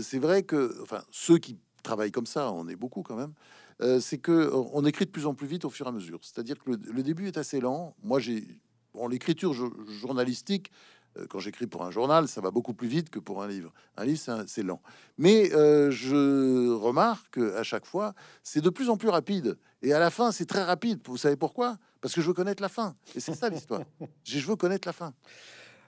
c'est 0.00 0.18
vrai 0.18 0.42
que, 0.42 0.80
enfin, 0.82 1.02
ceux 1.10 1.38
qui 1.38 1.58
travaillent 1.82 2.12
comme 2.12 2.26
ça, 2.26 2.52
on 2.52 2.68
est 2.68 2.76
beaucoup 2.76 3.02
quand 3.02 3.16
même. 3.16 3.32
Euh, 3.80 4.00
c'est 4.00 4.18
que 4.18 4.32
euh, 4.32 4.62
on 4.72 4.84
écrit 4.84 5.06
de 5.06 5.10
plus 5.10 5.26
en 5.26 5.34
plus 5.34 5.46
vite 5.46 5.64
au 5.64 5.70
fur 5.70 5.86
et 5.86 5.88
à 5.88 5.92
mesure. 5.92 6.20
C'est-à-dire 6.22 6.56
que 6.58 6.70
le, 6.70 7.02
début 7.02 7.26
est 7.26 7.36
assez 7.36 7.60
lent. 7.60 7.94
Moi, 8.02 8.20
j'ai 8.20 8.46
bon, 8.94 9.08
l'écriture 9.08 9.52
journalistique. 9.52 10.70
Euh, 11.18 11.26
quand 11.28 11.40
j'écris 11.40 11.66
pour 11.66 11.84
un 11.84 11.90
journal, 11.90 12.28
ça 12.28 12.40
va 12.40 12.50
beaucoup 12.50 12.74
plus 12.74 12.88
vite 12.88 13.10
que 13.10 13.18
pour 13.18 13.42
un 13.42 13.48
livre. 13.48 13.72
Un 13.96 14.04
livre, 14.04 14.44
c'est 14.46 14.62
lent. 14.62 14.80
Mais 15.18 15.50
je 15.50 16.70
remarque 16.72 17.38
à 17.38 17.62
chaque 17.62 17.86
fois, 17.86 18.14
c'est 18.42 18.60
de 18.60 18.70
plus 18.70 18.88
en 18.88 18.96
plus 18.96 19.08
rapide. 19.08 19.58
Et 19.82 19.92
à 19.92 19.98
la 19.98 20.10
fin, 20.10 20.30
c'est 20.30 20.46
très 20.46 20.62
rapide. 20.62 21.00
Vous 21.06 21.16
savez 21.16 21.36
pourquoi? 21.36 21.76
Parce 22.00 22.14
que 22.14 22.20
je 22.20 22.26
veux 22.28 22.34
connaître 22.34 22.62
la 22.62 22.68
fin. 22.68 22.94
Et 23.14 23.20
c'est 23.20 23.34
ça 23.34 23.48
l'histoire. 23.48 23.82
je 24.24 24.38
veux 24.40 24.56
connaître 24.56 24.86
la 24.86 24.92
fin. 24.92 25.12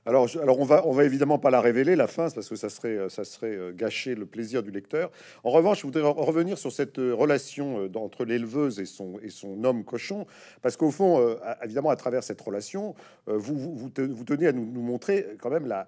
Alors, 0.06 0.28
on 0.60 0.64
va, 0.64 0.86
on 0.86 0.92
va 0.92 1.04
évidemment 1.04 1.38
pas 1.38 1.50
la 1.50 1.62
révéler 1.62 1.96
la 1.96 2.06
fin, 2.06 2.28
parce 2.28 2.50
que 2.50 2.56
ça 2.56 2.68
serait, 2.68 2.96
euh, 2.96 3.08
ça 3.08 3.24
serait 3.24 3.56
euh, 3.56 3.72
gâcher 3.72 4.14
le 4.14 4.26
plaisir 4.26 4.62
du 4.62 4.70
lecteur. 4.70 5.10
En 5.44 5.50
revanche, 5.50 5.80
je 5.80 5.86
voudrais 5.86 6.02
revenir 6.02 6.58
sur 6.58 6.72
cette 6.72 6.98
euh, 6.98 7.14
relation 7.14 7.88
entre 7.94 8.26
l'éleveuse 8.26 8.80
et 8.80 8.84
son, 8.84 9.18
et 9.22 9.30
son 9.30 9.64
homme 9.64 9.82
cochon, 9.82 10.26
parce 10.60 10.76
qu'au 10.76 10.90
fond, 10.90 11.36
évidemment, 11.62 11.88
à 11.88 11.96
travers 11.96 12.22
cette 12.22 12.40
relation, 12.40 12.94
vous, 13.26 13.56
vous, 13.56 13.76
vous 13.76 14.24
tenez 14.24 14.46
à 14.46 14.52
nous, 14.52 14.64
montrer 14.64 15.36
quand 15.40 15.50
même 15.50 15.66
la, 15.66 15.86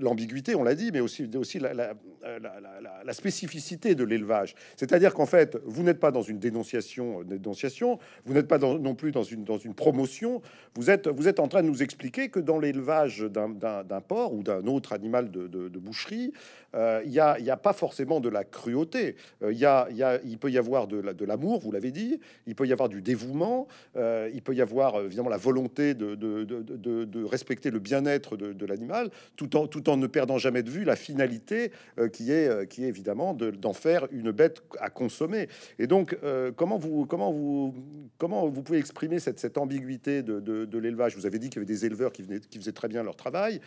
l'ambiguïté, 0.00 0.54
on 0.54 0.62
l'a 0.62 0.74
dit, 0.74 0.90
mais 0.92 1.00
aussi, 1.00 1.28
aussi 1.36 1.58
la, 1.58 1.74
la 1.74 3.12
spécificité 3.12 3.94
de 3.94 4.04
l'élevage. 4.04 4.54
C'est-à-dire 4.76 5.12
qu'en 5.14 5.26
fait, 5.26 5.58
vous 5.64 5.82
n'êtes 5.82 6.00
pas 6.00 6.10
dans 6.10 6.22
une 6.22 6.38
dénonciation, 6.38 7.22
dénonciation, 7.22 7.98
vous 8.24 8.34
n'êtes 8.34 8.48
pas 8.48 8.58
non 8.58 8.94
plus 8.94 9.12
dans 9.12 9.22
une, 9.22 9.44
dans 9.44 9.58
une 9.58 9.74
promotion. 9.74 10.40
Vous 10.74 10.90
êtes, 10.90 11.08
vous 11.08 11.28
êtes 11.28 11.40
en 11.40 11.48
train 11.48 11.62
de 11.62 11.68
nous 11.68 11.82
expliquer 11.82 12.28
que 12.28 12.40
dans 12.40 12.58
l'élevage 12.58 13.01
d'un 13.06 14.00
porc 14.00 14.34
ou 14.34 14.42
d'un 14.42 14.66
autre 14.66 14.92
animal 14.92 15.30
de, 15.30 15.78
boucherie, 15.78 16.32
euh, 16.74 17.02
il 17.04 17.10
n'y 17.10 17.18
a, 17.18 17.56
pas 17.56 17.72
forcément 17.72 18.20
de 18.20 18.28
la 18.28 18.44
cruauté. 18.44 19.16
Euh, 19.42 19.52
y 19.52 19.64
a, 19.64 19.88
il 20.24 20.38
peut 20.38 20.50
y 20.50 20.58
avoir 20.58 20.86
de 20.86 21.24
l'amour, 21.24 21.60
vous 21.60 21.72
l'avez 21.72 21.90
dit, 21.90 22.20
il 22.46 22.54
peut 22.54 22.66
y 22.66 22.72
avoir 22.72 22.88
du 22.88 23.02
dévouement, 23.02 23.68
euh, 23.96 24.30
il 24.32 24.42
peut 24.42 24.54
y 24.54 24.60
avoir 24.60 25.00
évidemment 25.02 25.28
la 25.28 25.36
volonté 25.36 25.94
de, 25.94 27.24
respecter 27.24 27.70
le 27.70 27.78
bien-être 27.78 28.36
de, 28.36 28.66
l'animal, 28.66 29.10
tout 29.36 29.56
en, 29.56 29.66
tout 29.66 29.88
en 29.90 29.96
ne 29.96 30.06
perdant 30.06 30.38
jamais 30.38 30.62
de 30.62 30.70
vue 30.70 30.84
la 30.84 30.96
finalité 30.96 31.72
qui, 32.12 32.32
est, 32.32 32.68
qui 32.68 32.84
est 32.84 32.88
évidemment 32.88 33.34
d'en 33.34 33.72
faire 33.72 34.06
une 34.10 34.30
bête 34.30 34.62
à 34.78 34.90
consommer. 34.90 35.48
Et 35.78 35.86
donc, 35.86 36.16
comment, 36.56 36.78
vous, 36.78 37.06
comment, 37.06 37.32
vous, 37.32 37.74
comment 38.18 38.48
vous 38.48 38.62
pouvez 38.62 38.78
exprimer 38.78 39.18
cette, 39.18 39.38
cette 39.38 39.58
ambiguïté 39.58 40.22
de, 40.22 40.78
l'élevage? 40.78 41.16
Vous 41.16 41.26
avez 41.26 41.38
dit 41.38 41.48
qu'il 41.48 41.56
y 41.56 41.64
avait 41.64 41.72
des 41.72 41.86
éleveurs 41.86 42.12
qui, 42.12 42.24
faisaient 42.54 42.72
très 42.72 42.88
bien 42.88 43.02
leur 43.02 43.16
travail, 43.16 43.60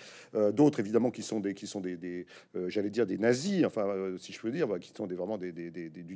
d'autres 0.54 0.80
évidemment 0.80 1.12
qui 1.12 1.24
sont 1.24 1.40
des, 1.40 1.54
qui 1.54 1.68
sont 1.68 1.82
des 1.82 2.26
j'allais 2.68 2.90
dire 2.96 3.06
des 3.06 3.18
nazis, 3.18 3.66
enfin, 3.66 3.86
euh, 3.88 4.18
si 4.18 4.34
je 4.34 4.40
peux 4.40 4.52
dire, 4.52 4.68
qui 4.80 4.92
sont 4.96 5.06
des, 5.06 5.16
vraiment 5.16 5.38
des, 5.38 5.54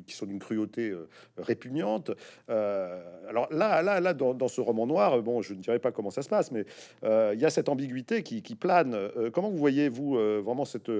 qui 0.06 0.16
sont 0.16 0.26
d'une 0.26 0.40
cruauté 0.40 0.90
euh, 0.90 1.08
répugnante. 1.38 2.12
Euh, 2.50 3.00
alors 3.30 3.48
là, 3.52 3.82
là, 3.82 4.00
là, 4.00 4.14
dans, 4.14 4.48
ce 4.48 4.62
roman 4.62 4.88
noir, 4.88 5.22
bon, 5.22 5.42
je 5.42 5.54
ne 5.54 5.60
dirais 5.60 5.80
pas 5.80 5.92
comment 5.92 6.10
ça 6.10 6.22
se 6.22 6.30
passe, 6.30 6.52
mais 6.52 6.66
il 7.04 7.40
y 7.40 7.46
a 7.46 7.50
cette 7.50 7.70
ambiguïté 7.70 8.24
qui, 8.24 8.42
plane. 8.56 8.98
comment 9.34 9.50
vous 9.50 9.58
voyez 9.58 9.90
vous 9.90 10.16
vraiment 10.42 10.66
cette 10.66 10.92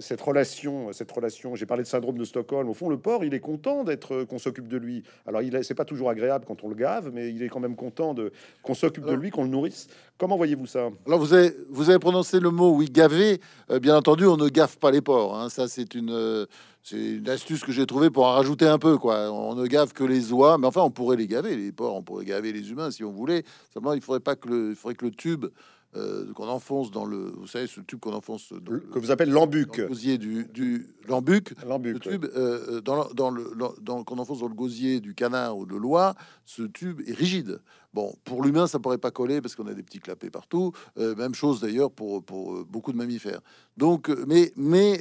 cette 0.00 0.20
relation, 0.20 0.92
cette 0.92 1.10
relation? 1.10 1.54
J'ai 1.54 1.66
parlé 1.66 1.82
de 1.82 1.88
syndrome 1.88 2.18
de 2.18 2.24
Stockholm. 2.24 2.68
Au 2.68 2.74
fond, 2.74 2.88
le 2.88 2.98
porc, 2.98 3.24
il 3.24 3.34
est 3.34 3.40
content 3.40 3.84
d'être 3.84 4.24
qu'on 4.24 4.38
s'occupe 4.38 4.68
de 4.68 4.76
lui. 4.76 5.02
Alors, 5.26 5.42
il 5.42 5.58
c'est 5.64 5.74
pas 5.74 5.84
toujours 5.84 6.10
agréable 6.10 6.44
quand 6.46 6.64
on 6.64 6.68
le 6.68 6.74
gave, 6.74 7.10
mais 7.12 7.30
il 7.30 7.42
est 7.42 7.48
quand 7.48 7.60
même 7.60 7.76
content 7.76 8.14
de 8.14 8.32
qu'on 8.62 8.74
s'occupe 8.74 9.04
de 9.04 9.14
lui, 9.14 9.30
qu'on 9.30 9.44
le 9.44 9.50
nourrisse. 9.50 9.88
Comment 10.18 10.36
voyez-vous 10.36 10.66
ça? 10.66 10.88
Alors, 11.06 11.18
vous 11.18 11.32
avez 11.34 11.52
vous 11.70 11.90
avez 11.90 11.98
prononcé 11.98 12.40
le 12.40 12.50
mot 12.50 12.74
oui 12.74 12.86
gaver. 12.86 13.40
bien 13.82 13.96
entendu, 13.96 14.24
on 14.26 14.36
ne 14.36 14.48
pas 14.78 14.90
les 14.90 15.00
porcs. 15.00 15.38
Hein. 15.38 15.48
Ça, 15.48 15.68
c'est 15.68 15.94
une, 15.94 16.10
euh, 16.10 16.46
une 16.92 17.28
astuce 17.28 17.62
que 17.62 17.72
j'ai 17.72 17.86
trouvé 17.86 18.10
pour 18.10 18.26
en 18.26 18.32
rajouter 18.32 18.66
un 18.66 18.78
peu. 18.78 18.98
Quoi. 18.98 19.30
On 19.32 19.54
ne 19.54 19.66
gave 19.66 19.92
que 19.92 20.04
les 20.04 20.32
oies, 20.32 20.58
mais 20.58 20.66
enfin, 20.66 20.82
on 20.82 20.90
pourrait 20.90 21.16
les 21.16 21.26
gaver, 21.26 21.56
les 21.56 21.72
porcs, 21.72 21.94
on 21.94 22.02
pourrait 22.02 22.24
gaver 22.24 22.52
les 22.52 22.70
humains 22.70 22.90
si 22.90 23.04
on 23.04 23.12
voulait. 23.12 23.44
Simplement, 23.72 23.94
il 23.94 24.00
faudrait 24.00 24.20
pas 24.20 24.36
que 24.36 24.48
le, 24.48 24.74
faudrait 24.74 24.94
que 24.94 25.04
le 25.04 25.10
tube 25.10 25.46
euh, 25.94 26.32
qu'on 26.34 26.48
enfonce 26.48 26.90
dans 26.90 27.04
le, 27.04 27.32
vous 27.36 27.46
savez, 27.46 27.66
ce 27.66 27.80
tube 27.80 28.00
qu'on 28.00 28.12
enfonce, 28.12 28.52
dans 28.52 28.78
que 28.80 28.98
vous 28.98 29.10
appelez 29.10 29.30
l'embuc, 29.30 29.78
le 29.78 29.86
gosier 29.88 30.18
du, 30.18 30.46
du 30.52 30.94
l'embuc, 31.08 31.54
le 31.64 31.98
tube 31.98 32.26
euh, 32.34 32.80
dans, 32.80 33.08
dans 33.14 33.30
le, 33.30 33.52
dans, 33.80 34.04
qu'on 34.04 34.18
enfonce 34.18 34.40
dans 34.40 34.48
le 34.48 34.54
gosier 34.54 35.00
du 35.00 35.14
canard 35.14 35.56
ou 35.56 35.64
de 35.64 35.76
l'oie, 35.76 36.14
ce 36.44 36.62
tube 36.62 37.00
est 37.06 37.14
rigide. 37.14 37.60
Bon, 37.94 38.14
pour 38.24 38.42
l'humain, 38.42 38.66
ça 38.66 38.78
pourrait 38.78 38.98
pas 38.98 39.10
coller 39.10 39.40
parce 39.40 39.54
qu'on 39.54 39.66
a 39.68 39.74
des 39.74 39.82
petits 39.82 40.00
clapets 40.00 40.28
partout. 40.28 40.72
Euh, 40.98 41.14
même 41.14 41.34
chose 41.34 41.60
d'ailleurs 41.60 41.90
pour, 41.90 42.22
pour 42.22 42.64
beaucoup 42.66 42.92
de 42.92 42.98
mammifères. 42.98 43.40
Donc, 43.76 44.10
mais, 44.26 44.52
mais 44.56 45.00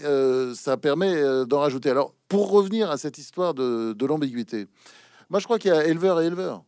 ça 0.53 0.77
permet 0.77 1.45
d'en 1.45 1.59
rajouter. 1.59 1.89
Alors, 1.89 2.13
pour 2.29 2.51
revenir 2.51 2.89
à 2.89 2.97
cette 2.97 3.17
histoire 3.17 3.53
de, 3.53 3.93
de 3.93 4.05
l'ambiguïté, 4.05 4.67
moi 5.29 5.39
je 5.39 5.45
crois 5.45 5.59
qu'il 5.59 5.71
y 5.71 5.73
a 5.73 5.85
éleveur 5.85 6.21
et 6.21 6.27
éleveur. 6.27 6.63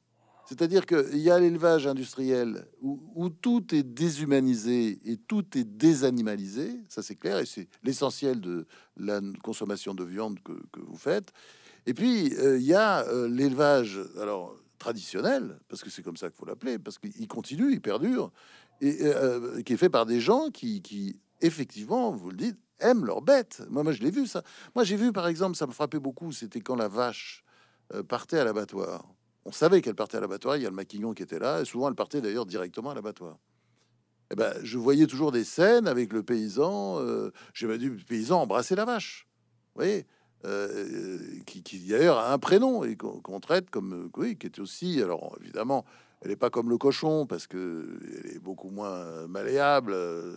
C'est-à-dire 0.47 0.85
qu'il 0.85 1.17
y 1.17 1.29
a 1.29 1.37
l'élevage 1.39 1.87
industriel 1.87 2.65
où, 2.81 3.27
tout 3.29 3.75
est 3.75 3.83
déshumanisé 3.83 4.97
et 5.03 5.17
tout 5.17 5.45
est 5.57 5.65
désanimalisé, 5.65 6.79
ça 6.87 7.03
c'est 7.03 7.15
clair, 7.15 7.39
et 7.39 7.45
c'est 7.45 7.67
l'essentiel 7.83 8.39
de 8.39 8.65
la 8.95 9.19
consommation 9.43 9.93
de 9.93 10.05
viande 10.05 10.39
que, 10.41 10.53
vous 10.79 10.95
faites. 10.95 11.33
Et 11.85 11.93
puis, 11.93 12.33
euh, 12.37 12.57
il 12.57 12.65
y 12.65 12.73
a 12.73 13.05
euh, 13.07 13.27
l'élevage 13.27 13.99
alors 14.21 14.55
traditionnel, 14.77 15.59
parce 15.67 15.83
que 15.83 15.89
c'est 15.89 16.01
comme 16.01 16.15
ça 16.15 16.29
qu'il 16.29 16.37
faut 16.37 16.45
l'appeler, 16.45 16.79
parce 16.79 16.97
qu'il 16.97 17.27
continue, 17.27 17.73
il 17.73 17.81
perdure, 17.81 18.31
et 18.79 18.99
euh, 19.01 19.61
qui 19.63 19.73
est 19.73 19.77
fait 19.77 19.89
par 19.89 20.05
des 20.05 20.21
gens 20.21 20.49
qui, 20.49 20.81
qui, 20.81 21.19
effectivement, 21.41 22.11
vous 22.11 22.29
le 22.29 22.37
dites, 22.37 22.57
aiment 22.79 23.03
leurs 23.03 23.21
bêtes. 23.21 23.63
Moi, 23.69 23.83
moi 23.83 23.91
je 23.91 24.01
l'ai 24.01 24.11
vu 24.11 24.25
ça. 24.25 24.43
Moi, 24.75 24.85
j'ai 24.85 24.95
vu, 24.95 25.11
par 25.11 25.27
exemple, 25.27 25.57
ça 25.57 25.67
me 25.67 25.73
frappait 25.73 25.99
beaucoup, 25.99 26.31
c'était 26.31 26.61
quand 26.61 26.77
la 26.77 26.87
vache 26.87 27.43
partait 28.07 28.37
à 28.37 28.45
l'abattoir 28.45 29.16
on 29.47 29.51
savait 29.53 29.81
qu'elle 29.81 29.95
partait 29.95 30.17
à 30.17 30.19
l'abattoir. 30.19 30.57
Il 30.57 30.63
y 30.63 30.65
a 30.65 30.69
le 30.69 30.75
maquignon 30.75 31.13
qui 31.13 31.23
était 31.23 31.39
là, 31.39 31.61
et 31.61 31.65
souvent 31.65 31.87
elle 31.87 31.95
partait 31.95 32.19
d'ailleurs 32.19 32.45
directement 32.45 32.91
à 32.91 32.95
l'abattoir. 32.95 33.37
Eh 34.29 34.35
ben, 34.35 34.53
je 34.61 34.77
voyais 34.77 35.07
toujours 35.07 35.31
des 35.31 35.45
scènes 35.45 35.87
avec 35.87 36.11
le 36.11 36.21
paysan. 36.21 36.99
Euh, 36.99 37.31
J'ai 37.53 37.65
vu 37.65 37.91
le 37.91 38.03
paysan 38.03 38.41
embrasser 38.41 38.75
la 38.75 38.83
vache. 38.83 39.25
Vous 39.73 39.83
voyez, 39.83 40.05
euh, 40.45 41.17
qui, 41.45 41.63
qui 41.63 41.79
d'ailleurs 41.87 42.17
a 42.17 42.33
un 42.33 42.39
prénom 42.39 42.83
et 42.83 42.97
qu'on 42.97 43.39
traite 43.39 43.69
comme 43.69 44.09
oui, 44.17 44.35
qui 44.35 44.47
était 44.47 44.59
aussi. 44.59 45.01
Alors 45.01 45.37
évidemment, 45.41 45.85
elle 46.21 46.31
n'est 46.31 46.35
pas 46.35 46.49
comme 46.49 46.69
le 46.69 46.77
cochon 46.77 47.25
parce 47.25 47.47
que 47.47 47.99
elle 48.25 48.35
est 48.35 48.39
beaucoup 48.39 48.69
moins 48.69 49.27
malléable. 49.27 49.93
Euh, 49.93 50.35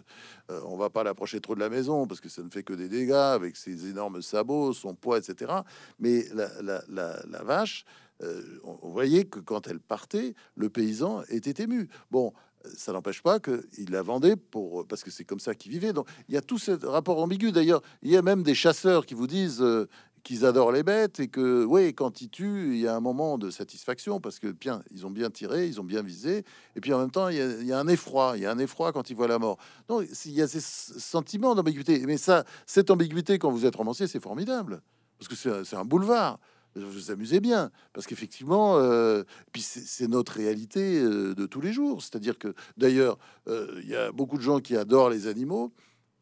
on 0.66 0.76
va 0.76 0.88
pas 0.88 1.02
l'approcher 1.02 1.40
trop 1.40 1.56
de 1.56 1.60
la 1.60 1.68
maison 1.68 2.06
parce 2.06 2.20
que 2.20 2.28
ça 2.28 2.44
ne 2.44 2.48
fait 2.48 2.62
que 2.62 2.74
des 2.74 2.88
dégâts 2.88 3.10
avec 3.10 3.56
ses 3.56 3.88
énormes 3.88 4.22
sabots, 4.22 4.72
son 4.72 4.94
poids, 4.94 5.18
etc. 5.18 5.52
Mais 5.98 6.26
la 6.32 7.42
vache, 7.42 7.84
euh, 8.22 8.42
on 8.64 8.88
voyait 8.88 9.24
que 9.24 9.38
quand 9.38 9.66
elle 9.66 9.80
partait, 9.80 10.34
le 10.54 10.68
paysan 10.68 11.22
était 11.28 11.62
ému. 11.62 11.88
Bon, 12.10 12.32
ça 12.76 12.92
n'empêche 12.92 13.22
pas 13.22 13.40
qu'il 13.40 13.90
la 13.90 14.02
vendait 14.02 14.36
pour 14.36 14.86
parce 14.86 15.02
que 15.02 15.10
c'est 15.10 15.24
comme 15.24 15.40
ça 15.40 15.54
qu'il 15.54 15.72
vivait. 15.72 15.92
Donc 15.92 16.06
il 16.28 16.34
y 16.34 16.38
a 16.38 16.42
tout 16.42 16.58
ce 16.58 16.72
rapport 16.72 17.18
ambigu. 17.18 17.52
D'ailleurs, 17.52 17.82
il 18.02 18.10
y 18.10 18.16
a 18.16 18.22
même 18.22 18.42
des 18.42 18.54
chasseurs 18.54 19.06
qui 19.06 19.14
vous 19.14 19.26
disent 19.26 19.62
euh, 19.62 19.88
qu'ils 20.22 20.44
adorent 20.44 20.72
les 20.72 20.82
bêtes 20.82 21.20
et 21.20 21.28
que 21.28 21.64
oui, 21.64 21.94
quand 21.94 22.20
ils 22.20 22.28
tuent, 22.28 22.74
il 22.74 22.80
y 22.80 22.86
a 22.86 22.94
un 22.94 23.00
moment 23.00 23.38
de 23.38 23.50
satisfaction 23.50 24.20
parce 24.20 24.38
que 24.38 24.48
bien, 24.48 24.82
ils 24.90 25.06
ont 25.06 25.10
bien 25.10 25.30
tiré, 25.30 25.66
ils 25.66 25.80
ont 25.80 25.84
bien 25.84 26.02
visé. 26.02 26.44
Et 26.76 26.80
puis 26.80 26.92
en 26.92 26.98
même 26.98 27.10
temps, 27.10 27.28
il 27.28 27.66
y 27.66 27.72
a, 27.72 27.78
un 27.78 27.88
effroi. 27.88 28.34
Il 28.36 28.42
y 28.42 28.46
a 28.46 28.50
un 28.50 28.58
effroi 28.58 28.92
quand 28.92 29.08
ils 29.08 29.16
voient 29.16 29.28
la 29.28 29.38
mort. 29.38 29.56
Donc 29.88 30.04
il 30.26 30.32
y 30.32 30.42
a 30.42 30.48
ces 30.48 30.60
sentiments 30.60 31.54
d'ambiguïté. 31.54 32.04
Mais 32.06 32.18
ça, 32.18 32.44
cette 32.66 32.90
ambiguïté, 32.90 33.38
quand 33.38 33.50
vous 33.50 33.64
êtes 33.64 33.76
romancier, 33.76 34.06
c'est 34.06 34.20
formidable 34.20 34.82
parce 35.18 35.28
que 35.28 35.64
c'est 35.64 35.76
un 35.76 35.84
boulevard 35.84 36.38
vous 36.76 37.10
amusez 37.10 37.40
bien, 37.40 37.70
parce 37.92 38.06
qu'effectivement, 38.06 38.78
euh, 38.78 39.24
puis 39.52 39.62
c'est 39.62 40.08
notre 40.08 40.32
réalité 40.32 41.00
euh, 41.00 41.34
de 41.34 41.46
tous 41.46 41.60
les 41.60 41.72
jours. 41.72 42.02
C'est-à-dire 42.02 42.38
que, 42.38 42.54
d'ailleurs, 42.76 43.18
euh, 43.48 43.80
il 43.82 43.88
y 43.88 43.96
a 43.96 44.12
beaucoup 44.12 44.36
de 44.36 44.42
gens 44.42 44.60
qui 44.60 44.76
adorent 44.76 45.10
les 45.10 45.26
animaux, 45.26 45.72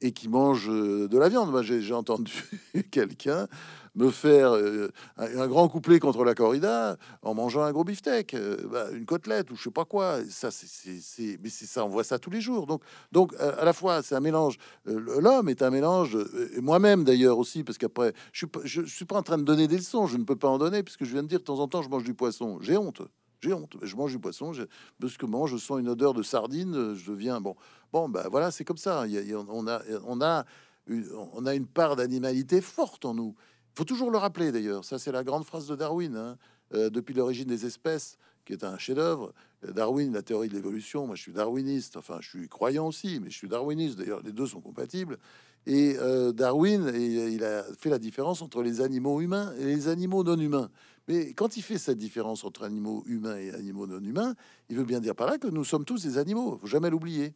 et 0.00 0.12
qui 0.12 0.28
mangent 0.28 0.70
euh, 0.70 1.08
de 1.08 1.18
la 1.18 1.28
viande. 1.28 1.62
J'ai 1.62 1.94
entendu 1.94 2.32
quelqu'un 2.90 3.48
me 3.94 4.10
faire 4.10 4.52
euh, 4.52 4.88
un, 5.16 5.48
grand 5.48 5.68
couplet 5.68 5.98
contre 5.98 6.24
la 6.24 6.34
corrida 6.34 6.96
en 7.22 7.34
mangeant 7.34 7.62
un 7.62 7.72
gros 7.72 7.82
beefsteak, 7.82 8.34
euh, 8.34 8.56
bah, 8.70 8.86
une 8.92 9.04
côtelette 9.06 9.50
ou 9.50 9.56
je 9.56 9.64
sais 9.64 9.70
pas 9.70 9.84
quoi. 9.84 10.18
Ça, 10.30 10.50
c'est, 10.50 11.38
mais 11.42 11.48
c'est 11.48 11.66
ça, 11.66 11.84
on 11.84 11.88
voit 11.88 12.04
ça 12.04 12.18
tous 12.18 12.30
les 12.30 12.40
jours. 12.40 12.66
Donc, 12.66 12.82
donc 13.10 13.34
à, 13.40 13.64
la 13.64 13.72
fois, 13.72 14.02
c'est 14.02 14.14
un 14.14 14.20
mélange. 14.20 14.58
L'homme 14.84 15.48
est 15.48 15.62
un 15.62 15.70
mélange. 15.70 16.16
et 16.56 16.60
moi-même 16.60 17.04
d'ailleurs 17.04 17.38
aussi, 17.38 17.64
parce 17.64 17.78
qu'après, 17.78 18.12
je 18.32 18.46
pas, 18.46 18.60
je, 18.64 18.82
suis 18.82 19.04
pas 19.04 19.16
en 19.16 19.22
train 19.22 19.38
de 19.38 19.44
donner 19.44 19.66
des 19.66 19.76
leçons. 19.76 20.06
Je 20.06 20.16
ne 20.16 20.24
peux 20.24 20.36
pas 20.36 20.48
en 20.48 20.58
donner 20.58 20.82
puisque 20.82 21.04
je 21.04 21.12
viens 21.12 21.22
de 21.22 21.28
dire 21.28 21.40
de 21.40 21.44
temps 21.44 21.58
en 21.58 21.66
temps, 21.66 21.82
je 21.82 21.88
mange 21.88 22.04
du 22.04 22.14
poisson. 22.14 22.58
J'ai 22.60 22.76
honte. 22.76 23.02
J'ai 23.40 23.52
honte. 23.52 23.76
Je 23.82 23.96
mange 23.96 24.12
du 24.12 24.18
poisson. 24.18 24.52
Je, 24.52 24.64
brusquement, 24.98 25.46
je 25.46 25.56
sens 25.56 25.80
une 25.80 25.88
odeur 25.88 26.14
de 26.14 26.22
sardine. 26.22 26.94
Je 26.94 27.10
deviens 27.10 27.40
bon. 27.40 27.56
Bon, 27.92 28.08
ben 28.08 28.26
voilà, 28.30 28.50
c'est 28.50 28.64
comme 28.64 28.76
ça. 28.76 29.06
Il 29.06 29.36
on, 29.36 29.66
a, 29.66 29.82
on, 30.04 30.20
a 30.20 30.44
une, 30.86 31.06
on 31.32 31.46
a 31.46 31.54
une 31.54 31.66
part 31.66 31.96
d'animalité 31.96 32.60
forte 32.60 33.04
en 33.04 33.14
nous. 33.14 33.34
Il 33.74 33.78
faut 33.78 33.84
toujours 33.84 34.10
le 34.10 34.18
rappeler 34.18 34.52
d'ailleurs. 34.52 34.84
Ça, 34.84 34.98
c'est 34.98 35.12
la 35.12 35.24
grande 35.24 35.44
phrase 35.44 35.66
de 35.68 35.76
Darwin. 35.76 36.16
Hein. 36.16 36.36
Euh, 36.74 36.90
depuis 36.90 37.14
l'origine 37.14 37.46
des 37.48 37.64
espèces, 37.64 38.18
qui 38.44 38.52
est 38.52 38.62
un 38.62 38.76
chef-d'œuvre. 38.76 39.32
Darwin, 39.62 40.12
la 40.12 40.22
théorie 40.22 40.48
de 40.48 40.54
l'évolution. 40.54 41.06
Moi, 41.06 41.16
je 41.16 41.22
suis 41.22 41.32
darwiniste. 41.32 41.96
Enfin, 41.96 42.18
je 42.20 42.28
suis 42.28 42.48
croyant 42.48 42.86
aussi, 42.86 43.20
mais 43.20 43.30
je 43.30 43.36
suis 43.36 43.48
darwiniste. 43.48 43.98
D'ailleurs, 43.98 44.20
les 44.22 44.32
deux 44.32 44.46
sont 44.46 44.60
compatibles. 44.60 45.18
Et 45.66 45.96
euh, 45.98 46.32
Darwin, 46.32 46.92
il 46.94 47.42
a 47.42 47.62
fait 47.78 47.90
la 47.90 47.98
différence 47.98 48.42
entre 48.42 48.62
les 48.62 48.80
animaux 48.80 49.20
humains 49.20 49.52
et 49.58 49.64
les 49.64 49.88
animaux 49.88 50.22
non 50.24 50.38
humains. 50.38 50.70
Mais 51.08 51.32
quand 51.32 51.56
il 51.56 51.62
fait 51.62 51.78
cette 51.78 51.98
différence 51.98 52.44
entre 52.44 52.64
animaux 52.64 53.02
humains 53.06 53.38
et 53.38 53.50
animaux 53.50 53.86
non 53.86 54.00
humains, 54.00 54.34
il 54.68 54.76
veut 54.76 54.84
bien 54.84 55.00
dire 55.00 55.14
par 55.14 55.26
là 55.26 55.38
que 55.38 55.48
nous 55.48 55.64
sommes 55.64 55.86
tous 55.86 56.02
des 56.02 56.18
animaux. 56.18 56.58
Faut 56.60 56.66
jamais 56.66 56.90
l'oublier. 56.90 57.32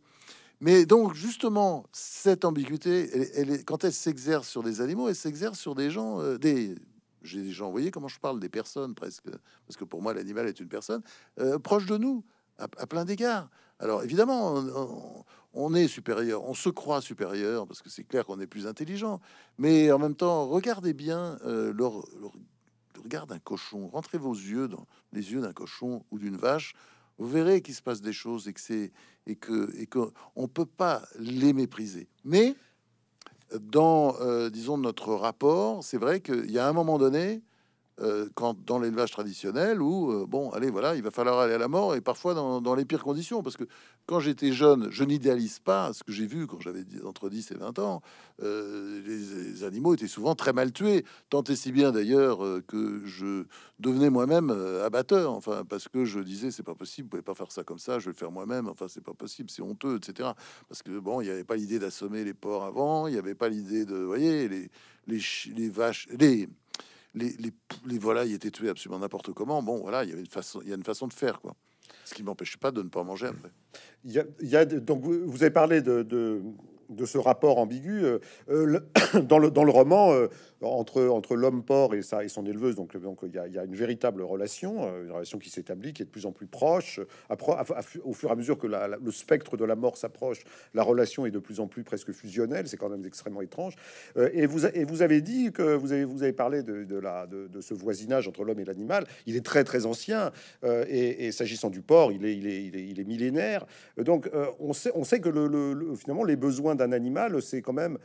Mais 0.60 0.86
donc, 0.86 1.14
justement, 1.14 1.86
cette 1.90 2.44
ambiguïté, 2.44 3.10
elle, 3.34 3.64
quand 3.64 3.82
elle 3.82 3.92
s'exerce 3.92 4.46
sur 4.46 4.62
des 4.62 4.80
animaux, 4.80 5.08
elle 5.08 5.16
s'exerce 5.16 5.58
sur 5.58 5.74
des 5.74 5.90
gens, 5.90 6.20
euh, 6.20 6.38
des, 6.38 6.76
j'ai 7.22 7.42
déjà 7.42 7.64
envoyé 7.64 7.90
comment 7.90 8.06
je 8.06 8.20
parle 8.20 8.38
des 8.38 8.48
personnes 8.48 8.94
presque, 8.94 9.28
parce 9.66 9.76
que 9.76 9.84
pour 9.84 10.02
moi, 10.02 10.14
l'animal 10.14 10.46
est 10.46 10.60
une 10.60 10.68
personne 10.68 11.02
euh, 11.40 11.58
proche 11.58 11.86
de 11.86 11.96
nous, 11.96 12.22
à, 12.58 12.68
plein 12.86 13.04
d'égards. 13.04 13.50
Alors, 13.80 14.04
évidemment, 14.04 14.62
on, 15.52 15.74
est 15.74 15.88
supérieur, 15.88 16.44
on 16.44 16.54
se 16.54 16.68
croit 16.68 17.00
supérieur, 17.00 17.66
parce 17.66 17.82
que 17.82 17.90
c'est 17.90 18.04
clair 18.04 18.24
qu'on 18.24 18.38
est 18.38 18.46
plus 18.46 18.68
intelligent, 18.68 19.20
mais 19.58 19.90
en 19.90 19.98
même 19.98 20.14
temps, 20.14 20.46
regardez 20.46 20.92
bien 20.92 21.38
euh, 21.44 21.72
leur, 21.72 22.04
regard 23.00 23.26
d'un 23.26 23.38
cochon, 23.38 23.88
rentrez 23.88 24.18
vos 24.18 24.34
yeux 24.34 24.68
dans 24.68 24.86
les 25.12 25.32
yeux 25.32 25.40
d'un 25.40 25.52
cochon 25.52 26.04
ou 26.10 26.18
d'une 26.18 26.36
vache, 26.36 26.74
vous 27.18 27.28
verrez 27.28 27.62
qu'il 27.62 27.74
se 27.74 27.82
passe 27.82 28.00
des 28.00 28.12
choses 28.12 28.48
et 28.48 28.52
que 28.52 28.60
c'est 28.60 28.92
et 29.26 29.36
que 29.36 29.72
et 29.76 29.86
que 29.86 30.12
on 30.34 30.48
peut 30.48 30.66
pas 30.66 31.02
les 31.18 31.52
mépriser. 31.52 32.08
Mais 32.24 32.54
dans 33.60 34.16
euh, 34.20 34.50
disons 34.50 34.78
notre 34.78 35.14
rapport, 35.14 35.84
c'est 35.84 35.98
vrai 35.98 36.20
qu'il 36.20 36.50
y 36.50 36.58
a 36.58 36.66
un 36.66 36.72
moment 36.72 36.98
donné, 36.98 37.42
euh, 38.00 38.26
quand 38.34 38.56
dans 38.64 38.78
l'élevage 38.78 39.10
traditionnel 39.10 39.82
où 39.82 40.10
euh, 40.10 40.24
bon 40.26 40.48
allez 40.52 40.70
voilà 40.70 40.96
il 40.96 41.02
va 41.02 41.10
falloir 41.10 41.40
aller 41.40 41.52
à 41.52 41.58
la 41.58 41.68
mort 41.68 41.94
et 41.94 42.00
parfois 42.00 42.32
dans, 42.32 42.74
les 42.74 42.86
pires 42.86 43.02
conditions. 43.02 43.42
Parce 43.42 43.58
que 43.58 43.64
quand 44.06 44.18
j'étais 44.18 44.50
jeune 44.50 44.88
je 44.90 45.04
n'idéalise 45.04 45.58
pas 45.58 45.92
ce 45.92 46.02
que 46.02 46.10
j'ai 46.10 46.26
vu 46.26 46.46
quand 46.46 46.58
j'avais 46.58 46.84
entre 47.04 47.28
10 47.28 47.50
et 47.50 47.54
20 47.54 47.78
ans. 47.80 48.00
Euh, 48.42 49.02
les, 49.06 49.62
animaux 49.64 49.92
étaient 49.92 50.08
souvent 50.08 50.34
très 50.34 50.54
mal 50.54 50.72
tués 50.72 51.04
tant 51.28 51.44
et 51.44 51.54
si 51.54 51.70
bien 51.70 51.92
d'ailleurs 51.92 52.38
que 52.66 53.02
je 53.04 53.44
devenais 53.78 54.08
moi-même 54.08 54.50
abatteur. 54.82 55.32
Enfin 55.32 55.62
parce 55.68 55.88
que 55.88 56.06
je 56.06 56.20
disais 56.20 56.50
c'est 56.50 56.62
pas 56.62 56.74
possible 56.74 57.06
vous 57.06 57.10
pouvez 57.10 57.22
pas 57.22 57.34
faire 57.34 57.52
ça 57.52 57.62
comme 57.62 57.78
ça 57.78 57.98
je 57.98 58.06
vais 58.06 58.12
le 58.12 58.16
faire 58.16 58.32
moi-même. 58.32 58.68
Enfin 58.68 58.86
c'est 58.88 59.04
pas 59.04 59.14
possible 59.14 59.50
c'est 59.50 59.62
honteux 59.62 59.96
etc 59.96 60.30
parce 60.66 60.82
que 60.82 60.98
bon 60.98 61.20
il 61.20 61.24
n'y 61.24 61.30
avait 61.30 61.44
pas 61.44 61.56
l'idée 61.56 61.78
d'assommer 61.78 62.24
les 62.24 62.34
porcs 62.34 62.64
avant 62.64 63.06
il 63.06 63.12
n'y 63.12 63.18
avait 63.18 63.34
pas 63.34 63.50
l'idée 63.50 63.84
de 63.84 63.96
voyez 63.96 64.48
les, 64.48 64.70
les 65.06 65.68
vaches 65.68 66.08
les 66.18 66.48
les, 67.14 67.30
les, 67.38 67.52
les 67.86 67.98
volailles 67.98 68.32
étaient 68.32 68.50
tuées 68.50 68.68
absolument 68.68 68.98
n'importe 68.98 69.32
comment. 69.32 69.62
Bon, 69.62 69.80
voilà, 69.80 70.04
il 70.04 70.10
y 70.10 70.12
avait 70.12 70.22
une 70.22 70.26
façon, 70.26 70.60
il 70.62 70.68
y 70.68 70.72
a 70.72 70.76
une 70.76 70.84
façon 70.84 71.06
de 71.06 71.12
faire, 71.12 71.40
quoi. 71.40 71.54
Ce 72.04 72.14
qui 72.14 72.22
m'empêche 72.22 72.56
pas 72.56 72.70
de 72.70 72.82
ne 72.82 72.88
pas 72.88 73.02
manger 73.04 73.26
après. 73.26 73.50
Il 74.04 74.12
y 74.12 74.56
a, 74.56 74.64
donc 74.64 75.04
vous, 75.04 75.42
avez 75.42 75.50
parlé 75.50 75.82
de, 75.82 76.42
de 76.94 77.04
ce 77.04 77.18
rapport 77.18 77.58
ambigu 77.58 78.04
euh, 78.04 78.18
euh, 78.50 78.80
dans, 79.22 79.38
le, 79.38 79.70
roman 79.70 80.12
euh, 80.12 80.28
entre, 80.60 81.34
l'homme 81.34 81.64
porc 81.64 81.94
et, 81.94 82.02
sa, 82.02 82.26
son 82.28 82.46
éleveuse. 82.46 82.76
Donc, 82.76 82.94
il, 83.24 83.34
y 83.34 83.58
a, 83.58 83.64
une 83.64 83.74
véritable 83.74 84.22
relation, 84.22 84.88
une 85.02 85.10
relation 85.10 85.38
qui 85.38 85.50
s'établit, 85.50 85.92
qui 85.92 86.02
est 86.02 86.06
de 86.06 86.10
plus 86.10 86.26
en 86.26 86.32
plus 86.32 86.46
proche. 86.46 87.00
Au 88.04 88.12
fur 88.12 88.28
et 88.28 88.32
à 88.32 88.36
mesure 88.36 88.58
que 88.58 88.66
le 88.66 89.10
spectre 89.10 89.56
de 89.56 89.64
la 89.64 89.76
mort 89.76 89.96
s'approche, 89.96 90.42
la 90.74 90.82
relation 90.82 91.26
est 91.26 91.30
de 91.30 91.38
plus 91.38 91.60
en 91.60 91.66
plus 91.66 91.84
presque 91.84 92.12
fusionnelle. 92.12 92.68
C'est 92.68 92.76
quand 92.76 92.88
même 92.88 93.04
extrêmement 93.04 93.42
étrange. 93.42 93.74
et, 94.16 94.46
vous, 94.46 94.64
avez 95.02 95.20
dit 95.20 95.52
que 95.52 95.74
vous 95.74 95.92
avez, 96.22 96.32
parlé 96.32 96.62
de, 96.62 96.86
ce 97.60 97.74
voisinage 97.74 98.28
entre 98.28 98.44
l'homme 98.44 98.60
et 98.60 98.64
l'animal. 98.64 99.06
Il 99.26 99.36
est 99.36 99.44
très 99.44 99.64
très 99.64 99.86
ancien. 99.86 100.32
et, 100.62 101.32
s'agissant 101.32 101.70
du 101.70 101.82
porc, 101.82 102.12
il 102.12 102.24
est, 102.24 102.36
il 102.36 102.46
est, 102.46 102.64
il 102.64 102.76
est, 102.76 102.86
il 102.86 103.00
est 103.00 103.04
millénaire. 103.04 103.66
Donc 103.96 104.30
on, 104.60 104.72
sait, 104.72 105.20
que 105.20 105.28
le, 105.28 105.94
finalement 105.96 106.24
les 106.24 106.36
besoins 106.36 106.74
d'un 106.82 106.92
animal, 106.92 107.40
c'est 107.42 107.62
quand 107.62 107.72
même 107.72 107.98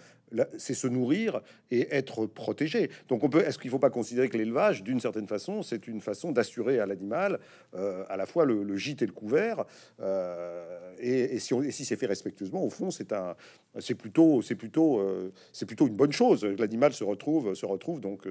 c'est 0.58 0.74
se 0.74 0.88
nourrir 0.88 1.42
et 1.72 1.88
être 1.96 2.26
protégé. 2.26 2.90
Donc 3.08 3.24
on 3.24 3.30
peut, 3.30 3.44
est-ce 3.46 3.58
qu'il 3.58 3.70
ne 3.70 3.72
faut 3.72 3.80
pas 3.80 3.90
considérer 3.90 4.30
que 4.30 4.38
l'élevage, 4.38 4.84
d'une 4.84 5.00
certaine 5.00 5.28
façon, 5.28 5.64
c'est 5.64 5.88
une 5.88 6.02
façon 6.02 6.32
d'assurer 6.32 6.80
à 6.80 6.86
l'animal 6.86 7.40
euh, 7.76 8.04
à 8.10 8.18
la 8.18 8.26
fois 8.26 8.46
le, 8.46 8.76
gîte 8.78 9.02
et 9.02 9.06
le 9.06 9.12
couvert, 9.12 9.66
euh, 10.02 10.94
et, 11.00 11.40
si, 11.40 11.54
si 11.72 11.86
c'est 11.86 11.96
fait 11.96 12.06
respectueusement, 12.06 12.64
au 12.64 12.70
fond, 12.70 12.92
c'est 12.92 13.14
un, 13.14 13.36
c'est 13.80 13.96
plutôt, 13.96 14.42
c'est 14.42 14.56
plutôt, 14.56 15.00
euh, 15.00 15.32
c'est 15.54 15.66
plutôt 15.66 15.88
une 15.88 15.96
bonne 15.96 16.12
chose. 16.12 16.44
L'animal 16.44 16.94
se 16.94 17.04
retrouve, 17.04 17.54
se 17.54 17.66
retrouve 17.66 18.02
donc 18.02 18.28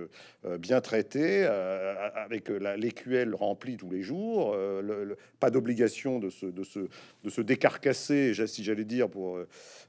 bien 0.58 0.80
traité, 0.80 1.44
avec 1.44 2.48
l'écuelle 2.48 3.34
remplie 3.34 3.76
tous 3.76 3.90
les 3.90 4.02
jours, 4.02 4.54
le, 4.54 5.16
pas 5.40 5.50
d'obligation 5.50 6.18
de 6.18 6.30
se, 6.30 6.46
de 6.46 6.64
se, 6.64 6.80
de 7.24 7.30
se 7.30 7.40
décarcasser, 7.40 8.34
si 8.46 8.64
j'allais 8.64 8.84
dire, 8.84 9.08
pour 9.08 9.38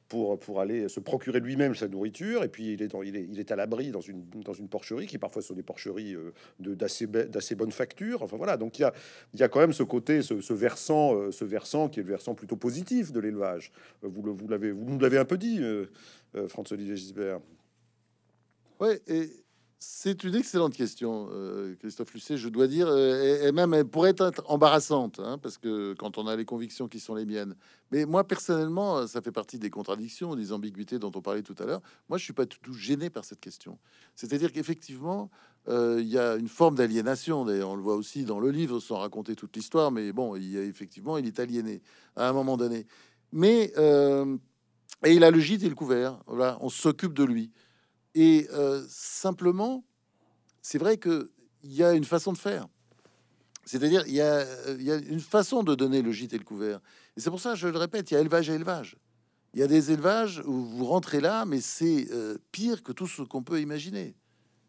pour, 0.07 0.39
pour 0.39 0.61
aller 0.61 0.87
se 0.87 0.99
procurer 0.99 1.39
lui-même 1.39 1.75
sa 1.75 1.87
nourriture. 1.87 1.96
Et 2.05 2.47
puis 2.47 2.73
il 2.73 2.81
est, 2.81 2.87
dans, 2.87 3.03
il 3.03 3.15
est, 3.15 3.23
il 3.23 3.39
est 3.39 3.51
à 3.51 3.55
l'abri 3.55 3.91
dans 3.91 4.01
une, 4.01 4.23
dans 4.43 4.53
une 4.53 4.67
porcherie 4.67 5.07
qui 5.07 5.17
parfois 5.17 5.41
sont 5.41 5.53
des 5.53 5.63
porcheries 5.63 6.15
euh, 6.15 6.33
de, 6.59 6.73
d'assez, 6.73 7.07
d'assez 7.07 7.55
bonne 7.55 7.71
facture. 7.71 8.21
Enfin 8.23 8.37
voilà, 8.37 8.57
donc 8.57 8.79
il 8.79 8.83
y 8.83 8.85
a, 8.85 8.93
il 9.33 9.39
y 9.39 9.43
a 9.43 9.49
quand 9.49 9.59
même 9.59 9.73
ce 9.73 9.83
côté, 9.83 10.21
ce, 10.21 10.53
versant, 10.53 11.15
euh, 11.15 11.31
ce 11.31 11.45
versant 11.45 11.89
qui 11.89 11.99
est 11.99 12.03
le 12.03 12.09
versant 12.09 12.35
plutôt 12.35 12.55
positif 12.55 13.11
de 13.11 13.19
l'élevage. 13.19 13.71
Euh, 14.03 14.07
vous, 14.07 14.23
le, 14.23 14.31
vous, 14.31 14.47
l'avez, 14.47 14.71
vous 14.71 14.85
nous 14.85 14.99
l'avez 14.99 15.17
un 15.17 15.25
peu 15.25 15.37
dit, 15.37 15.61
François-Olivier 16.47 16.95
Gisbert. 16.95 17.39
Ouais, 18.79 19.01
et 19.07 19.29
c'est 19.79 20.23
une 20.23 20.33
excellente 20.33 20.73
question, 20.73 21.29
euh, 21.31 21.75
Christophe 21.75 22.11
Lucet, 22.13 22.35
je 22.35 22.49
dois 22.49 22.65
dire, 22.65 22.87
euh, 22.87 23.47
et, 23.47 23.51
même 23.51 23.75
elle 23.75 23.85
pourrait 23.85 24.15
être 24.17 24.43
embarrassante, 24.47 25.19
hein, 25.19 25.37
parce 25.37 25.59
que 25.59 25.93
quand 25.93 26.17
on 26.17 26.25
a 26.25 26.35
les 26.35 26.45
convictions 26.45 26.87
qui 26.87 26.99
sont 26.99 27.13
les 27.13 27.25
miennes. 27.25 27.55
Mais 27.91 28.05
moi, 28.05 28.23
personnellement, 28.23 29.05
ça 29.05 29.21
fait 29.21 29.31
partie 29.31 29.59
des 29.59 29.69
contradictions, 29.69 30.35
des 30.35 30.51
ambiguïtés 30.51 30.97
dont 30.97 31.11
on 31.13 31.21
parlait 31.21 31.43
tout 31.43 31.55
à 31.59 31.65
l'heure. 31.65 31.81
Moi, 32.09 32.17
je 32.17 32.23
suis 32.23 32.33
pas 32.33 32.45
du 32.45 32.57
tout 32.57 32.73
gêné 32.73 33.11
par 33.11 33.23
cette 33.23 33.39
question. 33.39 33.77
C'est-à-dire 34.15 34.51
qu'effectivement, 34.51 35.29
euh, 35.67 35.97
il 35.99 36.07
y 36.07 36.17
a 36.17 36.37
une 36.37 36.49
forme 36.49 36.75
d'aliénation. 36.75 37.41
On 37.41 37.75
le 37.75 37.81
voit 37.81 37.95
aussi 37.95 38.25
dans 38.25 38.39
le 38.39 38.49
livre, 38.49 38.79
sans 38.79 38.97
raconter 38.97 39.35
toute 39.35 39.55
l'histoire, 39.55 39.91
mais 39.91 40.11
bon, 40.11 40.35
il 40.35 40.51
y 40.51 40.57
a 40.57 40.63
effectivement, 40.63 41.19
il 41.19 41.27
est 41.27 41.39
aliéné 41.39 41.83
à 42.15 42.27
un 42.27 42.33
moment 42.33 42.57
donné. 42.57 42.87
Mais 43.31 43.73
et 45.05 45.13
il 45.13 45.23
a 45.23 45.29
le 45.29 45.39
gîte 45.39 45.63
et 45.63 45.69
le 45.69 45.75
couvert. 45.75 46.19
Voilà, 46.25 46.57
on 46.61 46.69
s'occupe 46.69 47.13
de 47.13 47.23
lui. 47.23 47.51
Et 48.17 48.47
euh, 48.51 48.83
simplement, 48.89 49.85
c'est 50.63 50.79
vrai 50.79 50.97
qu'il 50.97 51.29
y 51.65 51.83
a 51.83 51.93
une 51.93 52.03
façon 52.03 52.33
de 52.33 52.37
faire. 52.39 52.67
C'est-à-dire, 53.63 54.03
il 54.07 54.15
y, 54.15 54.21
a, 54.21 54.43
une 54.95 55.19
façon 55.19 55.61
de 55.61 55.75
donner 55.75 56.01
le 56.01 56.11
gîte 56.11 56.33
et 56.33 56.39
le 56.39 56.43
couvert. 56.43 56.79
Et 57.15 57.19
c'est 57.19 57.29
pour 57.29 57.39
ça, 57.39 57.53
je 57.53 57.67
le 57.67 57.77
répète, 57.77 58.09
il 58.09 58.15
y 58.15 58.17
a 58.17 58.21
élevage 58.21 58.49
et 58.49 58.53
élevage. 58.53 58.97
Il 59.53 59.59
y 59.59 59.63
a 59.63 59.67
des 59.67 59.91
élevages 59.91 60.41
où 60.47 60.51
vous 60.51 60.85
rentrez 60.85 61.21
là, 61.21 61.45
mais 61.45 61.61
c'est 61.61 62.07
euh, 62.11 62.39
pire 62.51 62.81
que 62.81 62.91
tout 62.91 63.05
ce 63.05 63.21
qu'on 63.21 63.43
peut 63.43 63.61
imaginer. 63.61 64.15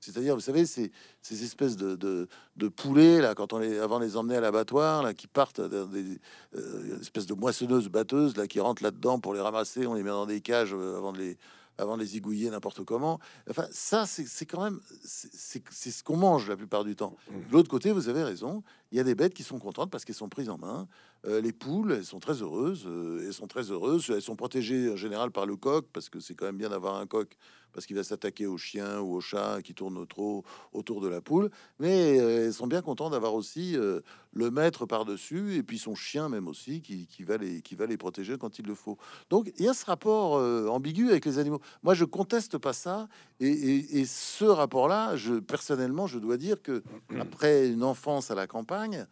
C'est-à-dire, 0.01 0.35
vous 0.35 0.43
savez, 0.43 0.67
ces, 0.67 0.93
ces 1.23 1.43
espèces 1.43 1.77
de, 1.77 1.97
de, 1.97 2.69
poulets, 2.69 3.23
là, 3.23 3.35
quand 3.35 3.55
on 3.55 3.59
les, 3.59 3.79
avant 3.79 3.99
les 3.99 4.19
emmener 4.19 4.37
à 4.37 4.41
l'abattoir, 4.41 5.03
là, 5.03 5.15
qui 5.15 5.27
partent 5.27 5.63
dans 5.63 5.87
des 5.87 6.21
euh, 6.55 7.01
espèces 7.01 7.27
de 7.27 7.35
moissonneuses 7.35 7.89
batteuses, 7.89 8.37
là, 8.37 8.47
qui 8.47 8.61
rentrent 8.61 8.83
là-dedans 8.83 9.21
pour 9.21 9.33
les 9.33 9.41
ramasser, 9.41 9.87
on 9.87 9.95
les 9.95 10.03
met 10.03 10.11
dans 10.11 10.27
des 10.27 10.43
cages 10.43 10.75
avant 10.75 11.13
de 11.13 11.19
les, 11.19 11.39
avant 11.79 11.97
de 11.97 12.03
les 12.03 12.09
zigouiller 12.09 12.51
n'importe 12.51 12.85
comment. 12.85 13.19
Enfin, 13.49 13.67
ça, 13.71 14.05
c'est 14.07 14.47
quand 14.47 14.63
même, 14.63 14.81
c'est 15.05 15.91
ce 15.91 16.05
qu'on 16.05 16.17
mange 16.17 16.49
la 16.49 16.57
plupart 16.57 16.85
du 16.85 16.97
temps. 16.97 17.17
De 17.29 17.33
mmh. 17.33 17.43
l'autre 17.53 17.71
côté, 17.71 17.93
vous 17.93 18.09
avez 18.09 18.23
raison, 18.23 18.63
il 18.93 18.99
y 18.99 19.01
a 19.01 19.05
des 19.05 19.15
bêtes 19.15 19.35
qui 19.35 19.43
sont 19.43 19.59
contentes 19.59 19.91
parce 19.91 20.05
qu'elles 20.05 20.15
sont 20.15 20.29
prises 20.29 20.51
en 20.51 20.59
main, 20.59 20.89
Euh, 21.27 21.41
les 21.41 21.53
poules, 21.53 21.93
elles 21.93 22.05
sont 22.05 22.21
très 22.21 22.43
heureuses. 22.43 22.85
euh, 22.87 23.25
elles 23.27 23.33
sont 23.35 23.49
très 23.49 23.71
heureuses. 23.73 24.09
Elles 24.09 24.23
sont 24.23 24.37
protégées 24.37 24.89
en 24.91 24.97
général 24.97 25.31
par 25.33 25.47
le 25.47 25.57
coq 25.57 25.87
parce 25.93 26.09
que 26.09 26.21
c'est 26.21 26.35
quand 26.35 26.47
même 26.47 26.57
bien 26.59 26.69
d'avoir 26.71 26.97
un 26.97 27.07
coq 27.07 27.37
parce 27.73 27.87
qu'il 27.87 27.97
va 27.97 28.05
s'attaquer 28.05 28.47
aux 28.47 28.57
chiens 28.57 29.01
ou 29.01 29.15
aux 29.17 29.21
chats 29.21 29.61
qui 29.63 29.75
tournent 29.75 30.07
trop 30.07 30.45
autour 30.73 31.01
de 31.01 31.09
la 31.09 31.21
poule. 31.21 31.51
Mais 31.81 32.21
euh, 32.21 32.47
elles 32.47 32.53
sont 32.55 32.69
bien 32.69 32.83
contentes 32.83 33.13
d'avoir 33.13 33.35
aussi 33.35 33.77
le 33.77 34.51
maître 34.51 34.87
par-dessus 34.87 35.55
et 35.57 35.63
puis 35.65 35.79
son 35.79 35.95
chien 35.97 36.29
même 36.29 36.47
aussi 36.47 36.81
qui, 36.83 37.07
va 37.25 37.37
les, 37.37 37.63
qui 37.63 37.75
va 37.75 37.87
les 37.87 37.97
protéger 37.97 38.39
quand 38.39 38.59
il 38.61 38.67
le 38.67 38.75
faut. 38.75 38.97
Donc 39.29 39.53
il 39.59 39.65
y 39.65 39.69
a 39.69 39.75
ce 39.75 39.85
rapport 39.87 40.35
ambigu 40.73 41.11
avec 41.11 41.25
les 41.27 41.39
animaux. 41.39 41.61
Moi, 41.83 41.95
je 41.95 42.05
conteste 42.05 42.59
pas 42.59 42.73
ça. 42.73 43.09
Et, 43.41 43.49
et- 43.49 43.99
et 43.99 44.05
ce 44.07 44.45
rapport-là, 44.45 45.17
je 45.17 45.35
personnellement, 45.35 46.07
je 46.07 46.19
dois 46.21 46.37
dire 46.37 46.63
que 46.63 46.83
après 47.21 47.69
une 47.69 47.83
enfance 47.83 48.31
à 48.31 48.35
la 48.37 48.47
campagne, 48.47 49.05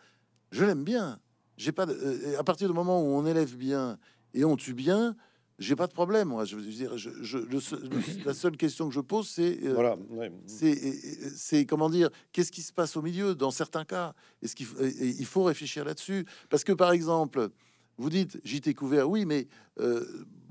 je 0.52 0.64
l'aime 0.64 0.84
bien. 0.84 1.18
J'ai 1.56 1.72
pas 1.72 1.86
de- 1.86 1.92
euh, 1.94 2.38
à 2.38 2.44
partir 2.44 2.68
du 2.68 2.74
moment 2.74 3.00
où 3.02 3.06
on 3.06 3.26
élève 3.26 3.56
bien 3.56 3.98
et 4.34 4.44
on 4.44 4.56
tue 4.56 4.74
bien, 4.74 5.16
j'ai 5.58 5.74
pas 5.74 5.86
de 5.86 5.92
problème. 5.92 6.28
Moi, 6.28 6.44
je 6.44 6.56
veux 6.56 6.62
dire, 6.62 6.98
je, 6.98 7.08
je- 7.22 7.38
le 7.38 7.60
seul- 7.60 7.88
la 8.26 8.34
seule 8.34 8.56
question 8.56 8.88
que 8.88 8.94
je 8.94 9.00
pose, 9.00 9.28
c'est 9.28 9.58
euh, 9.64 9.72
Voilà. 9.74 9.96
ouais. 10.10 10.30
c'est, 10.46 11.64
comment 11.66 11.88
dire, 11.88 12.10
qu'est-ce 12.32 12.52
qui 12.52 12.62
se 12.62 12.72
passe 12.72 12.96
au 12.96 13.02
milieu 13.02 13.34
dans 13.34 13.50
certains 13.50 13.84
cas? 13.84 14.14
Est-ce 14.42 14.54
qu'il 14.54 14.66
et 14.80 15.08
il 15.18 15.24
faut 15.26 15.44
réfléchir 15.44 15.84
là-dessus? 15.84 16.26
Parce 16.50 16.62
que 16.64 16.72
par 16.72 16.92
exemple, 16.92 17.48
vous 17.96 18.10
dites 18.10 18.38
JT 18.44 18.74
couvert, 18.74 19.08
oui, 19.08 19.24
mais 19.24 19.48
euh, 19.80 20.04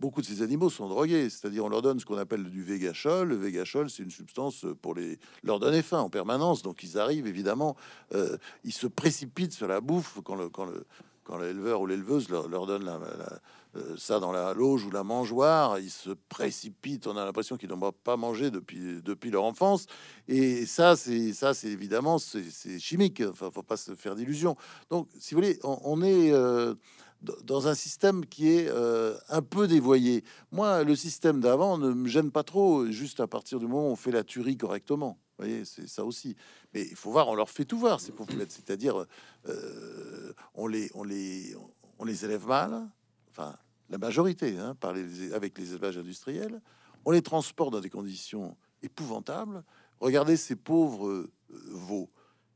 beaucoup 0.06 0.22
de 0.22 0.28
ces 0.28 0.44
animaux 0.44 0.70
sont 0.70 0.88
drogués, 0.88 1.32
c'est-à-dire 1.32 1.66
on 1.66 1.70
leur 1.70 1.82
donne 1.82 2.00
ce 2.00 2.06
qu'on 2.06 2.20
appelle 2.20 2.44
du 2.44 2.62
végachol. 2.62 3.30
Le 3.30 3.36
végachol, 3.36 3.90
c'est 3.90 4.04
une 4.04 4.12
substance 4.12 4.64
pour 4.84 4.94
les 4.94 5.18
leur 5.42 5.60
donner 5.60 5.82
faim 5.82 5.98
en 5.98 6.12
permanence, 6.12 6.62
donc 6.62 6.84
ils 6.84 7.00
arrivent 7.00 7.26
évidemment, 7.26 7.76
euh, 8.14 8.38
ils 8.64 8.72
se 8.72 8.86
précipitent 8.86 9.54
sur 9.54 9.68
la 9.68 9.82
bouffe 9.82 10.20
quand 10.24 10.36
le 10.36 10.48
quand 10.50 10.66
le 10.66 10.86
quand 11.24 11.38
l'éleveur 11.38 11.82
ou 11.82 11.88
l'éleveuse 11.88 12.30
leur, 12.30 12.68
donne 12.68 12.88
euh, 12.88 13.96
ça 13.98 14.20
dans 14.20 14.32
la 14.32 14.54
loge 14.54 14.86
ou 14.86 14.92
la 14.92 15.04
mangeoire, 15.04 15.80
ils 15.80 15.90
se 15.90 16.12
précipitent. 16.30 17.08
On 17.08 17.18
a 17.18 17.26
l'impression 17.26 17.58
qu'ils 17.58 17.70
n'ont 17.70 17.92
pas 17.92 18.16
mangé 18.16 18.52
depuis, 18.52 19.02
depuis 19.02 19.32
leur 19.32 19.44
enfance. 19.44 19.88
Et 20.28 20.68
ça, 20.68 20.96
c'est 20.96 21.34
ça, 21.34 21.56
c'est 21.56 21.70
évidemment, 21.70 22.20
c'est 22.20 22.80
chimique. 22.80 23.24
Enfin, 23.28 23.50
faut 23.50 23.64
pas 23.64 23.76
se 23.76 23.96
faire 23.96 24.16
d'illusions. 24.16 24.56
Donc, 24.92 25.10
si 25.18 25.34
vous 25.34 25.42
voulez, 25.42 25.60
on, 25.64 26.04
est 26.04 26.32
euh, 26.32 26.76
dans 27.22 27.68
un 27.68 27.76
système 27.76 28.26
qui 28.26 28.50
est 28.50 28.68
euh, 28.70 29.16
un 29.30 29.42
peu 29.42 29.68
dévoyé. 29.68 30.24
Moi, 30.52 30.84
le 30.84 30.96
système 30.96 31.40
d'avant 31.40 31.78
ne 31.78 31.92
me 31.92 32.08
gêne 32.08 32.32
pas 32.32 32.44
trop, 32.44 32.86
juste 32.88 33.20
à 33.20 33.28
partir 33.28 33.60
du 33.60 33.68
moment 33.68 33.90
où 33.90 33.92
on 33.92 33.96
fait 33.96 34.12
la 34.12 34.24
tuerie 34.24 34.58
correctement. 34.58 35.18
Vous 35.38 35.46
voyez, 35.46 35.66
c'est 35.66 35.88
ça 35.88 36.06
aussi. 36.06 36.36
Mais 36.74 36.84
il 36.84 36.96
faut 36.96 37.12
voir, 37.12 37.28
on 37.28 37.36
leur 37.36 37.50
fait 37.50 37.66
tout 37.66 37.78
voir, 37.78 38.00
ces 38.00 38.12
pauvres. 38.12 38.32
C'est-à-dire, 38.48 39.06
euh, 39.48 40.34
on 40.54 40.68
les, 40.68 40.90
on 40.94 41.04
les, 41.04 41.56
on 42.00 42.06
les 42.06 42.26
élève 42.26 42.46
mal. 42.48 42.88
Enfin, 43.32 43.56
la 43.90 43.98
majorité, 43.98 44.58
hein, 44.58 44.76
par 44.76 44.94
les, 44.94 45.34
avec 45.34 45.58
les 45.58 45.72
élevages 45.72 45.98
industriels. 45.98 46.62
On 47.06 47.12
les 47.12 47.22
transporte 47.22 47.72
dans 47.72 47.82
des 47.82 47.90
conditions 47.90 48.56
épouvantables. 48.82 49.64
Regardez 50.00 50.38
ces 50.38 50.56
pauvres 50.56 51.08
euh, 51.08 51.32
veaux 51.50 52.10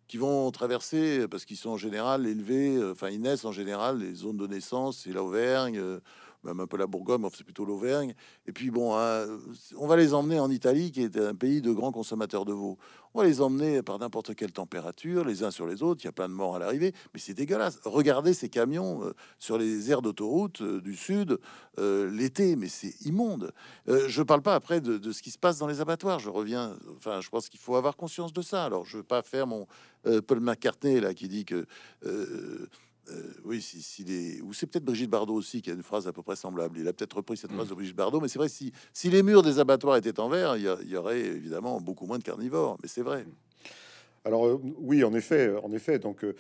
qui 0.09 0.17
vont 0.17 0.49
traverser, 0.49 1.27
parce 1.27 1.45
qu'ils 1.45 1.55
sont 1.55 1.69
en 1.69 1.77
général 1.77 2.25
élevés, 2.25 2.75
euh, 2.75 2.93
enfin 2.93 3.09
ils 3.09 3.21
naissent 3.21 3.45
en 3.45 3.51
général, 3.51 3.99
les 3.99 4.15
zones 4.15 4.37
de 4.37 4.47
naissance, 4.47 5.01
c'est 5.03 5.11
l'Auvergne, 5.11 5.77
euh, 5.77 5.99
même 6.43 6.59
un 6.59 6.67
peu 6.67 6.77
la 6.77 6.87
Bourgogne, 6.87 7.21
mais 7.21 7.29
c'est 7.33 7.43
plutôt 7.43 7.65
l'Auvergne. 7.65 8.13
Et 8.45 8.51
puis 8.51 8.71
bon, 8.71 8.95
hein, 8.95 9.25
on 9.77 9.87
va 9.87 9.97
les 9.97 10.13
emmener 10.13 10.39
en 10.39 10.49
Italie, 10.49 10.91
qui 10.91 11.03
est 11.03 11.17
un 11.17 11.35
pays 11.35 11.61
de 11.61 11.71
grands 11.71 11.91
consommateurs 11.91 12.45
de 12.45 12.53
veaux. 12.53 12.77
On 13.13 13.21
va 13.21 13.25
les 13.25 13.41
emmener 13.41 13.81
par 13.81 13.97
n'importe 13.97 14.35
quelle 14.35 14.51
température, 14.51 15.25
les 15.25 15.43
uns 15.43 15.49
sur 15.49 15.65
les 15.65 15.81
autres. 15.81 16.01
Il 16.03 16.05
y 16.05 16.09
a 16.09 16.11
plein 16.11 16.29
de 16.29 16.33
morts 16.33 16.55
à 16.55 16.59
l'arrivée, 16.59 16.93
mais 17.13 17.19
c'est 17.19 17.33
dégueulasse. 17.33 17.79
Regardez 17.83 18.33
ces 18.33 18.49
camions 18.49 19.03
euh, 19.03 19.13
sur 19.39 19.57
les 19.57 19.89
aires 19.89 20.03
d'autoroute 20.03 20.61
euh, 20.61 20.79
du 20.79 20.95
sud 20.95 21.39
euh, 21.79 22.11
l'été, 22.11 22.55
mais 22.55 22.67
c'est 22.67 22.93
immonde. 23.05 23.51
Je 23.87 24.21
parle 24.21 24.41
pas 24.41 24.53
après 24.53 24.79
de, 24.81 24.97
de 24.97 25.11
ce 25.11 25.21
qui 25.21 25.31
se 25.31 25.39
passe 25.39 25.57
dans 25.57 25.67
les 25.67 25.81
abattoirs. 25.81 26.19
Je 26.19 26.29
reviens. 26.29 26.77
Enfin, 26.95 27.21
je 27.21 27.29
pense 27.29 27.49
qu'il 27.49 27.59
faut 27.59 27.75
avoir 27.75 27.97
conscience 27.97 28.33
de 28.33 28.41
ça. 28.41 28.65
Alors, 28.65 28.85
je 28.85 28.97
veux 28.97 29.03
pas 29.03 29.21
faire 29.21 29.47
mon 29.47 29.67
Paul 30.03 30.39
McCartney 30.39 31.01
là 31.01 31.13
qui 31.13 31.27
dit 31.27 31.45
que 31.45 31.65
euh, 33.11 33.33
oui, 33.45 33.61
si, 33.61 33.81
si 33.81 34.03
les... 34.03 34.41
ou 34.41 34.53
c'est 34.53 34.67
peut-être 34.67 34.85
Brigitte 34.85 35.09
Bardot 35.09 35.33
aussi 35.33 35.61
qui 35.61 35.69
a 35.71 35.73
une 35.73 35.83
phrase 35.83 36.07
à 36.07 36.13
peu 36.13 36.21
près 36.21 36.35
semblable. 36.35 36.77
Il 36.79 36.87
a 36.87 36.93
peut-être 36.93 37.17
repris 37.17 37.37
cette 37.37 37.51
phrase 37.51 37.69
de 37.69 37.73
Brigitte 37.73 37.95
Bardot, 37.95 38.19
mais 38.19 38.27
c'est 38.27 38.39
vrai 38.39 38.49
si 38.49 38.71
si 38.93 39.09
les 39.09 39.23
murs 39.23 39.41
des 39.43 39.59
abattoirs 39.59 39.97
étaient 39.97 40.19
en 40.19 40.29
verre, 40.29 40.57
il 40.57 40.63
y, 40.63 40.67
a- 40.67 40.77
il 40.81 40.89
y 40.89 40.95
aurait 40.95 41.19
évidemment 41.19 41.79
beaucoup 41.81 42.05
moins 42.05 42.17
de 42.19 42.23
carnivores. 42.23 42.77
Mais 42.81 42.87
c'est 42.89 43.01
vrai. 43.01 43.25
Alors 44.25 44.45
euh, 44.45 44.59
oui, 44.79 45.03
en 45.03 45.13
effet, 45.13 45.47
euh, 45.47 45.59
en 45.61 45.71
effet. 45.71 45.99
Donc, 45.99 46.23
euh, 46.23 46.33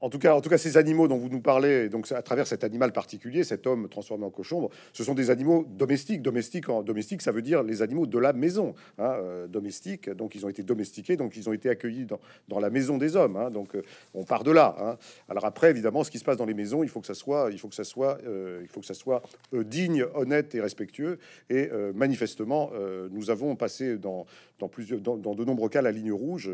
en 0.00 0.10
tout 0.10 0.18
cas, 0.18 0.58
ces 0.58 0.76
animaux 0.76 1.08
dont 1.08 1.16
vous 1.16 1.28
nous 1.28 1.40
parlez, 1.40 1.88
donc 1.88 2.10
à 2.12 2.22
travers 2.22 2.46
cet 2.46 2.64
animal 2.64 2.92
particulier, 2.92 3.44
cet 3.44 3.66
homme 3.66 3.88
transformé 3.88 4.24
en 4.24 4.30
cochon, 4.30 4.68
ce 4.92 5.04
sont 5.04 5.14
des 5.14 5.30
animaux 5.30 5.64
domestiques. 5.68 6.22
Domestiques, 6.22 6.68
en 6.68 6.82
domestique, 6.82 7.22
ça 7.22 7.32
veut 7.32 7.42
dire 7.42 7.62
les 7.62 7.82
animaux 7.82 8.06
de 8.06 8.18
la 8.18 8.32
maison, 8.32 8.74
hein, 8.98 9.16
domestiques. 9.48 10.10
Donc, 10.10 10.34
ils 10.34 10.44
ont 10.44 10.48
été 10.48 10.62
domestiqués, 10.62 11.16
donc 11.16 11.36
ils 11.36 11.48
ont 11.48 11.52
été 11.52 11.68
accueillis 11.68 12.06
dans, 12.06 12.60
la 12.60 12.70
maison 12.70 12.98
des 12.98 13.16
hommes. 13.16 13.36
hein. 13.36 13.50
donc, 13.50 13.76
on 14.14 14.24
part 14.24 14.44
de 14.44 14.50
là. 14.50 14.76
hein. 14.78 14.96
Alors 15.28 15.44
après, 15.44 15.70
évidemment, 15.70 16.04
ce 16.04 16.10
qui 16.10 16.18
se 16.18 16.24
passe 16.24 16.36
dans 16.36 16.46
les 16.46 16.54
maisons, 16.54 16.82
il 16.82 16.88
faut 16.88 17.00
que 17.00 17.06
ça 17.06 17.14
soit, 17.14 17.48
il 17.50 17.58
faut 17.58 17.68
que 17.68 17.74
ça 17.74 17.84
soit, 17.84 18.18
il 18.62 18.68
faut 18.68 18.80
que 18.80 18.86
ça 18.86 18.94
soit 18.94 19.22
digne, 19.52 20.04
honnête 20.14 20.54
et 20.54 20.60
respectueux. 20.60 21.18
Et 21.50 21.70
manifestement, 21.94 22.70
nous 23.10 23.30
avons 23.30 23.56
passé 23.56 23.96
dans, 23.96 24.26
dans 24.58 25.34
de 25.34 25.44
nombreux 25.44 25.68
cas, 25.68 25.82
la 25.82 25.90
ligne 25.90 26.12
rouge. 26.12 26.50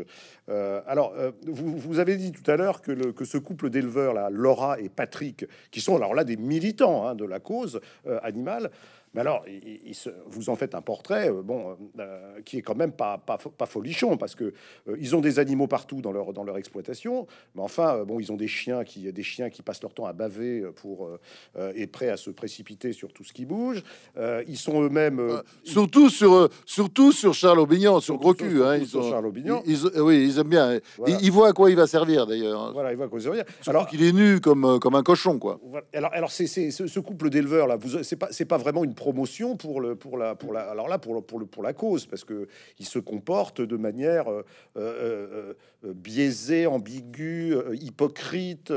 Euh, 0.49 0.81
alors, 0.87 1.13
euh, 1.17 1.31
vous, 1.45 1.99
avez 1.99 2.15
dit 2.17 2.31
tout 2.31 2.49
à 2.49 2.57
l'heure 2.57 2.81
que, 2.81 3.25
ce 3.25 3.37
couple 3.37 3.69
d'éleveurs, 3.69 4.29
Laura 4.29 4.79
et 4.79 4.89
Patrick, 4.89 5.45
qui 5.69 5.81
sont 5.81 5.95
alors 5.95 6.13
là 6.13 6.23
des 6.23 6.37
militants 6.37 7.07
hein, 7.07 7.15
de 7.15 7.25
la 7.25 7.39
cause 7.39 7.79
euh, 8.07 8.19
animale, 8.23 8.71
mais 9.13 9.21
alors, 9.21 9.43
ils 9.47 9.93
se- 9.95 10.09
vous 10.27 10.49
en 10.49 10.55
faites 10.55 10.73
un 10.75 10.81
portrait, 10.81 11.29
euh, 11.29 11.41
bon, 11.41 11.77
euh, 11.99 12.41
qui 12.45 12.57
est 12.57 12.61
quand 12.61 12.75
même 12.75 12.91
pas, 12.91 13.17
pas, 13.17 13.37
pas 13.37 13.65
folichon, 13.65 14.17
parce 14.17 14.35
que 14.35 14.53
euh, 14.87 14.95
ils 14.99 15.15
ont 15.15 15.21
des 15.21 15.39
animaux 15.39 15.67
partout 15.67 16.01
dans 16.01 16.11
leur, 16.11 16.33
dans 16.33 16.43
leur 16.43 16.57
exploitation, 16.57 17.27
mais 17.55 17.61
enfin, 17.61 17.97
euh, 17.97 18.05
bon, 18.05 18.19
ils 18.19 18.31
ont 18.31 18.37
des 18.37 18.47
chiens 18.47 18.83
qui, 18.83 19.11
des 19.11 19.23
chiens 19.23 19.49
qui 19.49 19.61
passent 19.61 19.81
leur 19.81 19.93
temps 19.93 20.05
à 20.05 20.13
baver 20.13 20.63
pour 20.75 21.05
euh, 21.07 21.19
euh, 21.57 21.73
et 21.75 21.87
prêts 21.87 22.09
à 22.09 22.17
se 22.17 22.29
précipiter 22.29 22.93
sur 22.93 23.11
tout 23.13 23.23
ce 23.23 23.33
qui 23.33 23.45
bouge. 23.45 23.83
Euh, 24.17 24.43
ils 24.47 24.57
sont 24.57 24.81
eux-mêmes 24.81 25.19
euh, 25.19 25.37
Euh, 25.37 25.41
surtout 25.63 26.09
sur 26.09 26.33
euh, 26.33 26.47
surtout 26.65 27.11
sur 27.11 27.33
Charles 27.33 27.59
Aubignan, 27.59 27.99
sur 27.99 28.17
gros 28.17 28.35
sur- 28.35 28.47
cul. 28.47 28.63
hein, 28.63 28.77
ils 28.77 28.87
sur 28.87 29.03
sont- 29.03 29.09
Charles 29.09 29.25
Aubignan. 29.27 29.61
Ils, 29.65 29.73
ils- 29.93 30.01
oui, 30.01 30.25
ils 30.25 30.39
aiment 30.39 30.47
bien. 30.49 30.79
Voilà. 30.97 31.15
Ils, 31.19 31.25
ils 31.25 31.31
voient 31.31 31.49
à 31.49 31.53
quoi 31.53 31.69
il 31.69 31.75
va 31.75 31.87
servir 31.87 32.25
d'ailleurs. 32.27 32.71
voilà, 32.73 32.91
ils 32.91 32.97
voient 32.97 33.09
cause 33.09 33.25
de 33.25 33.29
rien. 33.29 33.43
Surtout 33.55 33.69
Alors, 33.71 33.87
qu'il 33.87 34.03
est 34.03 34.11
nu 34.13 34.39
comme 34.39 34.65
euh, 34.65 34.79
comme 34.79 34.95
un 34.95 35.03
cochon 35.03 35.37
quoi. 35.39 35.59
Voilà. 35.63 35.85
Alors, 35.93 36.11
alors 36.13 36.31
c'est, 36.31 36.47
c'est- 36.47 36.71
ce, 36.71 36.87
ce 36.87 36.99
couple 36.99 37.29
d'éleveurs 37.29 37.67
là, 37.67 37.75
vous, 37.75 38.03
c'est 38.03 38.15
pas, 38.15 38.27
c'est 38.31 38.45
pas 38.45 38.57
vraiment 38.57 38.83
une 38.83 38.93
promotion 39.01 39.57
pour 39.57 39.81
le, 39.81 39.95
pour 39.95 40.15
la, 40.15 40.35
pour 40.35 40.53
la, 40.53 40.69
alors 40.69 40.87
là 40.87 40.99
pour 40.99 41.15
le, 41.15 41.21
pour 41.21 41.39
le, 41.39 41.47
pour 41.47 41.63
la 41.63 41.73
cause, 41.73 42.05
parce 42.05 42.23
que 42.23 42.47
ils 42.77 42.85
se 42.85 42.99
comportent 42.99 43.61
de 43.61 43.75
manière 43.75 44.29
euh, 44.29 44.45
euh, 44.77 45.53
euh, 45.83 45.93
biaisée, 45.93 46.67
ambiguë, 46.67 47.55
hypocrite. 47.73 48.71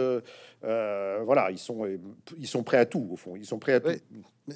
voilà, 0.62 1.50
ils 1.50 1.58
sont, 1.58 1.86
ils 2.38 2.46
sont 2.46 2.62
prêts 2.62 2.78
à 2.78 2.86
tout 2.86 3.06
au 3.12 3.16
fond. 3.16 3.36
Ils 3.36 3.44
sont 3.44 3.58
prêts 3.58 3.74
à 3.74 3.80
tout. 3.80 3.90
Mais 4.48 4.54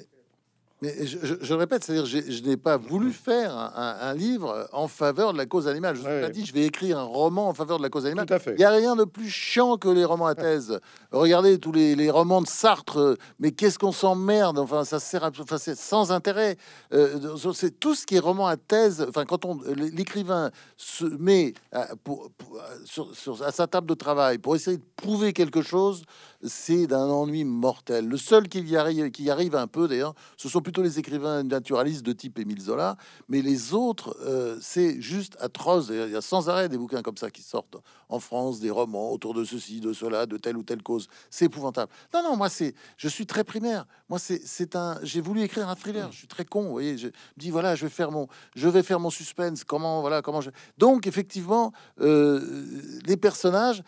je, 0.81 1.17
je- 1.21 1.35
je 1.41 1.53
le 1.53 1.59
répète, 1.59 1.83
c'est-à-dire 1.83 2.05
j'ai- 2.05 2.31
je 2.31 2.41
n'ai 2.43 2.55
pas 2.57 2.77
voulu 2.77 3.11
faire 3.11 3.53
un, 3.55 4.13
livre 4.13 4.67
en 4.71 4.87
faveur 4.87 5.33
de 5.33 5.37
la 5.37 5.45
cause 5.45 5.67
animale. 5.67 5.95
Je 5.97 6.01
ne 6.01 6.07
Ouais. 6.07 6.21
pas 6.21 6.29
dit 6.29 6.45
je 6.45 6.53
vais 6.53 6.65
écrire 6.65 6.97
un 6.99 7.03
roman 7.03 7.49
en 7.49 7.53
faveur 7.53 7.77
de 7.77 7.83
la 7.83 7.89
cause 7.89 8.05
animale. 8.05 8.25
Tout 8.25 8.33
à 8.33 8.39
fait. 8.39 8.51
Il 8.53 8.57
n'y 8.57 8.63
a 8.63 8.69
rien 8.71 8.95
de 8.95 9.03
plus 9.03 9.29
chiant 9.29 9.77
que 9.77 9.89
les 9.89 10.05
romans 10.05 10.27
à 10.27 10.35
thèse. 10.35 10.79
Regardez 11.11 11.59
tous 11.59 11.71
les, 11.73 11.95
les 11.95 12.09
romans 12.09 12.41
de 12.41 12.47
Sartre, 12.47 12.97
euh, 12.99 13.15
mais 13.39 13.51
qu'est-ce 13.51 13.77
qu'on 13.77 13.91
s'emmerde? 13.91 14.57
Enfin, 14.59 14.85
ça 14.85 14.99
sert 14.99 15.23
à, 15.23 15.31
enfin, 15.39 15.57
c'est 15.57 15.77
sans 15.77 16.11
intérêt. 16.11 16.55
Euh, 16.93 17.35
c'est 17.53 17.79
tout 17.79 17.93
ce 17.95 18.05
qui 18.05 18.15
est 18.15 18.19
roman 18.19 18.47
à 18.47 18.55
thèse. 18.57 19.05
Enfin, 19.09 19.25
quand 19.25 19.43
on 19.45 19.59
l'écrivain 19.75 20.51
se 20.77 21.05
met 21.05 21.53
à, 21.71 21.87
pour- 22.03 22.29
pour- 22.37 22.57
à- 22.59 22.63
sur, 22.85 23.13
sur- 23.15 23.43
à 23.43 23.51
sa 23.51 23.67
table 23.67 23.87
de 23.87 23.93
travail 23.95 24.37
pour 24.37 24.55
essayer 24.55 24.77
de 24.77 24.83
prouver 24.95 25.33
quelque 25.33 25.61
chose, 25.61 26.03
c'est 26.43 26.87
d'un 26.87 27.07
ennui 27.07 27.43
mortel. 27.43 28.07
Le 28.07 28.17
seul 28.17 28.47
qui 28.47 28.61
y 28.61 28.77
arrive, 28.77 29.11
qui 29.11 29.23
y 29.23 29.29
arrive 29.29 29.55
un 29.55 29.67
peu 29.67 29.87
d'ailleurs, 29.87 30.13
ce 30.37 30.47
sont 30.49 30.61
plutôt 30.61 30.81
les 30.81 30.99
écrivains 30.99 31.43
naturalistes 31.43 32.03
de 32.03 32.13
type 32.13 32.39
Émile 32.39 32.61
Zola, 32.61 32.97
mais 33.27 33.41
les 33.41 33.73
autres, 33.73 34.15
euh, 34.21 34.57
c'est 34.61 35.01
juste 35.01 35.37
atroce. 35.39 35.89
Il 35.89 36.11
y 36.11 36.15
a 36.15 36.21
sans 36.21 36.49
arrêt 36.49 36.69
des 36.69 36.77
bouquins 36.77 37.01
comme 37.01 37.17
ça 37.17 37.29
qui 37.29 37.41
sortent 37.41 37.77
en 38.07 38.19
France, 38.19 38.59
des 38.59 38.69
romans 38.69 39.11
autour 39.11 39.33
de 39.33 39.43
ceci, 39.43 39.79
de 39.79 39.93
cela, 39.93 40.25
de 40.25 40.37
telle 40.37 40.57
ou 40.57 40.63
telle 40.63 40.81
cause. 40.81 41.07
C'est 41.29 41.45
épouvantable. 41.45 41.91
Non, 42.13 42.23
non, 42.23 42.35
moi 42.35 42.49
c'est, 42.49 42.73
je 42.97 43.07
suis 43.07 43.25
très 43.25 43.43
primaire. 43.43 43.85
Moi 44.09 44.19
c'est, 44.19 44.75
un, 44.75 44.97
j'ai 45.03 45.21
voulu 45.21 45.41
écrire 45.41 45.69
un 45.69 45.75
thriller. 45.75 46.11
Je 46.11 46.17
suis 46.17 46.27
très 46.27 46.45
con, 46.45 46.63
vous 46.63 46.71
voyez. 46.71 46.97
Je 46.97 47.07
me 47.07 47.11
dis 47.37 47.51
voilà, 47.51 47.75
je 47.75 47.85
vais 47.85 47.91
faire 47.91 48.11
mon, 48.11 48.27
je 48.55 48.67
vais 48.67 48.83
faire 48.83 48.99
mon 48.99 49.09
suspense. 49.09 49.63
Comment, 49.63 50.01
voilà, 50.01 50.21
comment 50.21 50.41
je. 50.41 50.49
Donc 50.77 51.05
effectivement, 51.05 51.71
euh, 52.01 52.65
les 53.05 53.17
personnages 53.17 53.83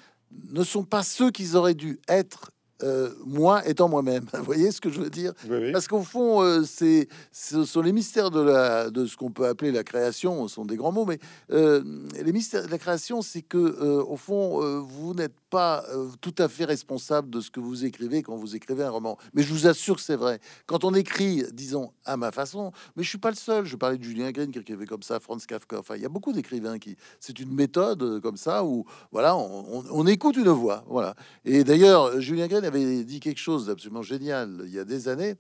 ne 0.52 0.64
sont 0.64 0.84
pas 0.84 1.04
ceux 1.04 1.32
qu'ils 1.32 1.56
auraient 1.56 1.74
dû 1.74 2.00
être 2.08 2.52
euh, 2.84 3.14
moi 3.26 3.68
étant 3.68 3.90
moi-même. 3.90 4.26
Vous 4.34 4.44
voyez 4.44 4.72
ce 4.72 4.82
que 4.82 4.90
je 4.90 5.00
veux 5.00 5.10
dire 5.10 5.34
Parce 5.72 5.88
qu'au 5.88 6.02
fond, 6.02 6.42
euh, 6.42 6.64
c'est 6.64 7.08
ce 7.32 7.64
sont 7.64 7.82
les 7.82 7.94
mystères 7.94 8.32
de 8.32 8.42
la 8.42 8.90
de 8.90 9.06
ce 9.06 9.16
qu'on 9.18 9.32
peut 9.32 9.48
appeler 9.48 9.72
la 9.72 9.84
création. 9.84 10.48
Ce 10.48 10.56
sont 10.56 10.66
des 10.66 10.76
grands 10.76 10.92
mots, 10.92 11.06
mais 11.06 11.20
euh, 11.52 11.84
les 12.24 12.32
mystères 12.32 12.66
de 12.66 12.72
la 12.72 12.78
création, 12.78 13.22
c'est 13.22 13.42
que 13.42 13.58
au 13.58 14.18
fond, 14.18 14.60
vous 14.82 15.14
n'êtes 15.14 15.36
pas 15.50 15.84
tout 16.22 16.36
à 16.38 16.48
fait 16.48 16.66
responsable 16.66 17.30
de 17.30 17.42
ce 17.42 17.52
que 17.52 17.60
vous 17.60 17.86
écrivez 17.86 18.24
quand 18.24 18.36
vous 18.36 18.56
écrivez 18.56 18.84
un 18.84 18.90
roman. 18.90 19.18
Mais 19.34 19.44
je 19.44 19.54
vous 19.54 19.68
assure 19.68 19.96
que 19.96 20.02
c'est 20.02 20.16
vrai. 20.16 20.40
Quand 20.66 20.84
on 20.84 20.94
écrit, 20.94 21.44
disons 21.54 21.92
à 22.06 22.18
ma 22.18 22.32
façon, 22.32 22.72
mais 22.96 23.04
je 23.04 23.10
suis 23.10 23.18
pas 23.18 23.30
le 23.30 23.36
seul. 23.36 23.66
Je 23.66 23.76
parlais 23.76 23.98
de 23.98 24.04
Julien 24.04 24.32
Green 24.32 24.52
qui 24.52 24.60
écrivait 24.60 24.86
comme 24.86 25.04
ça, 25.04 25.20
Franz 25.20 25.46
Kafka. 25.46 25.80
Enfin, 25.80 25.96
il 25.96 26.02
y 26.02 26.06
a 26.06 26.10
beaucoup 26.10 26.34
d'écrivains 26.34 26.80
qui. 26.80 26.96
C'est 27.20 27.40
une 27.40 27.54
méthode 27.54 28.22
comme 28.22 28.38
ça 28.38 28.64
où 28.64 28.86
voilà, 29.12 29.36
on, 29.36 29.84
on 29.92 30.08
écoute 30.08 30.38
une 30.38 30.50
voix. 30.50 30.84
Voilà. 30.88 31.16
Et 31.46 31.64
d'ailleurs, 31.64 32.20
Julien 32.20 32.48
Green 32.48 32.66
avait 32.76 33.04
dit 33.04 33.20
quelque 33.20 33.40
chose 33.40 33.68
d'absolument 33.68 34.02
génial 34.02 34.64
il 34.66 34.74
y 34.74 34.80
a 34.80 34.86
des 34.86 35.08
années. 35.08 35.36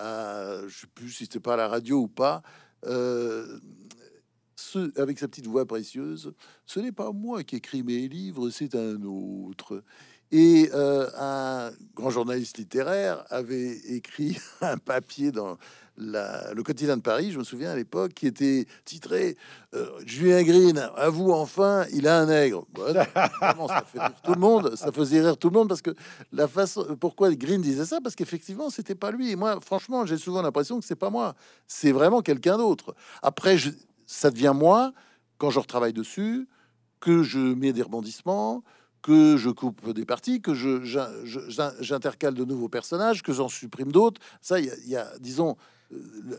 Euh, 0.00 0.68
je 0.68 0.80
sais 0.80 0.86
plus 0.94 1.10
si 1.10 1.24
c'était 1.24 1.40
pas 1.40 1.56
la 1.56 1.68
radio 1.68 2.00
ou 2.00 2.08
pas. 2.08 2.42
Euh, 2.86 3.58
ce, 4.56 4.98
avec 5.00 5.18
sa 5.18 5.28
petite 5.28 5.46
voix 5.46 5.66
précieuse, 5.66 6.32
ce 6.66 6.80
n'est 6.80 6.92
pas 6.92 7.12
moi 7.12 7.42
qui 7.42 7.56
écris 7.56 7.82
mes 7.82 8.08
livres, 8.08 8.50
c'est 8.50 8.74
un 8.74 9.02
autre. 9.02 9.82
Et 10.30 10.70
euh, 10.74 11.08
un 11.16 11.70
grand 11.94 12.10
journaliste 12.10 12.58
littéraire 12.58 13.24
avait 13.30 13.76
écrit 13.88 14.38
un 14.60 14.78
papier 14.78 15.30
dans 15.30 15.58
le 15.96 16.62
quotidien 16.62 16.96
de 16.96 17.02
Paris, 17.02 17.30
je 17.32 17.38
me 17.38 17.44
souviens 17.44 17.70
à 17.70 17.76
l'époque, 17.76 18.14
qui 18.14 18.26
était 18.26 18.66
titré 18.84 19.36
euh, 19.74 19.86
Julien 20.04 20.42
Green, 20.42 20.90
à 20.96 21.08
vous 21.08 21.30
enfin, 21.30 21.86
il 21.92 22.08
a 22.08 22.18
un 22.18 22.26
nègre. 22.26 22.66
ça 23.68 23.84
fait 23.86 24.00
rire 24.00 24.20
tout 24.22 24.34
le 24.34 24.40
monde, 24.40 24.76
ça 24.76 24.92
faisait 24.92 25.20
rire 25.20 25.36
tout 25.36 25.50
le 25.50 25.54
monde 25.54 25.68
parce 25.68 25.82
que 25.82 25.94
la 26.32 26.48
façon, 26.48 26.96
pourquoi 26.98 27.32
Green 27.34 27.60
disait 27.60 27.84
ça 27.84 28.00
Parce 28.00 28.14
qu'effectivement, 28.14 28.70
c'était 28.70 28.94
pas 28.94 29.10
lui. 29.10 29.30
Et 29.30 29.36
moi, 29.36 29.58
franchement, 29.60 30.06
j'ai 30.06 30.18
souvent 30.18 30.42
l'impression 30.42 30.80
que 30.80 30.86
c'est 30.86 30.96
pas 30.96 31.10
moi, 31.10 31.34
c'est 31.66 31.92
vraiment 31.92 32.22
quelqu'un 32.22 32.58
d'autre. 32.58 32.94
Après, 33.22 33.56
je, 33.56 33.70
ça 34.06 34.30
devient 34.30 34.52
moi 34.54 34.92
quand 35.38 35.50
je 35.50 35.58
retravaille 35.58 35.92
dessus, 35.92 36.48
que 37.00 37.22
je 37.22 37.38
mets 37.38 37.72
des 37.72 37.82
rebondissements, 37.82 38.62
que 39.02 39.36
je 39.36 39.50
coupe 39.50 39.90
des 39.92 40.06
parties, 40.06 40.40
que 40.40 40.54
je, 40.54 40.82
j'intercale 41.80 42.32
de 42.32 42.44
nouveaux 42.44 42.70
personnages, 42.70 43.22
que 43.22 43.34
j'en 43.34 43.48
supprime 43.48 43.92
d'autres. 43.92 44.20
Ça, 44.40 44.58
il 44.58 44.72
y, 44.86 44.96
a, 44.96 45.12
disons, 45.18 45.56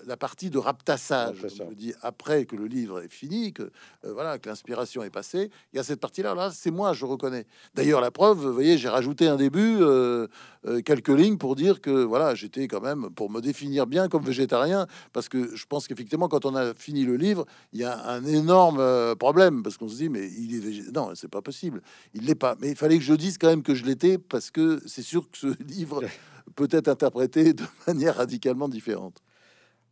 la 0.06 0.18
partie 0.18 0.50
de 0.50 0.58
raptassage, 0.58 1.46
je 1.48 1.64
me 1.64 1.74
dis 1.74 1.94
après 2.02 2.46
que 2.46 2.56
le 2.56 2.66
livre 2.66 3.02
est 3.02 3.12
fini, 3.12 3.54
que 3.54 3.64
euh, 3.64 4.14
voilà, 4.14 4.38
que 4.38 4.50
l'inspiration 4.50 5.04
est 5.04 5.10
passée, 5.10 5.50
il 5.74 5.78
y 5.78 5.80
a 5.80 5.84
cette 5.84 6.00
partie-là. 6.00 6.36
Là, 6.36 6.52
c'est 6.54 6.72
moi, 6.72 6.94
je 6.94 7.06
reconnais. 7.06 7.46
D'ailleurs, 7.74 8.02
la 8.02 8.12
preuve, 8.12 8.38
vous 8.40 8.54
voyez, 8.54 8.78
j'ai 8.78 8.90
rajouté 8.90 9.28
un 9.28 9.36
début, 9.36 9.78
euh, 9.82 10.28
euh, 10.66 10.82
quelques 10.82 11.10
lignes 11.10 11.38
pour 11.38 11.56
dire 11.56 11.82
que 11.82 12.04
voilà, 12.04 12.36
j'étais 12.36 12.68
quand 12.68 12.82
même 12.82 13.10
pour 13.12 13.30
me 13.30 13.42
définir 13.42 13.88
bien 13.88 14.08
comme 14.08 14.24
végétarien, 14.24 14.88
parce 15.14 15.30
que 15.30 15.56
je 15.56 15.66
pense 15.66 15.88
qu'effectivement, 15.88 16.28
quand 16.28 16.46
on 16.46 16.56
a 16.56 16.74
fini 16.74 17.04
le 17.04 17.16
livre, 17.16 17.46
il 17.74 17.80
y 17.80 17.86
a 17.86 18.08
un 18.10 18.26
énorme 18.26 19.16
problème 19.16 19.64
parce 19.64 19.78
qu'on 19.78 19.90
se 19.90 19.96
dit 19.96 20.10
mais 20.10 20.30
il 20.38 20.56
est 20.56 20.60
végétarien. 20.60 20.92
Non, 20.94 21.12
c'est 21.16 21.30
pas 21.30 21.42
possible. 21.42 21.82
Il 22.14 22.26
l'est 22.26 22.36
pas. 22.36 22.56
Mais 22.60 22.70
il 22.70 22.76
fallait 22.76 22.98
que 22.98 23.04
je 23.04 23.14
dise 23.14 23.38
quand 23.38 23.48
même 23.48 23.64
que 23.64 23.76
je 23.76 23.86
l'étais 23.86 24.18
parce 24.18 24.52
que 24.52 24.82
c'est 24.86 25.02
sûr 25.02 25.30
que 25.30 25.38
ce 25.38 25.48
livre 25.68 26.04
peut 26.56 26.68
être 26.72 26.88
interprété 26.88 27.54
de 27.54 27.64
manière 27.88 28.16
radicalement 28.16 28.70
différente. 28.70 29.22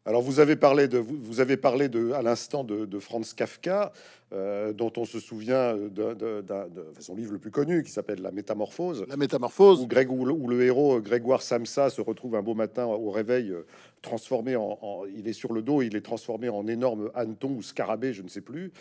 Alors 0.06 0.22
vous 0.22 0.40
avez 0.40 0.58
parlé 0.58 0.88
de 0.88 0.98
vous, 0.98 1.40
avez 1.40 1.56
parlé 1.56 1.88
de 1.88 2.12
à 2.12 2.22
l'instant 2.22 2.64
de, 2.64 2.86
de, 2.86 3.00
Franz 3.00 3.34
Kafka. 3.36 3.94
Euh, 4.34 4.74
dont 4.74 4.92
on 4.98 5.06
se 5.06 5.20
souvient 5.20 5.76
de, 5.76 6.14
de, 6.16 6.44
son 7.00 7.16
livre 7.16 7.34
le 7.34 7.38
plus 7.38 7.52
connu 7.52 7.84
qui 7.84 7.92
s'appelle 7.92 8.20
La 8.24 8.32
Métamorphose. 8.32 9.06
La 9.08 9.16
Métamorphose. 9.16 9.82
Où, 9.82 9.86
Greg, 9.86 10.10
où, 10.10 10.26
le, 10.26 10.64
héros 10.64 11.00
Grégoire 11.02 11.44
Samsa 11.44 11.92
se 11.92 12.02
retrouve 12.02 12.36
un 12.36 12.42
beau 12.42 12.56
matin 12.56 12.86
au 12.86 13.12
réveil 13.12 13.52
euh, 13.52 13.68
transformé 14.02 14.56
en, 14.56 15.04
Il 15.16 15.28
est 15.28 15.34
sur 15.34 15.54
le 15.54 15.62
dos, 15.62 15.84
il 15.84 15.96
est 15.96 16.02
transformé 16.02 16.50
en 16.50 16.66
énorme 16.68 17.12
hanneton 17.14 17.50
ou 17.50 17.62
scarabée, 17.62 18.12
je 18.12 18.24
ne 18.24 18.28
sais 18.28 18.42
plus. 18.42 18.72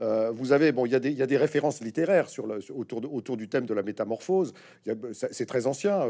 Euh, 0.00 0.30
vous 0.32 0.52
avez, 0.52 0.70
bon, 0.70 0.86
il 0.86 0.92
y, 0.92 0.94
a 0.94 1.00
des, 1.00 1.10
il 1.10 1.18
y 1.18 1.22
a 1.22 1.26
des 1.26 1.36
références 1.36 1.80
littéraires 1.80 2.28
sur 2.28 2.46
le, 2.46 2.60
autour, 2.72 3.00
de, 3.00 3.08
autour 3.08 3.36
du 3.36 3.48
thème 3.48 3.66
de 3.66 3.74
la 3.74 3.82
métamorphose. 3.82 4.54
C'est 5.12 5.46
très 5.46 5.66
ancien. 5.66 6.06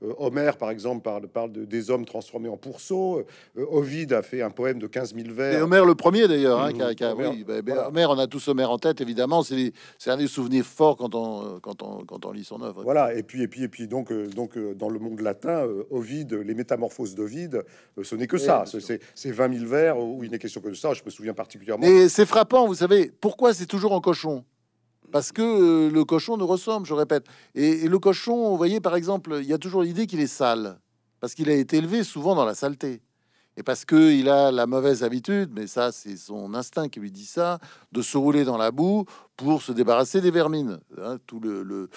Homère, 0.00 0.56
par 0.56 0.70
exemple, 0.70 1.02
parle, 1.02 1.28
parle 1.28 1.52
de, 1.52 1.64
des 1.64 1.90
hommes 1.90 2.06
transformés 2.06 2.48
en 2.48 2.56
pourceaux. 2.56 3.24
Ovide 3.56 4.14
a 4.14 4.22
fait 4.22 4.42
un 4.42 4.50
poème 4.50 4.78
de 4.78 4.86
15 4.86 5.14
000 5.14 5.28
vers. 5.32 5.58
Et 5.58 5.62
Homère 5.62 5.84
le 5.84 5.94
premier, 5.94 6.26
d'ailleurs. 6.26 6.60
Hein, 6.60 6.70
oui, 6.72 7.44
bah, 7.46 7.62
bah, 7.62 7.88
Homère, 7.88 8.10
on 8.10 8.18
a 8.18 8.26
tout 8.38 8.44
sommaire 8.44 8.70
en 8.70 8.78
tête, 8.78 9.00
évidemment. 9.00 9.42
C'est 9.42 9.72
un 10.06 10.16
des 10.16 10.28
souvenirs 10.28 10.64
forts 10.64 10.96
quand 10.96 11.14
on, 11.14 11.58
quand 11.60 11.82
on, 11.82 12.04
quand 12.04 12.24
on 12.24 12.32
lit 12.32 12.44
son 12.44 12.62
œuvre. 12.62 12.82
Voilà, 12.82 13.14
et 13.14 13.22
puis, 13.22 13.42
et 13.42 13.48
puis, 13.48 13.64
et 13.64 13.68
puis 13.68 13.88
donc, 13.88 14.12
euh, 14.12 14.28
donc 14.28 14.56
euh, 14.56 14.74
dans 14.74 14.88
le 14.88 14.98
monde 14.98 15.20
latin, 15.20 15.66
euh, 15.66 15.84
Ovide, 15.90 16.34
les 16.34 16.54
métamorphoses 16.54 17.14
d'Ovide, 17.14 17.64
ce 18.00 18.14
n'est 18.14 18.28
que 18.28 18.38
ça. 18.38 18.64
C'est 19.14 19.30
20 19.30 19.58
000 19.58 19.66
vers 19.66 19.98
où 19.98 20.22
il 20.22 20.30
n'est 20.30 20.38
question 20.38 20.60
que 20.60 20.68
de 20.68 20.74
ça. 20.74 20.94
Je 20.94 21.02
me 21.04 21.10
souviens 21.10 21.34
particulièrement. 21.34 21.84
Et 21.84 22.08
c'est 22.08 22.26
frappant, 22.26 22.66
vous 22.66 22.74
savez, 22.74 23.10
pourquoi 23.20 23.52
c'est 23.52 23.66
toujours 23.66 23.92
en 23.92 24.00
cochon? 24.00 24.44
Parce 25.10 25.32
que 25.32 25.88
le 25.88 26.04
cochon 26.04 26.36
nous 26.36 26.46
ressemble, 26.46 26.86
je 26.86 26.94
répète. 26.94 27.24
Et, 27.54 27.84
et 27.84 27.88
le 27.88 27.98
cochon, 27.98 28.50
vous 28.50 28.56
voyez, 28.56 28.80
par 28.80 28.94
exemple, 28.94 29.38
il 29.40 29.48
y 29.48 29.54
a 29.54 29.58
toujours 29.58 29.82
l'idée 29.82 30.06
qu'il 30.06 30.20
est 30.20 30.26
sale, 30.26 30.78
parce 31.18 31.34
qu'il 31.34 31.48
a 31.50 31.54
été 31.54 31.78
élevé 31.78 32.04
souvent 32.04 32.34
dans 32.34 32.44
la 32.44 32.54
saleté 32.54 33.00
et 33.58 33.64
parce 33.64 33.84
qu'il 33.84 34.28
a 34.28 34.52
la 34.52 34.66
mauvaise 34.66 35.02
habitude, 35.02 35.50
mais 35.52 35.66
ça 35.66 35.90
c'est 35.90 36.16
son 36.16 36.54
instinct 36.54 36.88
qui 36.88 37.00
lui 37.00 37.10
dit 37.10 37.26
ça, 37.26 37.58
de 37.90 38.02
se 38.02 38.16
rouler 38.16 38.44
dans 38.44 38.56
la 38.56 38.70
boue 38.70 39.04
pour 39.38 39.62
se 39.62 39.70
débarrasser 39.70 40.20
des 40.20 40.32
vermines. 40.32 40.80
Hein, 41.00 41.18
tout 41.26 41.40
le, 41.40 41.88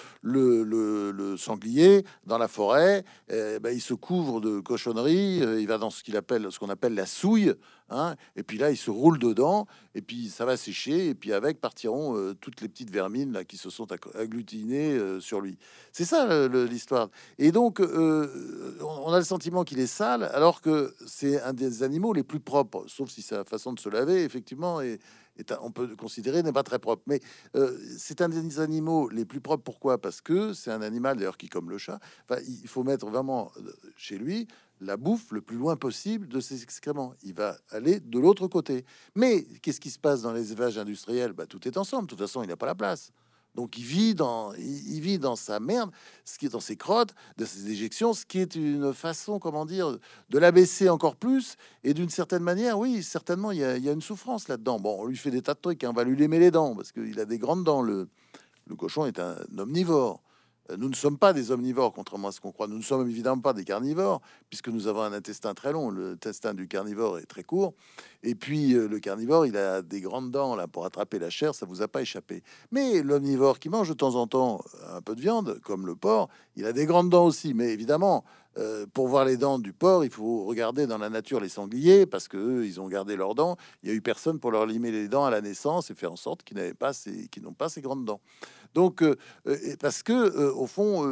sanglier 1.36 2.04
dans 2.24 2.38
la 2.38 2.46
forêt, 2.46 3.04
eh 3.28 3.58
ben, 3.58 3.74
il 3.74 3.80
se 3.80 3.94
couvre 3.94 4.40
de 4.40 4.60
cochonneries, 4.60 5.42
euh, 5.42 5.60
il 5.60 5.66
va 5.66 5.76
dans 5.76 5.90
ce 5.90 6.04
qu'il 6.04 6.16
appelle 6.16 6.48
qu'on 6.60 6.68
appelle 6.68 6.94
la 6.94 7.06
souille, 7.06 7.54
hein, 7.90 8.14
et 8.36 8.44
puis 8.44 8.58
là 8.58 8.70
il 8.70 8.76
se 8.76 8.90
roule 8.90 9.18
dedans, 9.18 9.66
et 9.96 10.02
puis 10.02 10.28
ça 10.28 10.44
va 10.44 10.56
sécher, 10.56 11.08
et 11.08 11.14
puis 11.16 11.32
avec 11.32 11.60
partiront 11.60 12.16
euh, 12.16 12.34
toutes 12.34 12.60
les 12.60 12.68
petites 12.68 12.90
vermines 12.90 13.32
là 13.32 13.42
qui 13.42 13.56
se 13.56 13.70
sont 13.70 13.88
agglutinées 14.14 14.92
euh, 14.92 15.18
sur 15.18 15.40
lui. 15.40 15.58
C'est 15.90 16.04
ça 16.04 16.46
l'histoire. 16.46 17.08
Et 17.38 17.50
donc 17.50 17.80
on 17.80 19.12
a 19.12 19.18
le 19.18 19.24
sentiment 19.24 19.64
qu'il 19.64 19.80
est 19.80 19.86
sale, 19.88 20.30
alors 20.32 20.60
que 20.60 20.94
c'est 21.06 21.42
un 21.42 21.52
des 21.52 21.82
animaux 21.82 22.12
les 22.12 22.22
plus 22.22 22.40
propres, 22.40 22.84
sauf 22.86 23.10
si 23.10 23.22
sa 23.22 23.42
façon 23.44 23.72
de 23.72 23.80
se 23.80 23.88
laver 23.88 24.22
effectivement 24.22 24.80
on 25.60 25.70
peut 25.70 25.86
le 25.86 25.96
considérer 25.96 26.42
n'est 26.42 26.52
pas 26.52 26.62
très 26.62 26.78
propre. 26.78 27.02
Mais 27.06 27.20
euh, 27.56 27.78
c'est 27.98 28.20
un 28.20 28.28
des 28.28 28.60
animaux 28.60 29.08
les 29.08 29.24
plus 29.24 29.40
propres. 29.40 29.62
Pourquoi? 29.62 29.98
Parce 30.00 30.20
que 30.20 30.52
c'est 30.52 30.70
un 30.70 30.82
animal 30.82 31.16
d'ailleurs 31.16 31.36
qui, 31.36 31.48
comme 31.48 31.70
le 31.70 31.78
chat, 31.78 32.00
il 32.46 32.68
faut 32.68 32.84
mettre 32.84 33.06
vraiment 33.06 33.50
euh, 33.56 33.72
chez 33.96 34.18
lui 34.18 34.48
la 34.80 34.96
bouffe 34.96 35.30
le 35.30 35.40
plus 35.40 35.56
loin 35.56 35.76
possible 35.76 36.28
de 36.28 36.40
ses 36.40 36.62
excréments. 36.62 37.14
Il 37.22 37.34
va 37.34 37.56
aller 37.70 38.00
de 38.00 38.18
l'autre 38.18 38.48
côté. 38.48 38.84
Mais 39.14 39.44
qu'est-ce 39.62 39.80
qui 39.80 39.90
se 39.90 39.98
passe 39.98 40.22
dans 40.22 40.32
les 40.32 40.52
élevages 40.52 40.76
industriels? 40.76 41.32
Bah, 41.32 41.46
Tout 41.46 41.66
est 41.68 41.76
ensemble. 41.76 42.06
De 42.06 42.10
toute 42.10 42.18
façon, 42.18 42.42
il 42.42 42.48
n'a 42.48 42.56
pas 42.56 42.66
la 42.66 42.74
place. 42.74 43.12
Donc 43.54 43.76
il 43.76 43.84
vit 43.84 44.14
dans, 44.14 44.54
il, 44.54 45.00
vit 45.00 45.18
dans 45.18 45.36
sa 45.36 45.60
merde, 45.60 45.90
ce 46.24 46.38
qui 46.38 46.46
est 46.46 46.48
dans 46.48 46.60
ses 46.60 46.76
crottes, 46.76 47.14
de 47.36 47.44
ses 47.44 47.70
éjections, 47.70 48.14
ce 48.14 48.24
qui 48.24 48.38
est 48.38 48.54
une 48.54 48.94
façon, 48.94 49.38
comment 49.38 49.66
dire, 49.66 49.98
de 50.30 50.38
l'abaisser 50.38 50.88
encore 50.88 51.16
plus. 51.16 51.56
Et 51.84 51.92
d'une 51.92 52.08
certaine 52.08 52.42
manière, 52.42 52.78
oui, 52.78 53.02
certainement, 53.02 53.50
il 53.50 53.58
y 53.58 53.64
a, 53.64 53.92
une 53.92 54.00
souffrance 54.00 54.48
là-dedans. 54.48 54.80
Bon, 54.80 54.96
on 55.00 55.06
lui 55.06 55.16
fait 55.16 55.30
des 55.30 55.42
tas 55.42 55.54
de 55.54 55.60
trucs, 55.60 55.84
hein. 55.84 55.90
on 55.90 55.94
va 55.94 56.04
lui 56.04 56.16
lémer 56.16 56.38
les 56.38 56.50
dents 56.50 56.74
parce 56.74 56.92
qu'il 56.92 57.18
a 57.20 57.26
des 57.26 57.38
grandes 57.38 57.64
dents. 57.64 57.82
Le, 57.82 58.08
le 58.66 58.74
cochon 58.74 59.04
est 59.06 59.18
un 59.18 59.36
omnivore. 59.58 60.22
Euh, 60.70 60.76
nous 60.76 60.88
ne 60.88 60.94
sommes 60.94 61.18
pas 61.18 61.32
des 61.32 61.50
omnivores, 61.50 61.92
contrairement 61.92 62.28
à 62.28 62.32
ce 62.32 62.40
qu'on 62.40 62.52
croit. 62.52 62.66
Nous 62.66 62.78
ne 62.78 62.82
sommes 62.82 63.08
évidemment 63.08 63.40
pas 63.40 63.52
des 63.52 63.64
carnivores, 63.64 64.20
puisque 64.48 64.68
nous 64.68 64.86
avons 64.86 65.02
un 65.02 65.12
intestin 65.12 65.54
très 65.54 65.72
long. 65.72 65.90
Le 65.90 66.12
intestin 66.12 66.54
du 66.54 66.68
carnivore 66.68 67.18
est 67.18 67.26
très 67.26 67.42
court. 67.42 67.74
Et 68.22 68.34
puis, 68.34 68.74
euh, 68.74 68.86
le 68.86 69.00
carnivore, 69.00 69.46
il 69.46 69.56
a 69.56 69.82
des 69.82 70.00
grandes 70.00 70.30
dents 70.30 70.54
là 70.54 70.68
pour 70.68 70.84
attraper 70.84 71.18
la 71.18 71.30
chair, 71.30 71.54
ça 71.54 71.66
vous 71.66 71.82
a 71.82 71.88
pas 71.88 72.02
échappé. 72.02 72.42
Mais 72.70 73.02
l'omnivore 73.02 73.58
qui 73.58 73.68
mange 73.68 73.88
de 73.88 73.94
temps 73.94 74.14
en 74.14 74.26
temps 74.26 74.62
un 74.90 75.00
peu 75.00 75.14
de 75.14 75.20
viande, 75.20 75.58
comme 75.64 75.86
le 75.86 75.96
porc, 75.96 76.28
il 76.56 76.66
a 76.66 76.72
des 76.72 76.86
grandes 76.86 77.10
dents 77.10 77.26
aussi. 77.26 77.54
Mais 77.54 77.70
évidemment, 77.70 78.24
euh, 78.58 78.86
pour 78.92 79.08
voir 79.08 79.24
les 79.24 79.38
dents 79.38 79.58
du 79.58 79.72
porc, 79.72 80.04
il 80.04 80.10
faut 80.10 80.44
regarder 80.44 80.86
dans 80.86 80.98
la 80.98 81.08
nature 81.08 81.40
les 81.40 81.48
sangliers 81.48 82.04
parce 82.04 82.28
que 82.28 82.64
ils 82.64 82.80
ont 82.80 82.88
gardé 82.88 83.16
leurs 83.16 83.34
dents. 83.34 83.56
Il 83.82 83.88
y 83.88 83.92
a 83.92 83.94
eu 83.94 84.02
personne 84.02 84.38
pour 84.38 84.50
leur 84.50 84.66
limer 84.66 84.90
les 84.90 85.08
dents 85.08 85.24
à 85.24 85.30
la 85.30 85.40
naissance 85.40 85.90
et 85.90 85.94
faire 85.94 86.12
en 86.12 86.16
sorte 86.16 86.42
qu'ils 86.42 86.58
n'avaient 86.58 86.74
pas 86.74 86.92
qu'ils 86.92 87.42
n'ont 87.42 87.54
pas 87.54 87.70
ces 87.70 87.80
grandes 87.80 88.04
dents. 88.04 88.20
Donc, 88.74 89.02
euh, 89.02 89.16
euh, 89.46 89.56
parce 89.80 90.02
que 90.02 90.50
au 90.52 90.66
fond, 90.66 91.02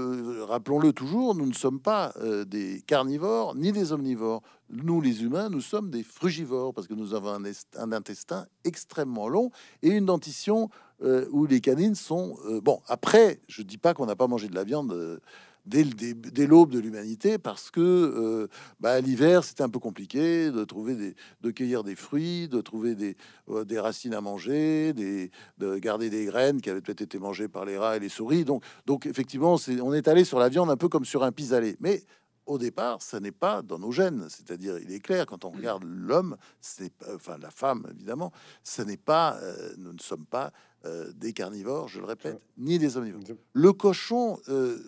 rappelons-le 0.46 0.92
toujours, 0.92 1.34
nous 1.34 1.46
ne 1.46 1.52
sommes 1.52 1.80
pas 1.80 2.12
des 2.46 2.82
carnivores 2.86 3.54
ni 3.54 3.72
des 3.72 3.92
omnivores. 3.92 4.42
Nous, 4.70 5.00
les 5.00 5.22
humains, 5.22 5.48
nous 5.48 5.60
sommes 5.60 5.90
des 5.90 6.02
frugivores 6.02 6.72
parce 6.72 6.86
que 6.86 6.94
nous 6.94 7.14
avons 7.14 7.44
un, 7.76 7.92
intestin 7.92 8.46
extrêmement 8.64 9.28
long 9.28 9.50
et 9.82 9.90
une 9.90 10.06
dentition 10.06 10.70
où 11.02 11.46
les 11.46 11.60
canines 11.60 11.94
sont 11.94 12.36
bon. 12.62 12.80
Après, 12.86 13.40
je 13.48 13.62
dis 13.62 13.78
pas 13.78 13.94
qu'on 13.94 14.06
n'a 14.06 14.16
pas 14.16 14.26
mangé 14.26 14.48
de 14.48 14.54
la 14.54 14.64
viande 14.64 15.20
dès, 15.66 16.46
l'aube 16.46 16.70
de 16.70 16.78
l'humanité 16.78 17.38
parce 17.38 17.70
que 17.70 17.80
euh, 17.80 18.48
bah, 18.80 19.00
l'hiver 19.00 19.44
c'était 19.44 19.62
un 19.62 19.68
peu 19.68 19.78
compliqué 19.78 20.50
de 20.50 20.64
trouver 20.64 20.94
des, 20.94 21.14
de 21.40 21.50
cueillir 21.50 21.84
des 21.84 21.94
fruits, 21.94 22.48
de 22.48 22.60
trouver 22.60 22.94
des, 22.94 23.16
euh, 23.48 23.64
des 23.64 23.78
racines 23.78 24.14
à 24.14 24.20
manger, 24.20 24.92
des, 24.92 25.30
de 25.58 25.78
garder 25.78 26.10
des 26.10 26.24
graines 26.24 26.60
qui 26.60 26.70
avaient 26.70 26.80
peut-être 26.80 27.02
été 27.02 27.18
mangées 27.18 27.48
par 27.48 27.64
les 27.64 27.78
rats 27.78 27.96
et 27.96 28.00
les 28.00 28.08
souris. 28.08 28.44
Donc, 28.44 28.64
donc 28.86 29.06
effectivement, 29.06 29.56
c'est, 29.56 29.80
on 29.80 29.92
est 29.92 30.08
allé 30.08 30.24
sur 30.24 30.38
la 30.38 30.48
viande 30.48 30.70
un 30.70 30.76
peu 30.76 30.88
comme 30.88 31.04
sur 31.04 31.22
un 31.22 31.32
pis-aller. 31.32 31.76
Mais 31.80 32.02
au 32.50 32.58
départ, 32.58 33.00
ça 33.00 33.20
n'est 33.20 33.32
pas 33.32 33.62
dans 33.62 33.78
nos 33.78 33.92
gènes. 33.92 34.26
C'est-à-dire, 34.28 34.78
il 34.78 34.92
est 34.92 35.00
clair, 35.00 35.24
quand 35.26 35.44
on 35.44 35.50
regarde 35.50 35.84
l'homme, 35.84 36.36
c'est 36.60 36.92
enfin 37.14 37.38
la 37.38 37.50
femme, 37.50 37.86
évidemment, 37.94 38.32
ce 38.64 38.82
n'est 38.82 38.96
pas, 38.96 39.38
euh, 39.40 39.74
nous 39.78 39.92
ne 39.92 40.00
sommes 40.00 40.26
pas 40.26 40.52
euh, 40.84 41.12
des 41.12 41.32
carnivores, 41.32 41.88
je 41.88 42.00
le 42.00 42.06
répète, 42.06 42.40
ni 42.58 42.78
des 42.78 42.96
omnivores. 42.96 43.20
Le 43.52 43.72
cochon, 43.72 44.40
euh, 44.48 44.78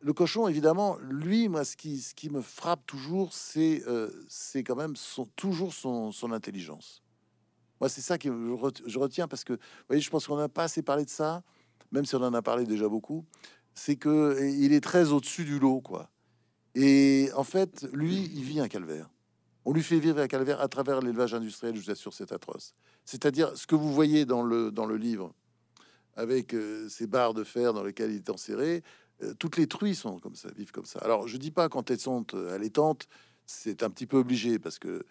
le 0.00 0.12
cochon, 0.12 0.46
évidemment, 0.48 0.98
lui, 1.02 1.48
moi, 1.48 1.64
ce 1.64 1.76
qui, 1.76 2.00
ce 2.00 2.14
qui 2.14 2.30
me 2.30 2.40
frappe 2.40 2.86
toujours, 2.86 3.32
c'est 3.32 3.82
c'est 4.28 4.62
quand 4.62 4.76
même 4.76 4.94
toujours 5.36 5.72
son, 5.72 6.32
intelligence. 6.32 7.02
Moi, 7.80 7.88
c'est 7.88 8.00
ça 8.00 8.18
que 8.18 8.28
je 8.86 8.98
retiens 8.98 9.28
parce 9.28 9.44
que, 9.44 9.54
vous 9.54 9.58
voyez, 9.88 10.02
je 10.02 10.10
pense 10.10 10.26
qu'on 10.26 10.36
n'a 10.36 10.48
pas 10.48 10.64
assez 10.64 10.82
parlé 10.82 11.04
de 11.04 11.10
ça, 11.10 11.42
même 11.92 12.04
si 12.04 12.14
on 12.14 12.22
en 12.22 12.34
a 12.34 12.42
parlé 12.42 12.64
déjà 12.64 12.88
beaucoup. 12.88 13.24
C'est 13.74 13.96
que 13.96 14.38
il 14.42 14.72
est 14.72 14.80
très 14.80 15.12
au-dessus 15.12 15.44
du 15.44 15.58
lot, 15.58 15.80
quoi. 15.80 16.10
Et 16.74 17.30
en 17.34 17.44
fait, 17.44 17.86
lui, 17.92 18.30
il 18.34 18.42
vit 18.42 18.60
un 18.60 18.68
calvaire. 18.68 19.08
On 19.64 19.72
lui 19.72 19.82
fait 19.82 19.98
vivre 19.98 20.20
un 20.20 20.28
calvaire 20.28 20.60
à 20.60 20.68
travers 20.68 21.00
l'élevage 21.00 21.34
industriel, 21.34 21.74
je 21.74 21.80
vous 21.80 21.90
assure, 21.90 22.14
c'est 22.14 22.30
atroce. 22.32 22.74
C'est-à-dire 23.04 23.56
ce 23.56 23.66
que 23.66 23.74
vous 23.74 23.92
voyez 23.92 24.24
dans 24.24 24.42
le, 24.42 24.70
dans 24.70 24.86
le 24.86 24.96
livre, 24.96 25.34
avec 26.14 26.54
euh, 26.54 26.88
ces 26.88 27.06
barres 27.06 27.34
de 27.34 27.44
fer 27.44 27.72
dans 27.72 27.82
lesquelles 27.82 28.12
il 28.12 28.18
est 28.18 28.30
enserré, 28.30 28.76
euh, 28.76 28.80
toutes 29.38 29.56
les 29.56 29.66
truies 29.66 29.94
sont 29.94 30.18
comme 30.18 30.34
ça, 30.34 30.48
vivent 30.56 30.72
comme 30.72 30.84
ça. 30.84 30.98
Alors, 31.00 31.28
je 31.28 31.36
dis 31.36 31.50
pas 31.50 31.68
quand 31.68 31.90
elles 31.90 32.00
sont 32.00 32.26
euh, 32.34 32.54
allaitantes, 32.54 33.06
c'est 33.46 33.82
un 33.82 33.90
petit 33.90 34.06
peu 34.06 34.16
obligé, 34.16 34.58
parce 34.58 34.80
que 34.80 35.06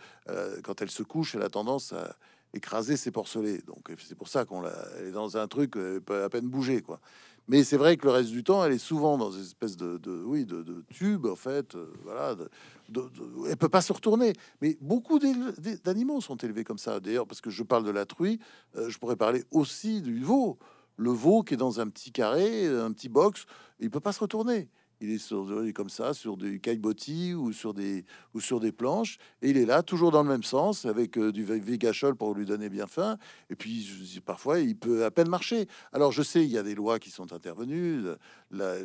quand 0.62 0.82
elle 0.82 0.92
se 0.92 1.04
couche, 1.04 1.36
elle 1.36 1.42
a 1.42 1.50
tendance 1.50 1.94
à 1.94 2.18
écraser 2.54 2.98
ses 2.98 3.10
porcelets. 3.10 3.62
Donc, 3.66 3.90
c'est 3.98 4.16
pour 4.16 4.28
ça 4.28 4.44
qu'on 4.44 4.62
elle 5.00 5.08
est 5.08 5.12
dans 5.12 5.38
un 5.38 5.48
truc, 5.48 5.78
elle 5.78 6.02
peut 6.02 6.22
à 6.22 6.30
peine 6.30 6.48
bouger, 6.48 6.82
quoi. 6.82 7.00
Mais 7.48 7.64
c'est 7.64 7.78
vrai 7.78 7.96
que 7.96 8.06
le 8.06 8.12
reste 8.12 8.32
du 8.32 8.44
temps, 8.44 8.66
elle 8.66 8.72
est 8.72 8.80
souvent 8.80 9.18
dans 9.18 9.32
une 9.32 9.44
espèce 9.44 9.78
de, 9.78 10.00
oui, 10.26 10.46
de, 10.46 10.84
tube, 10.90 11.26
en 11.28 11.36
fait. 11.36 11.76
Euh, 11.76 11.94
voilà, 12.04 12.36
elle 13.48 13.58
peut 13.58 13.70
pas 13.70 13.82
se 13.82 13.94
retourner. 13.94 14.34
Mais 14.62 14.78
beaucoup 14.82 15.20
d'animaux 15.20 16.22
sont 16.22 16.38
élevés 16.38 16.64
comme 16.64 16.80
ça. 16.80 17.00
D'ailleurs, 17.00 17.28
parce 17.28 17.42
que 17.42 17.52
je 17.52 17.62
parle 17.62 17.84
de 17.84 17.92
la 17.92 18.06
truie, 18.06 18.40
euh, 18.76 18.90
je 18.90 18.98
pourrais 18.98 19.16
parler 19.16 19.44
aussi 19.52 20.02
du 20.02 20.24
veau. 20.24 20.58
Le 20.98 21.12
veau 21.12 21.44
qui 21.44 21.54
est 21.54 21.58
dans 21.58 21.80
un 21.80 21.88
petit 21.88 22.12
carré, 22.12 22.68
un 22.68 22.92
petit 22.92 23.10
box, 23.10 23.46
il 23.80 23.90
peut 23.90 24.00
pas 24.00 24.14
se 24.14 24.20
retourner 24.20 24.70
il 25.02 25.12
est, 25.12 25.18
sur, 25.18 25.48
comme 25.74 25.90
ça 25.90 26.14
sur 26.14 26.38
des 26.38 26.60
caillebotis 26.60 27.34
ou 27.34 27.52
sur 27.52 27.74
des 27.74 28.06
ou 28.34 28.42
sur 28.42 28.60
des 28.60 28.72
planches. 28.72 29.18
Et 29.42 29.50
il 29.50 29.58
est 29.58 29.66
là 29.66 29.84
toujours 29.84 30.12
dans 30.12 30.24
le 30.24 30.30
même 30.30 30.44
sens 30.44 30.86
avec 30.86 31.18
euh, 31.18 31.32
du 31.32 31.44
vigachol 31.44 32.16
pour 32.16 32.34
lui 32.34 32.46
donner 32.46 32.70
bien 32.70 32.88
faim. 32.88 33.18
Et 33.50 33.56
puis 33.56 34.22
parfois 34.26 34.60
il 34.60 34.78
peut 34.78 35.06
à 35.06 35.12
peine 35.12 35.30
marcher. 35.30 35.68
Alors 35.94 36.12
je 36.12 36.22
sais 36.22 36.44
il 36.44 36.52
y 36.52 36.58
a 36.58 36.64
des 36.64 36.76
lois 36.76 37.00
qui 37.00 37.10
sont 37.10 37.34
intervenues. 37.34 38.04
La, 38.52 38.76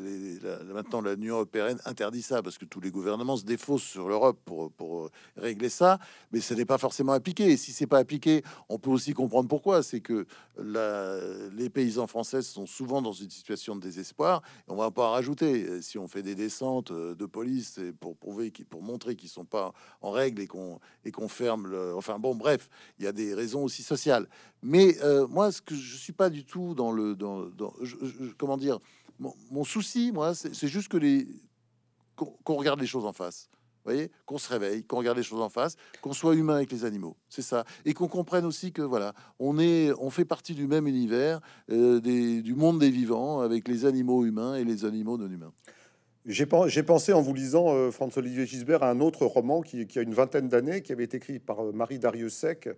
maintenant 0.72 1.00
l'Union 1.00 1.36
européenne 1.36 1.78
interdit 1.84 2.22
ça 2.22 2.42
parce 2.42 2.58
que 2.58 2.64
tous 2.64 2.80
les 2.80 2.90
gouvernements 2.90 3.36
se 3.36 3.44
défaussent 3.44 3.82
sur 3.82 4.08
l'Europe 4.08 4.40
pour, 4.44 4.72
pour 4.72 5.04
euh, 5.04 5.10
régler 5.36 5.68
ça. 5.68 5.98
Mais 6.32 6.40
ce 6.40 6.54
n'est 6.54 6.64
pas 6.64 6.78
forcément 6.78 7.12
appliqué. 7.12 7.52
Et 7.52 7.56
si 7.56 7.72
c'est 7.72 7.86
pas 7.86 7.98
appliqué 7.98 8.42
on 8.68 8.78
peut 8.78 8.90
aussi 8.90 9.12
comprendre 9.12 9.48
pourquoi. 9.48 9.82
C'est 9.82 10.00
que 10.00 10.26
la, 10.56 11.18
les 11.52 11.70
paysans 11.70 12.06
français 12.06 12.42
sont 12.42 12.66
souvent 12.66 13.02
dans 13.02 13.12
une 13.12 13.30
situation 13.30 13.76
de 13.76 13.80
désespoir. 13.80 14.42
Et 14.68 14.72
on 14.72 14.76
va 14.76 14.90
pas 14.90 15.08
en 15.08 15.12
rajouter. 15.12 15.82
Si 15.82 15.98
on 16.00 16.08
fait 16.08 16.22
des 16.22 16.34
descentes 16.34 16.90
euh, 16.90 17.14
de 17.14 17.26
police 17.26 17.78
et 17.78 17.92
pour 17.92 18.16
prouver, 18.16 18.52
pour 18.68 18.82
montrer 18.82 19.16
qu'ils 19.16 19.28
sont 19.28 19.44
pas 19.44 19.72
en 20.00 20.10
règle 20.10 20.40
et 20.42 20.46
qu'on 20.46 20.80
et 21.04 21.12
qu'on 21.12 21.28
ferme. 21.28 21.72
Enfin 21.94 22.18
bon, 22.18 22.34
bref, 22.34 22.68
il 22.98 23.04
y 23.04 23.08
a 23.08 23.12
des 23.12 23.34
raisons 23.34 23.62
aussi 23.62 23.82
sociales. 23.82 24.28
Mais 24.62 24.96
euh, 25.02 25.26
moi, 25.28 25.52
ce 25.52 25.62
que 25.62 25.74
je 25.74 25.96
suis 25.96 26.12
pas 26.12 26.30
du 26.30 26.44
tout 26.44 26.74
dans 26.74 26.92
le 26.92 27.14
dans, 27.14 27.50
comment 28.38 28.56
dire, 28.56 28.78
mon, 29.18 29.64
souci, 29.64 30.12
moi, 30.12 30.34
c'est 30.34 30.68
juste 30.68 30.88
que 30.88 30.96
les 30.96 31.28
qu'on 32.16 32.54
regarde 32.54 32.80
les 32.80 32.86
choses 32.86 33.06
en 33.06 33.12
face 33.12 33.48
voyez, 33.84 34.10
qu'on 34.26 34.38
se 34.38 34.48
réveille, 34.48 34.84
qu'on 34.84 34.98
regarde 34.98 35.16
les 35.16 35.24
choses 35.24 35.40
en 35.40 35.48
face, 35.48 35.76
qu'on 36.00 36.12
soit 36.12 36.34
humain 36.34 36.56
avec 36.56 36.70
les 36.72 36.84
animaux, 36.84 37.16
c'est 37.28 37.42
ça, 37.42 37.64
et 37.84 37.94
qu'on 37.94 38.08
comprenne 38.08 38.44
aussi 38.44 38.72
que 38.72 38.82
voilà, 38.82 39.14
on 39.38 39.58
est, 39.58 39.92
on 39.98 40.10
fait 40.10 40.24
partie 40.24 40.54
du 40.54 40.66
même 40.66 40.86
univers, 40.86 41.40
euh, 41.70 42.00
des, 42.00 42.42
du 42.42 42.54
monde 42.54 42.78
des 42.78 42.90
vivants, 42.90 43.40
avec 43.40 43.68
les 43.68 43.84
animaux 43.84 44.24
humains 44.24 44.56
et 44.56 44.64
les 44.64 44.84
animaux 44.84 45.16
non 45.16 45.30
humains. 45.30 45.52
J'ai 46.26 46.44
pensé 46.44 47.12
en 47.14 47.22
vous 47.22 47.32
lisant 47.32 47.74
euh, 47.74 47.90
Franz-Olivier 47.90 48.44
Gisbert 48.44 48.82
à 48.82 48.90
un 48.90 49.00
autre 49.00 49.24
roman 49.24 49.62
qui, 49.62 49.86
a 49.96 50.02
une 50.02 50.12
vingtaine 50.12 50.48
d'années, 50.48 50.82
qui 50.82 50.92
avait 50.92 51.04
été 51.04 51.16
écrit 51.16 51.38
par 51.38 51.64
euh, 51.64 51.72
Marie 51.72 51.98
Dariussec, 51.98 52.68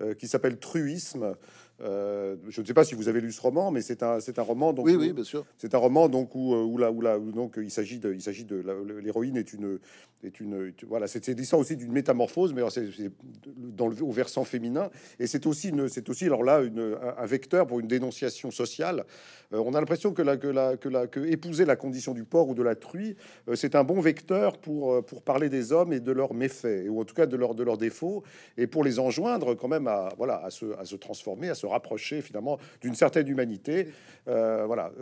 euh, 0.00 0.14
qui 0.14 0.26
s'appelle 0.26 0.58
Truisme. 0.58 1.34
Euh, 1.80 2.36
je 2.48 2.60
ne 2.62 2.66
sais 2.66 2.72
pas 2.72 2.84
si 2.84 2.94
vous 2.94 3.08
avez 3.08 3.20
lu 3.20 3.30
ce 3.30 3.42
roman, 3.42 3.70
mais 3.70 3.82
c'est 3.82 4.02
un, 4.02 4.20
c'est 4.20 4.38
un 4.38 4.42
roman. 4.42 4.72
Donc, 4.72 4.86
oui, 4.86 4.96
oui, 4.96 5.12
bien 5.12 5.22
sûr. 5.22 5.44
C'est 5.58 5.74
un 5.74 5.78
roman 5.78 6.08
donc 6.08 6.34
où, 6.34 6.54
où 6.54 6.78
là, 6.78 6.90
où 6.90 7.02
là, 7.02 7.18
donc 7.18 7.58
il 7.62 7.70
s'agit 7.70 7.98
de, 7.98 8.14
il 8.14 8.22
s'agit 8.22 8.44
de 8.44 8.64
l'héroïne 9.02 9.36
est 9.36 9.52
une, 9.52 9.78
est 10.24 10.40
une, 10.40 10.72
voilà, 10.86 11.06
c'est 11.06 11.26
l'histoire 11.28 11.60
aussi 11.60 11.76
d'une 11.76 11.92
métamorphose, 11.92 12.52
mais 12.52 12.62
c'est 12.70 13.10
dans 13.56 13.86
le 13.88 14.02
au 14.02 14.10
versant 14.10 14.44
féminin, 14.44 14.90
et 15.18 15.26
c'est 15.26 15.46
aussi 15.46 15.72
c'est 15.88 16.08
aussi 16.08 16.26
alors 16.26 16.42
là 16.42 16.60
une, 16.60 16.96
un, 17.16 17.26
vecteur 17.26 17.66
pour 17.66 17.80
une 17.80 17.86
dénonciation 17.86 18.50
sociale. 18.50 19.04
Euh, 19.52 19.62
on 19.64 19.74
a 19.74 19.80
l'impression 19.80 20.12
que 20.12 20.22
la, 20.22 20.36
que 20.36 20.48
la, 20.48 20.76
que 20.76 20.88
la, 20.88 21.06
que 21.06 21.20
épouser 21.20 21.64
la 21.64 21.76
condition 21.76 22.14
du 22.14 22.24
porc 22.24 22.48
ou 22.48 22.54
de 22.54 22.62
la 22.62 22.74
truie, 22.74 23.16
euh, 23.48 23.54
c'est 23.54 23.74
un 23.74 23.84
bon 23.84 24.00
vecteur 24.00 24.58
pour 24.58 25.04
pour 25.04 25.22
parler 25.22 25.48
des 25.48 25.72
hommes 25.72 25.92
et 25.92 26.00
de 26.00 26.12
leurs 26.12 26.34
méfaits, 26.34 26.88
ou 26.88 27.00
en 27.00 27.04
tout 27.04 27.14
cas 27.14 27.26
de 27.26 27.36
leurs 27.36 27.78
défauts, 27.78 28.24
et 28.56 28.66
pour 28.66 28.84
les 28.84 28.98
enjoindre 28.98 29.54
quand 29.54 29.68
même 29.68 29.86
à 29.86 30.08
voilà 30.16 30.42
à 30.44 30.50
se, 30.50 30.66
à 30.78 30.84
se 30.84 30.96
transformer, 30.96 31.48
à 31.48 31.54
se 31.54 31.66
rapprocher 31.66 32.22
finalement 32.22 32.58
d'une 32.80 32.94
certaine 32.94 33.28
humanité. 33.28 33.88
Euh, 34.26 34.64
voilà, 34.66 34.92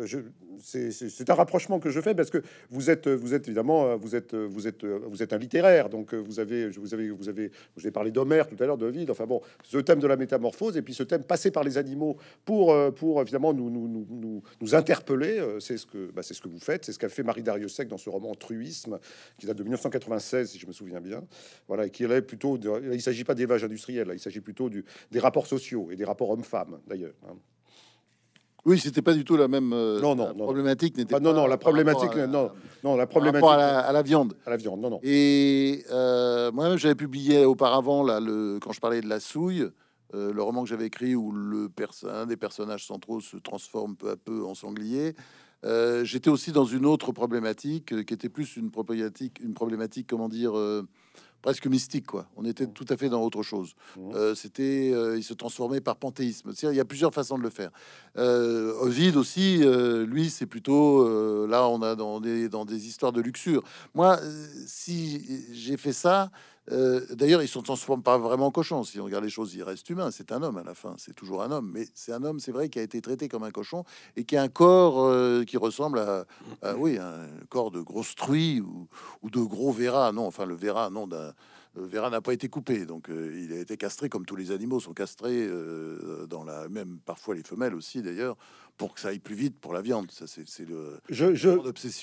c'est 0.61 1.31
un 1.31 1.35
rapprochement 1.35 1.81
que 1.81 1.91
je 1.91 2.01
fais 2.01 2.15
parce 2.15 2.31
que 2.31 2.43
vous 2.71 2.91
êtes, 2.91 3.09
vous 3.09 3.35
êtes 3.35 3.49
évidemment, 3.49 3.97
vous 3.97 4.15
êtes, 4.15 4.35
vous 4.35 4.69
êtes, 4.69 4.85
vous 5.07 5.23
êtes 5.23 5.33
un 5.33 5.39
littéraire, 5.39 5.89
donc 5.89 6.15
vous 6.15 6.41
avez, 6.41 6.69
vous 6.69 6.95
avez, 6.95 7.11
vous 7.11 7.29
avez, 7.29 7.51
vous 7.77 7.83
avez 7.83 7.91
parlé 7.91 8.11
d'Homère 8.11 8.47
tout 8.47 8.57
à 8.61 8.67
l'heure, 8.67 8.79
de 8.79 8.87
Vide. 8.87 9.11
Enfin 9.11 9.27
bon, 9.27 9.41
ce 9.63 9.79
thème 9.79 10.01
de 10.01 10.07
la 10.07 10.17
métamorphose 10.17 10.77
et 10.77 10.83
puis 10.83 10.95
ce 10.95 11.03
thème 11.03 11.23
passé 11.23 11.51
par 11.51 11.65
les 11.65 11.79
animaux 11.79 12.17
pour, 12.45 12.75
pour 12.95 13.21
évidemment 13.21 13.53
nous, 13.53 13.71
nous, 13.71 13.89
nous, 13.89 14.43
nous, 14.61 14.75
interpeller. 14.75 15.39
Euh, 15.39 15.61
c'est 15.61 15.77
ce 15.77 15.87
que, 15.87 16.11
bah, 16.13 16.23
c'est 16.23 16.35
ce 16.35 16.41
que 16.41 16.49
vous 16.49 16.59
faites, 16.59 16.85
c'est 16.85 16.93
ce 16.93 16.99
qu'a 16.99 17.09
fait 17.09 17.23
Marie 17.23 17.43
Dariussec 17.43 17.89
dans 17.89 17.99
ce 17.99 18.11
roman 18.11 18.35
Truisme 18.35 18.99
qui 19.39 19.47
date 19.47 19.57
de 19.57 19.63
1996, 19.63 20.51
si 20.51 20.59
je 20.59 20.67
me 20.67 20.73
souviens 20.73 21.01
bien. 21.01 21.23
Voilà, 21.69 21.87
et 21.87 21.91
qui 21.91 22.05
est 22.05 22.23
plutôt, 22.23 22.59
il 22.93 23.03
s'agit 23.03 23.25
pas 23.25 23.35
d'élevage 23.35 23.65
industriel, 23.65 24.11
il 24.13 24.21
s'agit 24.21 24.41
plutôt 24.41 24.69
du, 24.69 24.85
des 25.11 25.19
rapports 25.19 25.47
sociaux 25.47 25.89
et 25.91 25.97
des 25.97 26.05
rapports 26.05 26.31
hommes-femmes 26.31 26.81
d'ailleurs. 26.87 27.15
Hein. 27.29 27.37
Oui, 28.67 28.81
c'était 28.81 29.01
pas 29.01 29.15
du 29.15 29.25
tout 29.25 29.37
la 29.37 29.47
même 29.47 29.73
euh, 29.73 30.01
non, 30.01 30.17
non, 30.17 30.35
problématique. 30.35 30.97
N'était 30.97 31.21
non, 31.21 31.33
non, 31.33 31.47
la 31.47 31.57
problématique, 31.57 32.17
non, 32.17 32.51
non, 32.83 32.97
la 32.97 33.07
problématique 33.07 33.49
à 33.49 33.93
la, 33.93 34.03
viande, 34.03 34.35
à 34.45 34.51
la 34.51 34.57
viande, 34.57 34.81
non, 34.81 34.91
non. 34.91 35.01
Et 35.05 35.85
euh, 35.93 36.51
moi-même, 36.51 36.77
j'avais 36.77 36.97
publié 36.97 37.45
auparavant 37.45 38.03
là, 38.03 38.19
le, 38.19 38.59
quand 38.61 38.73
je 38.73 38.81
parlais 38.81 39.01
de 39.01 39.09
la 39.09 39.21
souille, 39.21 39.69
euh, 40.15 40.33
le 40.33 40.43
roman 40.43 40.65
que 40.65 40.69
j'avais 40.69 40.87
écrit 40.87 41.15
où 41.15 41.31
le 41.31 41.71
un 42.11 42.27
des 42.27 42.37
personnages 42.37 42.85
centraux 42.85 43.21
se 43.21 43.37
transforme 43.37 43.95
peu 43.95 44.11
à 44.11 44.17
peu 44.17 44.45
en 44.45 44.55
sanglier. 44.55 45.15
J'étais 46.03 46.31
aussi 46.31 46.51
dans 46.51 46.65
une 46.65 46.87
autre 46.87 47.13
problématique 47.13 48.05
qui 48.05 48.15
était 48.15 48.29
plus 48.29 48.57
une 48.57 48.71
problématique, 48.73 49.41
une 49.41 49.55
problématique, 49.55 50.09
comment 50.09 50.29
dire 50.29 50.55
presque 51.43 51.67
mystique, 51.67 52.07
quoi. 52.07 52.27
On 52.37 52.45
était 52.45 52.67
tout 52.67 52.87
à 52.89 52.97
fait 52.97 53.09
dans 53.09 53.23
autre 53.23 53.43
chose. 53.43 53.75
Mmh. 53.97 54.15
Euh, 54.15 54.35
c'était, 54.35 54.91
euh, 54.93 55.17
il 55.17 55.23
se 55.23 55.35
transformait 55.35 55.81
par 55.81 55.97
panthéisme. 55.97 56.53
Il 56.63 56.75
y 56.75 56.81
a 56.81 56.85
plusieurs 56.85 57.15
façons 57.15 57.39
de 57.39 57.43
le 57.43 57.51
faire. 57.51 57.71
Euh, 58.17 58.73
Ovid 58.81 59.17
aussi, 59.17 59.61
euh, 59.63 60.07
lui, 60.07 60.31
c'est 60.31 60.47
plutôt 60.47 61.47
là, 61.47 61.69
on 61.69 61.83
a 61.83 61.95
dans 61.95 62.21
des 62.21 62.49
dans 62.49 62.65
des 62.65 62.87
histoires 62.89 63.13
de 63.13 63.21
luxure. 63.21 63.63
Moi, 63.95 64.19
si 64.67 65.45
j'ai 65.53 65.77
fait 65.77 65.93
ça, 65.93 66.31
euh, 66.73 67.07
d'ailleurs, 67.15 67.43
ils 67.43 67.45
ne 67.45 67.49
se 67.49 67.59
transforment 67.59 68.03
pas 68.03 68.19
vraiment 68.19 68.47
en 68.47 68.51
cochon. 68.51 68.83
Si 68.85 68.99
on 69.01 69.05
regarde 69.05 69.25
les 69.25 69.31
choses, 69.31 69.55
il 69.55 69.63
reste 69.63 69.89
humain. 69.89 70.11
C'est 70.11 70.33
un 70.33 70.43
homme 70.43 70.57
à 70.57 70.65
la 70.65 70.75
fin. 70.75 70.95
C'est 70.99 71.15
toujours 71.15 71.43
un 71.43 71.51
homme. 71.51 71.71
Mais 71.73 71.87
c'est 71.95 72.13
un 72.13 72.23
homme, 72.25 72.41
c'est 72.41 72.53
vrai, 72.53 72.69
qui 72.69 72.79
a 72.79 72.83
été 72.83 73.01
traité 73.01 73.29
comme 73.29 73.45
un 73.45 73.51
cochon 73.51 73.85
et 74.17 74.25
qui 74.25 74.37
a 74.37 74.43
un 74.43 74.49
corps 74.49 75.05
euh, 75.05 75.45
qui 75.45 75.57
ressemble 75.57 75.99
à, 76.01 76.27
oui, 76.77 76.99
un 76.99 77.29
corps 77.49 77.71
de 77.71 77.81
grosse 77.81 78.15
truie 78.15 78.61
ou, 78.61 78.89
de 79.31 79.41
gros 79.41 79.73
verra. 79.73 80.13
Non, 80.13 80.27
enfin, 80.27 80.47
le 80.47 80.55
verra, 80.55 80.91
non, 80.91 81.07
d'un. 81.07 81.33
Le 81.77 81.85
verra 81.85 82.11
n'a 82.11 82.21
pas 82.21 82.33
été 82.33 82.49
coupé, 82.49 82.87
donc 82.87 83.11
euh, 83.11 83.39
il 83.39 83.53
a 83.53 83.61
été 83.61 83.77
castré 83.77 84.09
comme 84.09 84.25
tous 84.25 84.37
les 84.37 84.51
animaux 84.51 84.81
sont 84.81 84.95
castrés 84.95 85.49
dans 86.29 86.45
la 86.45 86.69
même 86.69 86.99
parfois 87.05 87.35
les 87.35 87.43
femelles 87.43 87.75
aussi 87.75 88.03
d'ailleurs 88.03 88.37
pour 88.77 88.95
que 88.95 89.01
ça 89.01 89.09
aille 89.09 89.19
plus 89.19 89.35
vite 89.35 89.59
pour 89.61 89.73
la 89.73 89.81
viande. 89.81 90.11
Ça, 90.11 90.27
c'est 90.27 90.69
le 90.69 90.99
je, 91.09 91.35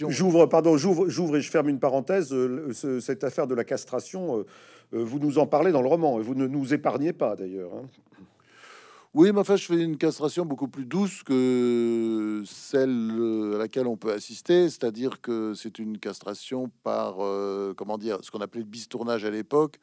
J'ouvre, 0.09 0.45
pardon, 0.47 0.77
j'ouvre, 0.77 1.07
j'ouvre 1.07 1.37
et 1.37 1.41
je 1.41 1.49
ferme 1.49 1.69
une 1.69 1.79
parenthèse. 1.79 2.33
Euh, 2.33 2.99
cette 2.99 3.23
affaire 3.23 3.47
de 3.47 3.55
la 3.55 3.63
castration, 3.63 4.39
euh, 4.39 4.45
euh, 4.93 5.03
vous 5.03 5.19
nous 5.19 5.37
en 5.37 5.47
parlez 5.47 5.71
dans 5.71 5.81
le 5.81 5.87
roman 5.87 6.19
et 6.19 6.23
vous 6.23 6.35
ne 6.35 6.47
nous 6.47 6.73
épargnez 6.73 7.13
pas 7.13 7.35
d'ailleurs. 7.35 7.71
Hein. 7.75 7.87
Oui, 9.13 9.31
mais 9.31 9.41
enfin, 9.41 9.55
je 9.57 9.65
fais 9.65 9.79
une 9.79 9.97
castration 9.97 10.43
beaucoup 10.43 10.67
plus 10.67 10.85
douce 10.85 11.21
que 11.21 12.41
celle 12.47 13.11
à 13.53 13.57
laquelle 13.59 13.85
on 13.85 13.95
peut 13.95 14.11
assister, 14.11 14.69
c'est-à-dire 14.69 15.21
que 15.21 15.53
c'est 15.53 15.77
une 15.77 15.99
castration 15.99 16.71
par, 16.81 17.17
euh, 17.19 17.75
comment 17.75 17.99
dire, 17.99 18.17
ce 18.23 18.31
qu'on 18.31 18.41
appelait 18.41 18.61
le 18.61 18.67
bistournage 18.67 19.23
à 19.23 19.29
l'époque, 19.29 19.77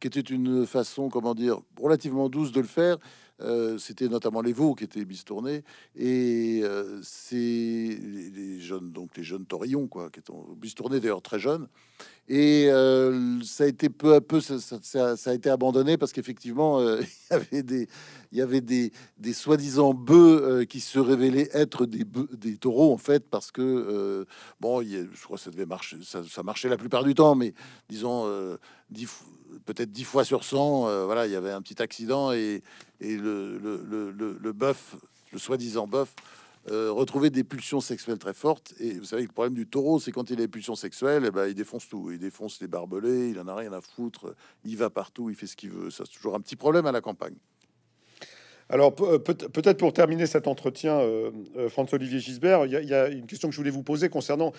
qui 0.00 0.06
était 0.06 0.20
une 0.20 0.66
façon, 0.66 1.10
comment 1.10 1.34
dire, 1.34 1.60
relativement 1.78 2.30
douce 2.30 2.52
de 2.52 2.60
le 2.60 2.66
faire. 2.66 2.96
Euh, 3.42 3.78
c'était 3.78 4.08
notamment 4.08 4.42
les 4.42 4.52
veaux 4.52 4.74
qui 4.74 4.84
étaient 4.84 5.04
bistournés 5.04 5.64
et 5.96 6.60
euh, 6.62 7.00
c'est 7.02 7.36
les, 7.36 8.60
jeunes, 8.60 8.92
donc 8.92 9.16
les 9.16 9.22
jeunes 9.22 9.46
taurillons, 9.46 9.88
quoi, 9.88 10.10
qui 10.10 10.20
étaient 10.20 10.32
bistournés 10.56 11.00
d'ailleurs 11.00 11.22
très 11.22 11.38
jeunes. 11.38 11.66
Et 12.28 12.66
euh, 12.68 13.40
ça 13.42 13.64
a 13.64 13.66
été 13.66 13.88
peu 13.88 14.14
à 14.14 14.20
peu, 14.20 14.40
ça, 14.40 15.14
a 15.26 15.34
été 15.34 15.50
abandonné 15.50 15.96
parce 15.96 16.12
qu'effectivement, 16.12 16.80
il 17.00 17.06
y 17.30 17.34
avait 17.34 17.62
des, 17.62 17.88
il 18.30 18.38
y 18.38 18.42
avait 18.42 18.60
des, 18.60 18.92
des 19.18 19.32
soi-disant 19.32 19.94
bœufs 19.94 20.64
qui 20.68 20.80
se 20.80 20.98
révélaient 20.98 21.48
être 21.52 21.86
des, 21.86 22.04
des 22.32 22.56
taureaux 22.56 22.92
en 22.92 22.98
fait, 22.98 23.28
parce 23.28 23.50
que 23.50 24.26
bon, 24.60 24.82
je 24.82 25.24
crois 25.24 25.38
que 25.38 25.42
ça 25.42 25.50
devait 25.50 25.66
marcher, 25.66 25.96
ça, 26.04 26.22
ça, 26.28 26.42
marchait 26.42 26.68
la 26.68 26.76
plupart 26.76 27.04
du 27.04 27.14
temps, 27.14 27.34
mais 27.34 27.52
disons 27.88 28.28
dix 28.90 29.08
peut-être 29.64 29.90
dix 29.90 30.04
fois 30.04 30.24
sur 30.24 30.44
100, 30.44 30.88
euh, 30.88 31.04
voilà, 31.04 31.26
il 31.26 31.32
y 31.32 31.36
avait 31.36 31.52
un 31.52 31.62
petit 31.62 31.80
accident 31.82 32.32
et, 32.32 32.62
le, 33.00 33.58
le, 33.58 34.52
bœuf, 34.52 34.96
le 35.32 35.38
soi-disant 35.38 35.86
bœuf, 35.86 36.14
euh, 36.70 36.92
retrouvait 36.92 37.30
des 37.30 37.44
pulsions 37.44 37.80
sexuelles 37.80 38.18
très 38.18 38.34
fortes. 38.34 38.74
Et 38.80 38.94
vous 38.94 39.04
savez, 39.04 39.22
le 39.22 39.28
problème 39.28 39.54
du 39.54 39.66
taureau, 39.66 39.98
c'est 39.98 40.12
quand 40.12 40.28
il 40.30 40.34
a 40.34 40.36
des 40.36 40.48
pulsions 40.48 40.76
sexuelles, 40.76 41.24
eh 41.26 41.30
ben, 41.30 41.46
il 41.46 41.54
défonce 41.54 41.88
tout. 41.88 42.10
Il 42.10 42.18
défonce 42.18 42.60
les 42.60 42.68
barbelés, 42.68 43.30
il 43.30 43.40
en 43.40 43.48
a 43.48 43.54
rien 43.54 43.72
à 43.72 43.80
foutre, 43.80 44.34
il 44.64 44.76
va 44.76 44.90
partout, 44.90 45.30
il 45.30 45.36
fait 45.36 45.46
ce 45.46 45.56
qu'il 45.56 45.70
veut. 45.70 45.90
Ça, 45.90 46.04
c'est 46.06 46.16
toujours 46.16 46.34
un 46.34 46.40
petit 46.40 46.56
problème 46.56 46.86
à 46.86 46.92
la 46.92 47.00
campagne. 47.00 47.36
Alors 48.70 48.94
euh, 49.00 49.18
peut-être 49.18 49.78
pour 49.78 49.92
terminer 49.92 50.26
cet 50.26 50.46
entretien, 50.46 51.00
euh, 51.00 51.30
euh, 51.56 51.68
François-Olivier 51.68 52.20
Gisbert, 52.20 52.66
il 52.66 52.72
y, 52.72 52.94
a 52.94 53.08
une 53.08 53.26
question 53.26 53.48
que 53.48 53.52
je 53.52 53.58
voulais 53.58 53.70
vous 53.70 53.82
poser 53.82 54.08
concernant 54.08 54.52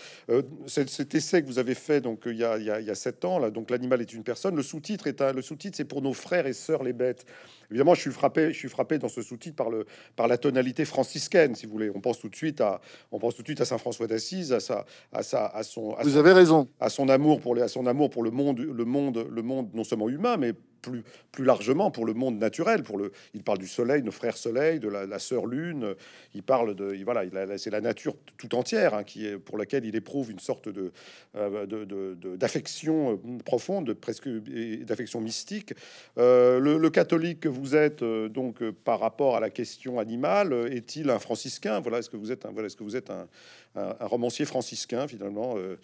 cet, 0.68 1.16
essai 1.16 1.42
que 1.42 1.48
vous 1.48 1.60
avez 1.60 1.76
fait 1.76 2.02
donc 2.02 2.24
il 2.26 2.38
y 2.38 2.44
a, 2.44 2.96
sept 2.96 3.24
ans. 3.24 3.40
L'animal 3.70 4.02
est 4.02 4.14
une 4.14 4.24
personne. 4.24 4.56
Le 4.56 4.64
sous-titre 4.64 5.08
est 5.08 5.22
le 5.34 5.42
sous-titre, 5.42 5.78
c'est 5.78 5.86
pour 5.86 6.02
nos 6.02 6.14
frères 6.14 6.46
et 6.46 6.54
sœurs 6.54 6.84
les 6.84 6.94
bêtes. 6.94 7.26
Évidemment, 7.72 7.96
je 7.96 8.02
suis 8.02 8.12
frappé, 8.12 8.54
je 8.54 8.58
suis 8.58 8.70
frappé 8.70 8.98
dans 8.98 9.10
ce 9.10 9.22
sous-titre 9.22 9.56
par 9.56 9.70
le 9.70 9.86
par 10.16 10.28
la 10.28 10.38
tonalité 10.38 10.86
franciscaine, 10.86 11.56
si 11.56 11.66
vous 11.66 11.72
voulez. 11.72 11.90
On 11.96 12.02
pense 12.02 12.20
tout 12.20 12.30
de 12.30 12.36
suite 12.36 12.62
à 12.62 12.82
on 13.12 13.20
pense 13.20 13.36
tout 13.36 13.42
de 13.42 13.48
suite 13.48 13.62
à 13.62 13.66
Saint 13.66 13.78
François 13.78 14.08
d'Assise, 14.08 14.54
à 14.54 14.60
sa 14.60 14.86
à 15.12 15.24
sa 15.24 15.48
à 15.48 15.64
son. 15.64 15.96
vous 16.02 16.18
avez 16.18 16.34
raison. 16.34 16.68
À 16.80 16.90
son 16.90 17.10
amour 17.10 17.42
pour 17.42 17.56
les 17.56 17.62
à 17.62 17.68
son 17.68 17.88
amour 17.88 18.10
pour 18.10 18.24
le 18.24 18.32
monde 18.32 18.60
le 18.60 18.86
monde 18.86 19.26
le 19.30 19.42
monde 19.42 19.70
non 19.74 19.84
seulement 19.84 20.10
humain 20.10 20.38
mais 20.38 20.54
plus, 20.82 21.04
plus 21.32 21.46
largement 21.46 21.92
pour 21.92 22.06
le 22.06 22.14
monde 22.14 22.38
naturel. 22.38 22.84
Pour 22.84 22.98
le, 22.98 23.12
il 23.34 23.44
parle 23.44 23.60
du 23.60 23.68
soleil, 23.68 24.04
nos 24.04 24.12
frères 24.12 24.38
soleil, 24.38 24.80
de 24.80 24.90
la, 24.90 25.20
sœur 25.20 25.46
lune. 25.46 25.96
Il 26.34 26.44
parle 26.44 26.76
de, 26.76 26.98
voilà, 27.04 27.24
c'est 27.58 27.70
la 27.70 27.82
nature 27.82 28.16
tout 28.38 28.56
entière 28.56 28.94
hein, 28.94 29.04
qui 29.04 29.26
est 29.26 29.38
pour 29.38 29.58
laquelle 29.58 29.86
il 29.86 29.96
éprouve 29.96 30.32
une 30.32 30.40
sorte 30.40 30.70
de, 30.70 30.92
euh, 31.36 32.36
d'affection 32.38 33.14
euh, 33.14 33.38
profonde, 33.46 33.94
presque 33.94 34.28
d'affection 34.28 35.22
mystique. 35.22 35.74
Euh, 36.18 36.60
le, 36.60 36.92
catholique 36.92 37.42
que 37.42 37.48
vous 37.48 37.61
êtes 37.76 38.04
donc 38.04 38.64
par 38.84 39.00
rapport 39.00 39.36
à 39.36 39.40
la 39.40 39.50
question 39.50 40.00
animale 40.00 40.54
est-il 40.72 41.10
un 41.10 41.20
franciscain? 41.20 41.80
Voilà, 41.80 42.00
est-ce 42.00 42.10
que 42.10 42.18
vous 42.18 42.32
êtes 42.32 42.46
un, 42.46 42.52
voilà, 42.52 42.68
est-ce 42.68 42.76
que 42.76 42.84
vous 42.84 42.96
êtes 42.96 43.10
un, 43.10 43.28
un, 43.76 44.08
romancier 44.08 44.46
franciscain 44.46 45.08
finalement 45.08 45.56
euh, 45.58 45.78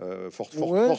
euh, 0.00 0.30
fort, 0.30 0.50
fort, 0.52 0.96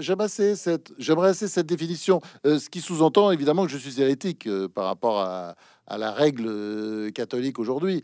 j'aime 0.00 0.20
assez 0.20 0.56
cette 0.56 0.92
j'aimerais 0.98 1.30
assez 1.30 1.48
cette 1.48 1.66
définition. 1.66 2.20
Euh, 2.46 2.58
ce 2.58 2.70
qui 2.70 2.80
sous-entend 2.80 3.30
évidemment 3.30 3.64
que 3.64 3.72
je 3.72 3.78
suis 3.78 4.00
hérétique 4.00 4.48
par 4.74 4.84
rapport 4.84 5.18
à, 5.18 5.56
à, 5.86 5.98
la 5.98 6.12
règle 6.12 7.12
catholique 7.12 7.58
aujourd'hui. 7.58 8.02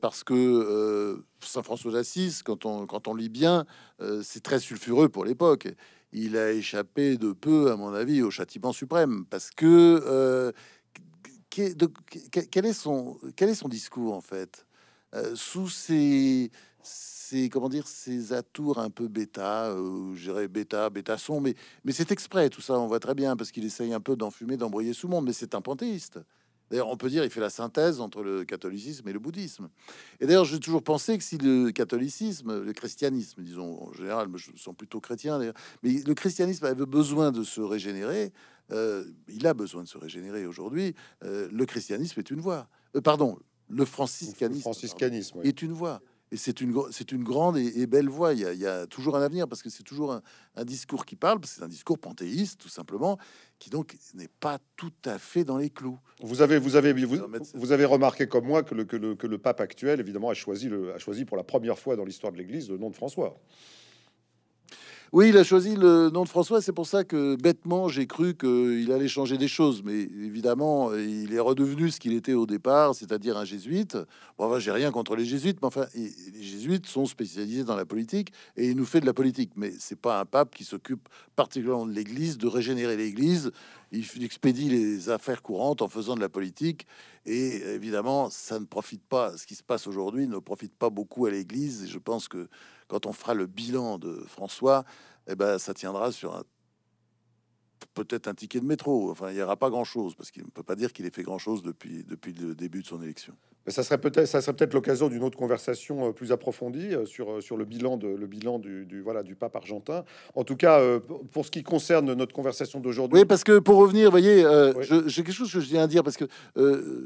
Parce 0.00 0.24
que 0.24 1.22
Saint 1.40 1.62
François 1.62 1.92
d'Assise 1.92 2.42
quand 2.42 2.66
on 2.66 2.86
quand 2.86 3.08
on 3.08 3.14
lit 3.14 3.30
bien 3.30 3.64
c'est 4.22 4.42
très 4.42 4.58
sulfureux 4.58 5.08
pour 5.08 5.24
l'époque. 5.24 5.68
Il 6.12 6.36
a 6.36 6.50
échappé 6.50 7.16
de 7.16 7.32
peu 7.32 7.70
à 7.70 7.76
mon 7.76 7.94
avis 7.94 8.20
au 8.22 8.30
châtiment 8.30 8.72
suprême. 8.72 9.24
Parce 9.30 9.50
que 9.50 10.52
quel 11.50 12.66
est 12.66 12.72
son 12.72 13.18
quel 13.36 13.48
est 13.48 13.54
son 13.54 13.68
discours 13.68 14.14
en 14.14 14.20
fait? 14.20 14.66
Sous 15.34 15.68
ces 15.68 16.50
comment 17.50 17.68
dire 17.68 17.86
ces 17.86 18.32
atours 18.32 18.78
un 18.78 18.90
peu 18.90 19.08
bêta, 19.08 19.70
euh, 19.70 20.14
je 20.14 20.22
dirais 20.22 20.48
bêta, 20.48 20.90
bêta 20.90 21.18
son, 21.18 21.40
mais 21.40 21.54
mais 21.84 21.92
c'est 21.92 22.10
exprès 22.10 22.50
tout 22.50 22.60
ça, 22.60 22.78
on 22.78 22.86
voit 22.86 23.00
très 23.00 23.14
bien 23.14 23.36
parce 23.36 23.52
qu'il 23.52 23.64
essaye 23.64 23.92
un 23.92 24.00
peu 24.00 24.16
d'enfumer, 24.16 24.56
d'embrouiller 24.56 24.92
sous 24.92 25.08
monde, 25.08 25.26
mais 25.26 25.32
c'est 25.32 25.54
un 25.54 25.60
panthéiste. 25.60 26.18
D'ailleurs, 26.70 26.88
on 26.88 26.96
peut 26.96 27.08
dire 27.08 27.24
il 27.24 27.30
fait 27.30 27.40
la 27.40 27.50
synthèse 27.50 28.00
entre 28.00 28.22
le 28.22 28.44
catholicisme 28.44 29.08
et 29.08 29.12
le 29.12 29.18
bouddhisme. 29.18 29.68
Et 30.20 30.26
d'ailleurs, 30.26 30.44
j'ai 30.44 30.60
toujours 30.60 30.84
pensé 30.84 31.18
que 31.18 31.24
si 31.24 31.36
le 31.36 31.70
catholicisme, 31.72 32.62
le 32.62 32.72
christianisme, 32.72 33.42
disons 33.42 33.88
en 33.88 33.92
général, 33.92 34.28
je 34.36 34.50
sens 34.56 34.74
plutôt 34.76 35.00
chrétien, 35.00 35.40
mais 35.82 35.92
le 35.92 36.14
christianisme 36.14 36.64
avait 36.66 36.86
besoin 36.86 37.32
de 37.32 37.42
se 37.42 37.60
régénérer. 37.60 38.32
Euh, 38.72 39.04
il 39.28 39.46
a 39.46 39.54
besoin 39.54 39.82
de 39.82 39.88
se 39.88 39.98
régénérer 39.98 40.46
aujourd'hui. 40.46 40.94
Euh, 41.24 41.48
le 41.52 41.66
christianisme 41.66 42.20
est 42.20 42.30
une 42.30 42.40
voie. 42.40 42.68
Euh, 42.96 43.00
pardon, 43.00 43.38
le 43.68 43.84
franciscanisme, 43.84 44.62
franciscanisme 44.62 45.40
est 45.42 45.62
une 45.62 45.72
voie. 45.72 46.00
Et 46.32 46.36
c'est 46.36 46.60
une, 46.60 46.80
c'est 46.92 47.10
une 47.10 47.24
grande 47.24 47.58
et, 47.58 47.86
belle 47.88 48.08
voie. 48.08 48.34
Il 48.34 48.40
y, 48.40 48.66
a, 48.66 48.86
toujours 48.86 49.16
un 49.16 49.22
avenir 49.22 49.48
parce 49.48 49.64
que 49.64 49.70
c'est 49.70 49.82
toujours 49.82 50.12
un, 50.12 50.64
discours 50.64 51.04
qui 51.04 51.16
parle. 51.16 51.40
C'est 51.44 51.62
un 51.62 51.68
discours 51.68 51.98
panthéiste, 51.98 52.60
tout 52.60 52.68
simplement, 52.68 53.18
qui 53.58 53.68
donc 53.68 53.96
n'est 54.14 54.28
pas 54.38 54.58
tout 54.76 54.92
à 55.04 55.18
fait 55.18 55.42
dans 55.42 55.56
les 55.56 55.70
clous. 55.70 55.98
Vous 56.22 56.40
avez, 56.40 56.58
vous 56.58 56.76
avez, 56.76 56.92
vous, 56.92 57.72
avez 57.72 57.84
remarqué 57.84 58.28
comme 58.28 58.46
moi 58.46 58.62
que 58.62 58.76
le, 58.76 58.84
que 58.84 58.96
le, 58.96 59.16
que 59.16 59.26
le 59.26 59.38
pape 59.38 59.60
actuel, 59.60 59.98
évidemment, 59.98 60.30
a 60.30 60.34
choisi, 60.34 60.68
le, 60.68 60.94
a 60.94 60.98
choisi 60.98 61.24
pour 61.24 61.36
la 61.36 61.42
première 61.42 61.80
fois 61.80 61.96
dans 61.96 62.04
l'histoire 62.04 62.32
de 62.32 62.38
l'Église 62.38 62.70
le 62.70 62.78
nom 62.78 62.90
de 62.90 62.94
François. 62.96 63.36
Oui, 65.12 65.30
il 65.30 65.36
a 65.38 65.42
choisi 65.42 65.74
le 65.74 66.08
nom 66.10 66.22
de 66.22 66.28
François. 66.28 66.62
C'est 66.62 66.72
pour 66.72 66.86
ça 66.86 67.02
que 67.02 67.34
bêtement, 67.34 67.88
j'ai 67.88 68.06
cru 68.06 68.36
qu'il 68.36 68.92
allait 68.92 69.08
changer 69.08 69.38
des 69.38 69.48
choses. 69.48 69.82
Mais 69.82 70.02
évidemment, 70.02 70.94
il 70.94 71.34
est 71.34 71.40
redevenu 71.40 71.90
ce 71.90 71.98
qu'il 71.98 72.12
était 72.12 72.34
au 72.34 72.46
départ, 72.46 72.94
c'est-à-dire 72.94 73.36
un 73.36 73.44
jésuite. 73.44 73.98
Bon, 74.38 74.56
j'ai 74.60 74.70
rien 74.70 74.92
contre 74.92 75.16
les 75.16 75.24
jésuites, 75.24 75.58
mais 75.62 75.66
enfin, 75.66 75.86
les 75.96 76.12
jésuites 76.40 76.86
sont 76.86 77.06
spécialisés 77.06 77.64
dans 77.64 77.74
la 77.74 77.84
politique 77.84 78.32
et 78.56 78.68
il 78.68 78.76
nous 78.76 78.84
fait 78.84 79.00
de 79.00 79.06
la 79.06 79.12
politique. 79.12 79.50
Mais 79.56 79.72
c'est 79.80 79.98
pas 79.98 80.20
un 80.20 80.24
pape 80.26 80.54
qui 80.54 80.62
s'occupe 80.62 81.08
particulièrement 81.34 81.86
de 81.86 81.92
l'Église, 81.92 82.38
de 82.38 82.46
régénérer 82.46 82.96
l'Église. 82.96 83.50
Il 83.90 84.04
expédie 84.22 84.68
les 84.68 85.10
affaires 85.10 85.42
courantes 85.42 85.82
en 85.82 85.88
faisant 85.88 86.14
de 86.14 86.20
la 86.20 86.28
politique. 86.28 86.86
Et 87.26 87.56
évidemment, 87.74 88.30
ça 88.30 88.60
ne 88.60 88.64
profite 88.64 89.02
pas. 89.02 89.36
Ce 89.36 89.44
qui 89.44 89.56
se 89.56 89.64
passe 89.64 89.88
aujourd'hui 89.88 90.28
ne 90.28 90.38
profite 90.38 90.72
pas 90.72 90.88
beaucoup 90.88 91.26
à 91.26 91.32
l'Église. 91.32 91.82
Et 91.82 91.88
je 91.88 91.98
pense 91.98 92.28
que 92.28 92.48
quand 92.90 93.06
on 93.06 93.12
fera 93.12 93.34
le 93.34 93.46
bilan 93.46 93.98
de 93.98 94.24
François, 94.26 94.84
eh 95.28 95.36
ben, 95.36 95.58
ça 95.58 95.72
tiendra 95.72 96.10
sur 96.10 96.34
un 96.34 96.42
peut-être 97.94 98.28
un 98.28 98.34
ticket 98.34 98.60
de 98.60 98.66
métro. 98.66 99.10
Enfin, 99.10 99.30
il 99.30 99.36
n'y 99.36 99.42
aura 99.42 99.56
pas 99.56 99.70
grand-chose 99.70 100.14
parce 100.14 100.30
qu'il 100.30 100.44
ne 100.44 100.50
peut 100.50 100.62
pas 100.62 100.76
dire 100.76 100.92
qu'il 100.92 101.06
ait 101.06 101.10
fait 101.10 101.22
grand-chose 101.22 101.62
depuis, 101.62 102.04
depuis 102.04 102.32
le 102.32 102.54
début 102.54 102.82
de 102.82 102.86
son 102.86 103.02
élection. 103.02 103.34
Ça 103.66 103.82
serait 103.82 103.98
peut-être 103.98 104.26
ça 104.26 104.40
serait 104.40 104.54
peut-être 104.54 104.72
l'occasion 104.72 105.08
d'une 105.08 105.22
autre 105.22 105.36
conversation 105.36 106.08
euh, 106.08 106.12
plus 106.12 106.32
approfondie 106.32 106.94
euh, 106.94 107.04
sur, 107.04 107.30
euh, 107.30 107.40
sur 107.42 107.58
le 107.58 107.66
bilan 107.66 107.98
de 107.98 108.08
le 108.08 108.26
bilan 108.26 108.58
du, 108.58 108.86
du 108.86 109.02
voilà 109.02 109.22
du 109.22 109.34
pape 109.34 109.54
argentin. 109.54 110.04
En 110.34 110.44
tout 110.44 110.56
cas, 110.56 110.80
pour 111.32 111.44
ce 111.44 111.50
qui 111.50 111.62
concerne 111.62 112.14
notre 112.14 112.34
conversation 112.34 112.80
d'aujourd'hui. 112.80 113.20
Oui, 113.20 113.26
parce 113.26 113.44
que 113.44 113.58
pour 113.58 113.76
revenir, 113.76 114.06
vous 114.06 114.10
voyez, 114.10 114.44
j'ai 115.06 115.22
quelque 115.22 115.34
chose 115.34 115.52
que 115.52 115.60
je 115.60 115.68
tiens 115.68 115.82
à 115.82 115.86
dire 115.86 116.02
parce 116.02 116.16
que 116.16 116.24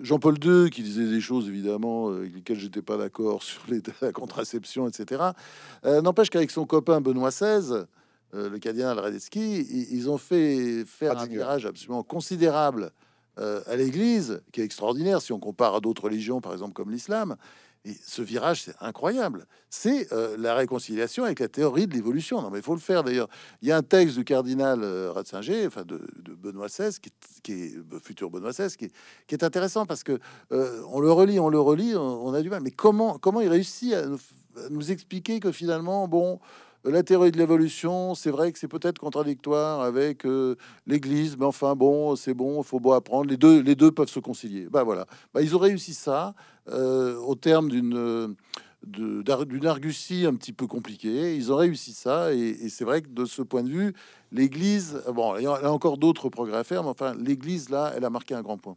Jean-Paul 0.03 0.37
II 0.43 0.71
qui 0.71 0.83
disait 0.83 1.07
des 1.07 1.21
choses 1.21 1.49
évidemment 1.49 2.09
avec 2.09 2.35
lesquelles 2.35 2.59
j'étais 2.59 2.83
pas 2.83 2.97
d'accord 2.97 3.43
sur 3.43 3.63
les, 3.69 3.83
la 4.01 4.13
contraception, 4.13 4.89
etc. 4.89 5.23
N'empêche 5.85 6.31
qu'avec 6.31 6.51
son 6.51 6.67
copain 6.67 7.01
Benoît 7.01 7.31
XVI. 7.31 7.85
Euh, 8.35 8.51
le 8.51 8.59
cardinal 8.59 8.99
Radetzky, 8.99 9.61
ils, 9.91 10.11
ont 10.11 10.19
fait 10.19 10.85
faire 10.87 11.19
un 11.19 11.27
virage 11.27 11.67
absolument 11.67 12.03
considérable 12.03 12.91
euh, 13.39 13.63
à 13.67 13.77
l'Église, 13.77 14.43
qui 14.53 14.61
est 14.61 14.65
extraordinaire 14.65 15.23
si 15.23 15.33
on 15.33 15.39
compare 15.39 15.77
à 15.77 15.81
d'autres 15.81 16.05
religions, 16.05 16.41
par 16.41 16.53
exemple 16.53 16.73
comme 16.73 16.91
l'islam. 16.91 17.37
Et 17.85 17.95
ce 18.03 18.23
virage, 18.23 18.63
c'est 18.63 18.75
incroyable. 18.81 19.47
C'est 19.69 20.11
euh, 20.13 20.37
la 20.39 20.55
réconciliation 20.55 21.25
avec 21.25 21.39
la 21.39 21.49
théorie 21.49 21.87
de 21.87 21.93
l'évolution. 21.93 22.41
Non, 22.41 22.51
mais 22.51 22.59
il 22.59 22.65
faut 22.65 22.75
le 22.75 22.81
faire 22.81 23.05
d'ailleurs. 23.05 23.29
Il 23.61 23.69
y 23.69 23.73
a 23.73 23.77
un 23.77 23.83
texte 23.83 24.17
du 24.17 24.25
cardinal 24.25 24.83
Ratzinger, 25.11 25.67
enfin 25.67 25.85
de, 25.85 26.01
Benoît 26.35 26.69
XVI, 26.69 26.97
qui, 27.43 27.53
est 27.53 27.75
futur 28.03 28.31
Benoît 28.31 28.53
XVI, 28.53 28.75
qui, 28.75 28.89
qui, 29.27 29.35
est 29.35 29.45
intéressant 29.45 29.85
parce 29.85 30.03
que 30.03 30.19
on 30.51 30.99
le 30.99 31.13
relit, 31.13 31.39
on 31.39 31.51
le 31.51 31.61
relit, 31.61 31.95
on, 31.95 32.33
a 32.33 32.41
du 32.41 32.49
mal. 32.49 32.63
Mais 32.63 32.71
comment, 32.71 33.19
comment 33.19 33.43
il 33.43 33.49
réussit 33.49 33.93
à 33.93 34.07
nous, 34.07 34.19
à 34.57 34.71
nous 34.71 34.91
expliquer 34.91 35.39
que 35.39 35.53
finalement, 35.53 36.09
bon, 36.09 36.41
la 36.85 37.03
théorie 37.03 37.31
de 37.31 37.39
l'évolution, 37.39 38.15
c'est 38.15 38.31
vrai 38.31 38.53
que 38.53 38.59
c'est 38.59 38.69
peut-être 38.69 38.99
contradictoire 38.99 39.81
avec 39.81 40.27
euh, 40.27 40.57
l'Église, 40.87 41.37
mais 41.39 41.47
enfin 41.47 41.75
bon, 41.75 42.15
c'est 42.17 42.35
bon, 42.35 42.61
il 42.63 42.65
faut 42.65 42.81
beau 42.81 42.93
apprendre. 42.93 43.31
Les 43.31 43.37
deux, 43.37 43.61
les 43.61 43.75
deux 43.75 43.91
peuvent 43.91 44.09
se 44.09 44.21
concilier. 44.21 44.67
Ben 44.71 44.83
voilà, 44.83 45.07
ben, 45.33 45.41
ils 45.41 45.57
ont 45.57 45.59
réussi 45.59 45.95
ça 45.95 46.35
euh, 46.69 47.17
au 47.17 47.35
terme 47.35 47.69
d'une 47.69 48.37
d'une 48.87 49.67
argutie 49.67 50.27
un 50.27 50.35
petit 50.35 50.53
peu 50.53 50.67
compliquée. 50.67 51.35
Ils 51.37 51.51
ont 51.51 51.57
réussi 51.57 51.95
ça, 51.95 52.35
et, 52.35 52.69
c'est 52.69 52.85
vrai 52.85 53.01
que 53.01 53.09
de 53.09 53.25
ce 53.25 53.41
point 53.41 53.63
de 53.63 53.71
vue, 53.71 53.95
l'Église, 54.31 55.01
bon, 55.15 55.37
il 55.37 55.45
y 55.45 55.47
a 55.47 55.73
encore 55.73 55.97
d'autres 55.97 56.29
progrès 56.29 56.59
à 56.59 56.65
faire, 56.65 56.83
mais 56.83 56.91
enfin, 56.91 57.15
l'Église 57.15 57.71
là, 57.71 57.95
elle 57.97 58.05
a 58.05 58.11
marqué 58.11 58.35
un 58.35 58.43
grand 58.43 58.59
point. 58.59 58.77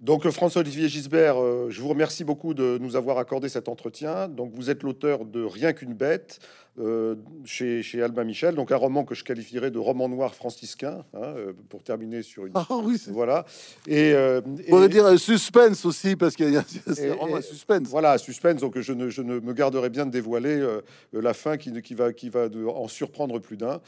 Donc 0.00 0.28
François-Olivier 0.28 0.88
Gisbert, 0.88 1.40
euh, 1.40 1.68
je 1.70 1.80
vous 1.80 1.88
remercie 1.88 2.24
beaucoup 2.24 2.52
de 2.52 2.76
nous 2.78 2.94
avoir 2.96 3.16
accordé 3.16 3.48
cet 3.48 3.70
entretien. 3.70 4.28
Donc 4.28 4.52
vous 4.52 4.68
êtes 4.68 4.82
l'auteur 4.82 5.24
de 5.24 5.42
Rien 5.42 5.72
qu'une 5.72 5.94
bête 5.94 6.40
euh, 6.78 7.14
chez, 7.44 7.82
chez 7.82 8.02
Albin 8.02 8.24
Michel, 8.24 8.54
donc 8.56 8.72
un 8.72 8.76
roman 8.76 9.04
que 9.04 9.14
je 9.14 9.22
qualifierais 9.22 9.70
de 9.70 9.78
roman 9.78 10.08
noir 10.08 10.34
franciscain, 10.34 11.04
hein, 11.14 11.20
euh, 11.22 11.52
pour 11.68 11.82
terminer 11.82 12.22
sur 12.22 12.46
une... 12.46 12.52
Ah 12.56 12.66
oui, 12.82 13.00
Voilà. 13.08 13.44
Et, 13.86 14.12
euh, 14.12 14.40
on 14.44 14.56
pourrait 14.70 14.86
et- 14.86 14.88
dire 14.88 15.04
euh, 15.06 15.16
suspense 15.16 15.84
aussi, 15.84 16.16
parce 16.16 16.34
qu'il 16.34 16.50
y 16.52 16.56
a 16.56 16.64
Et- 16.98 17.10
un 17.10 17.38
et- 17.38 17.42
suspense. 17.42 17.88
Voilà, 17.88 18.18
suspense. 18.18 18.60
Donc 18.60 18.78
je 18.78 18.92
ne, 18.92 19.08
je 19.08 19.22
ne 19.22 19.38
me 19.38 19.52
garderai 19.52 19.88
bien 19.88 20.04
de 20.06 20.10
dévoiler 20.10 20.56
euh, 20.58 20.80
la 21.12 21.32
fin 21.34 21.56
qui, 21.56 21.70
qui 21.82 21.94
va, 21.94 22.12
qui 22.12 22.28
va 22.28 22.48
de- 22.48 22.64
en 22.66 22.88
surprendre 22.88 23.38
plus 23.38 23.56
d'un. 23.56 23.80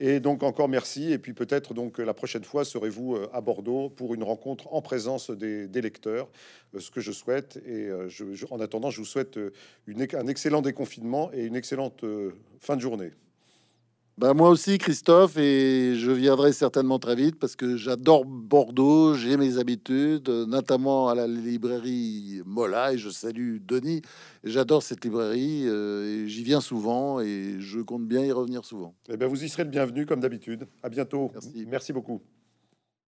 Et 0.00 0.20
donc 0.20 0.42
encore 0.42 0.68
merci. 0.68 1.12
Et 1.12 1.18
puis 1.18 1.32
peut-être 1.32 1.72
donc 1.72 1.98
la 1.98 2.12
prochaine 2.14 2.44
fois 2.44 2.64
serez-vous 2.64 3.16
à 3.32 3.40
Bordeaux 3.40 3.88
pour 3.88 4.12
une 4.14 4.22
rencontre 4.24 4.72
en 4.74 4.82
présence 4.82 5.30
des, 5.30 5.66
des 5.68 5.80
lecteurs, 5.80 6.28
ce 6.78 6.90
que 6.90 7.00
je 7.00 7.12
souhaite. 7.12 7.58
Et 7.66 7.88
je- 8.08 8.34
je- 8.34 8.46
en 8.50 8.60
attendant, 8.60 8.90
je 8.90 8.98
vous 8.98 9.06
souhaite 9.06 9.38
une, 9.86 10.06
un 10.14 10.26
excellent 10.26 10.62
déconfinement 10.62 11.30
et 11.32 11.44
une 11.44 11.56
excellente 11.56 12.04
fin 12.60 12.76
de 12.76 12.80
journée. 12.80 13.12
Bah, 14.16 14.32
moi 14.32 14.48
aussi, 14.48 14.78
Christophe, 14.78 15.36
et 15.38 15.96
je 15.96 16.12
viendrai 16.12 16.52
certainement 16.52 17.00
très 17.00 17.16
vite 17.16 17.36
parce 17.36 17.56
que 17.56 17.76
j'adore 17.76 18.24
Bordeaux, 18.24 19.14
j'ai 19.14 19.36
mes 19.36 19.58
habitudes, 19.58 20.28
notamment 20.28 21.08
à 21.08 21.16
la 21.16 21.26
librairie 21.26 22.40
Mola, 22.46 22.92
et 22.92 22.98
je 22.98 23.10
salue 23.10 23.56
Denis. 23.60 24.02
J'adore 24.44 24.84
cette 24.84 25.04
librairie, 25.04 25.64
euh, 25.66 26.26
et 26.26 26.28
j'y 26.28 26.44
viens 26.44 26.60
souvent, 26.60 27.18
et 27.18 27.56
je 27.58 27.80
compte 27.80 28.06
bien 28.06 28.24
y 28.24 28.30
revenir 28.30 28.64
souvent. 28.64 28.94
Eh 29.08 29.16
bien, 29.16 29.26
vous 29.26 29.42
y 29.42 29.48
serez 29.48 29.64
le 29.64 29.70
bienvenu 29.70 30.06
comme 30.06 30.20
d'habitude. 30.20 30.68
À 30.84 30.88
bientôt. 30.88 31.32
Merci. 31.34 31.66
merci 31.68 31.92
beaucoup. 31.92 32.22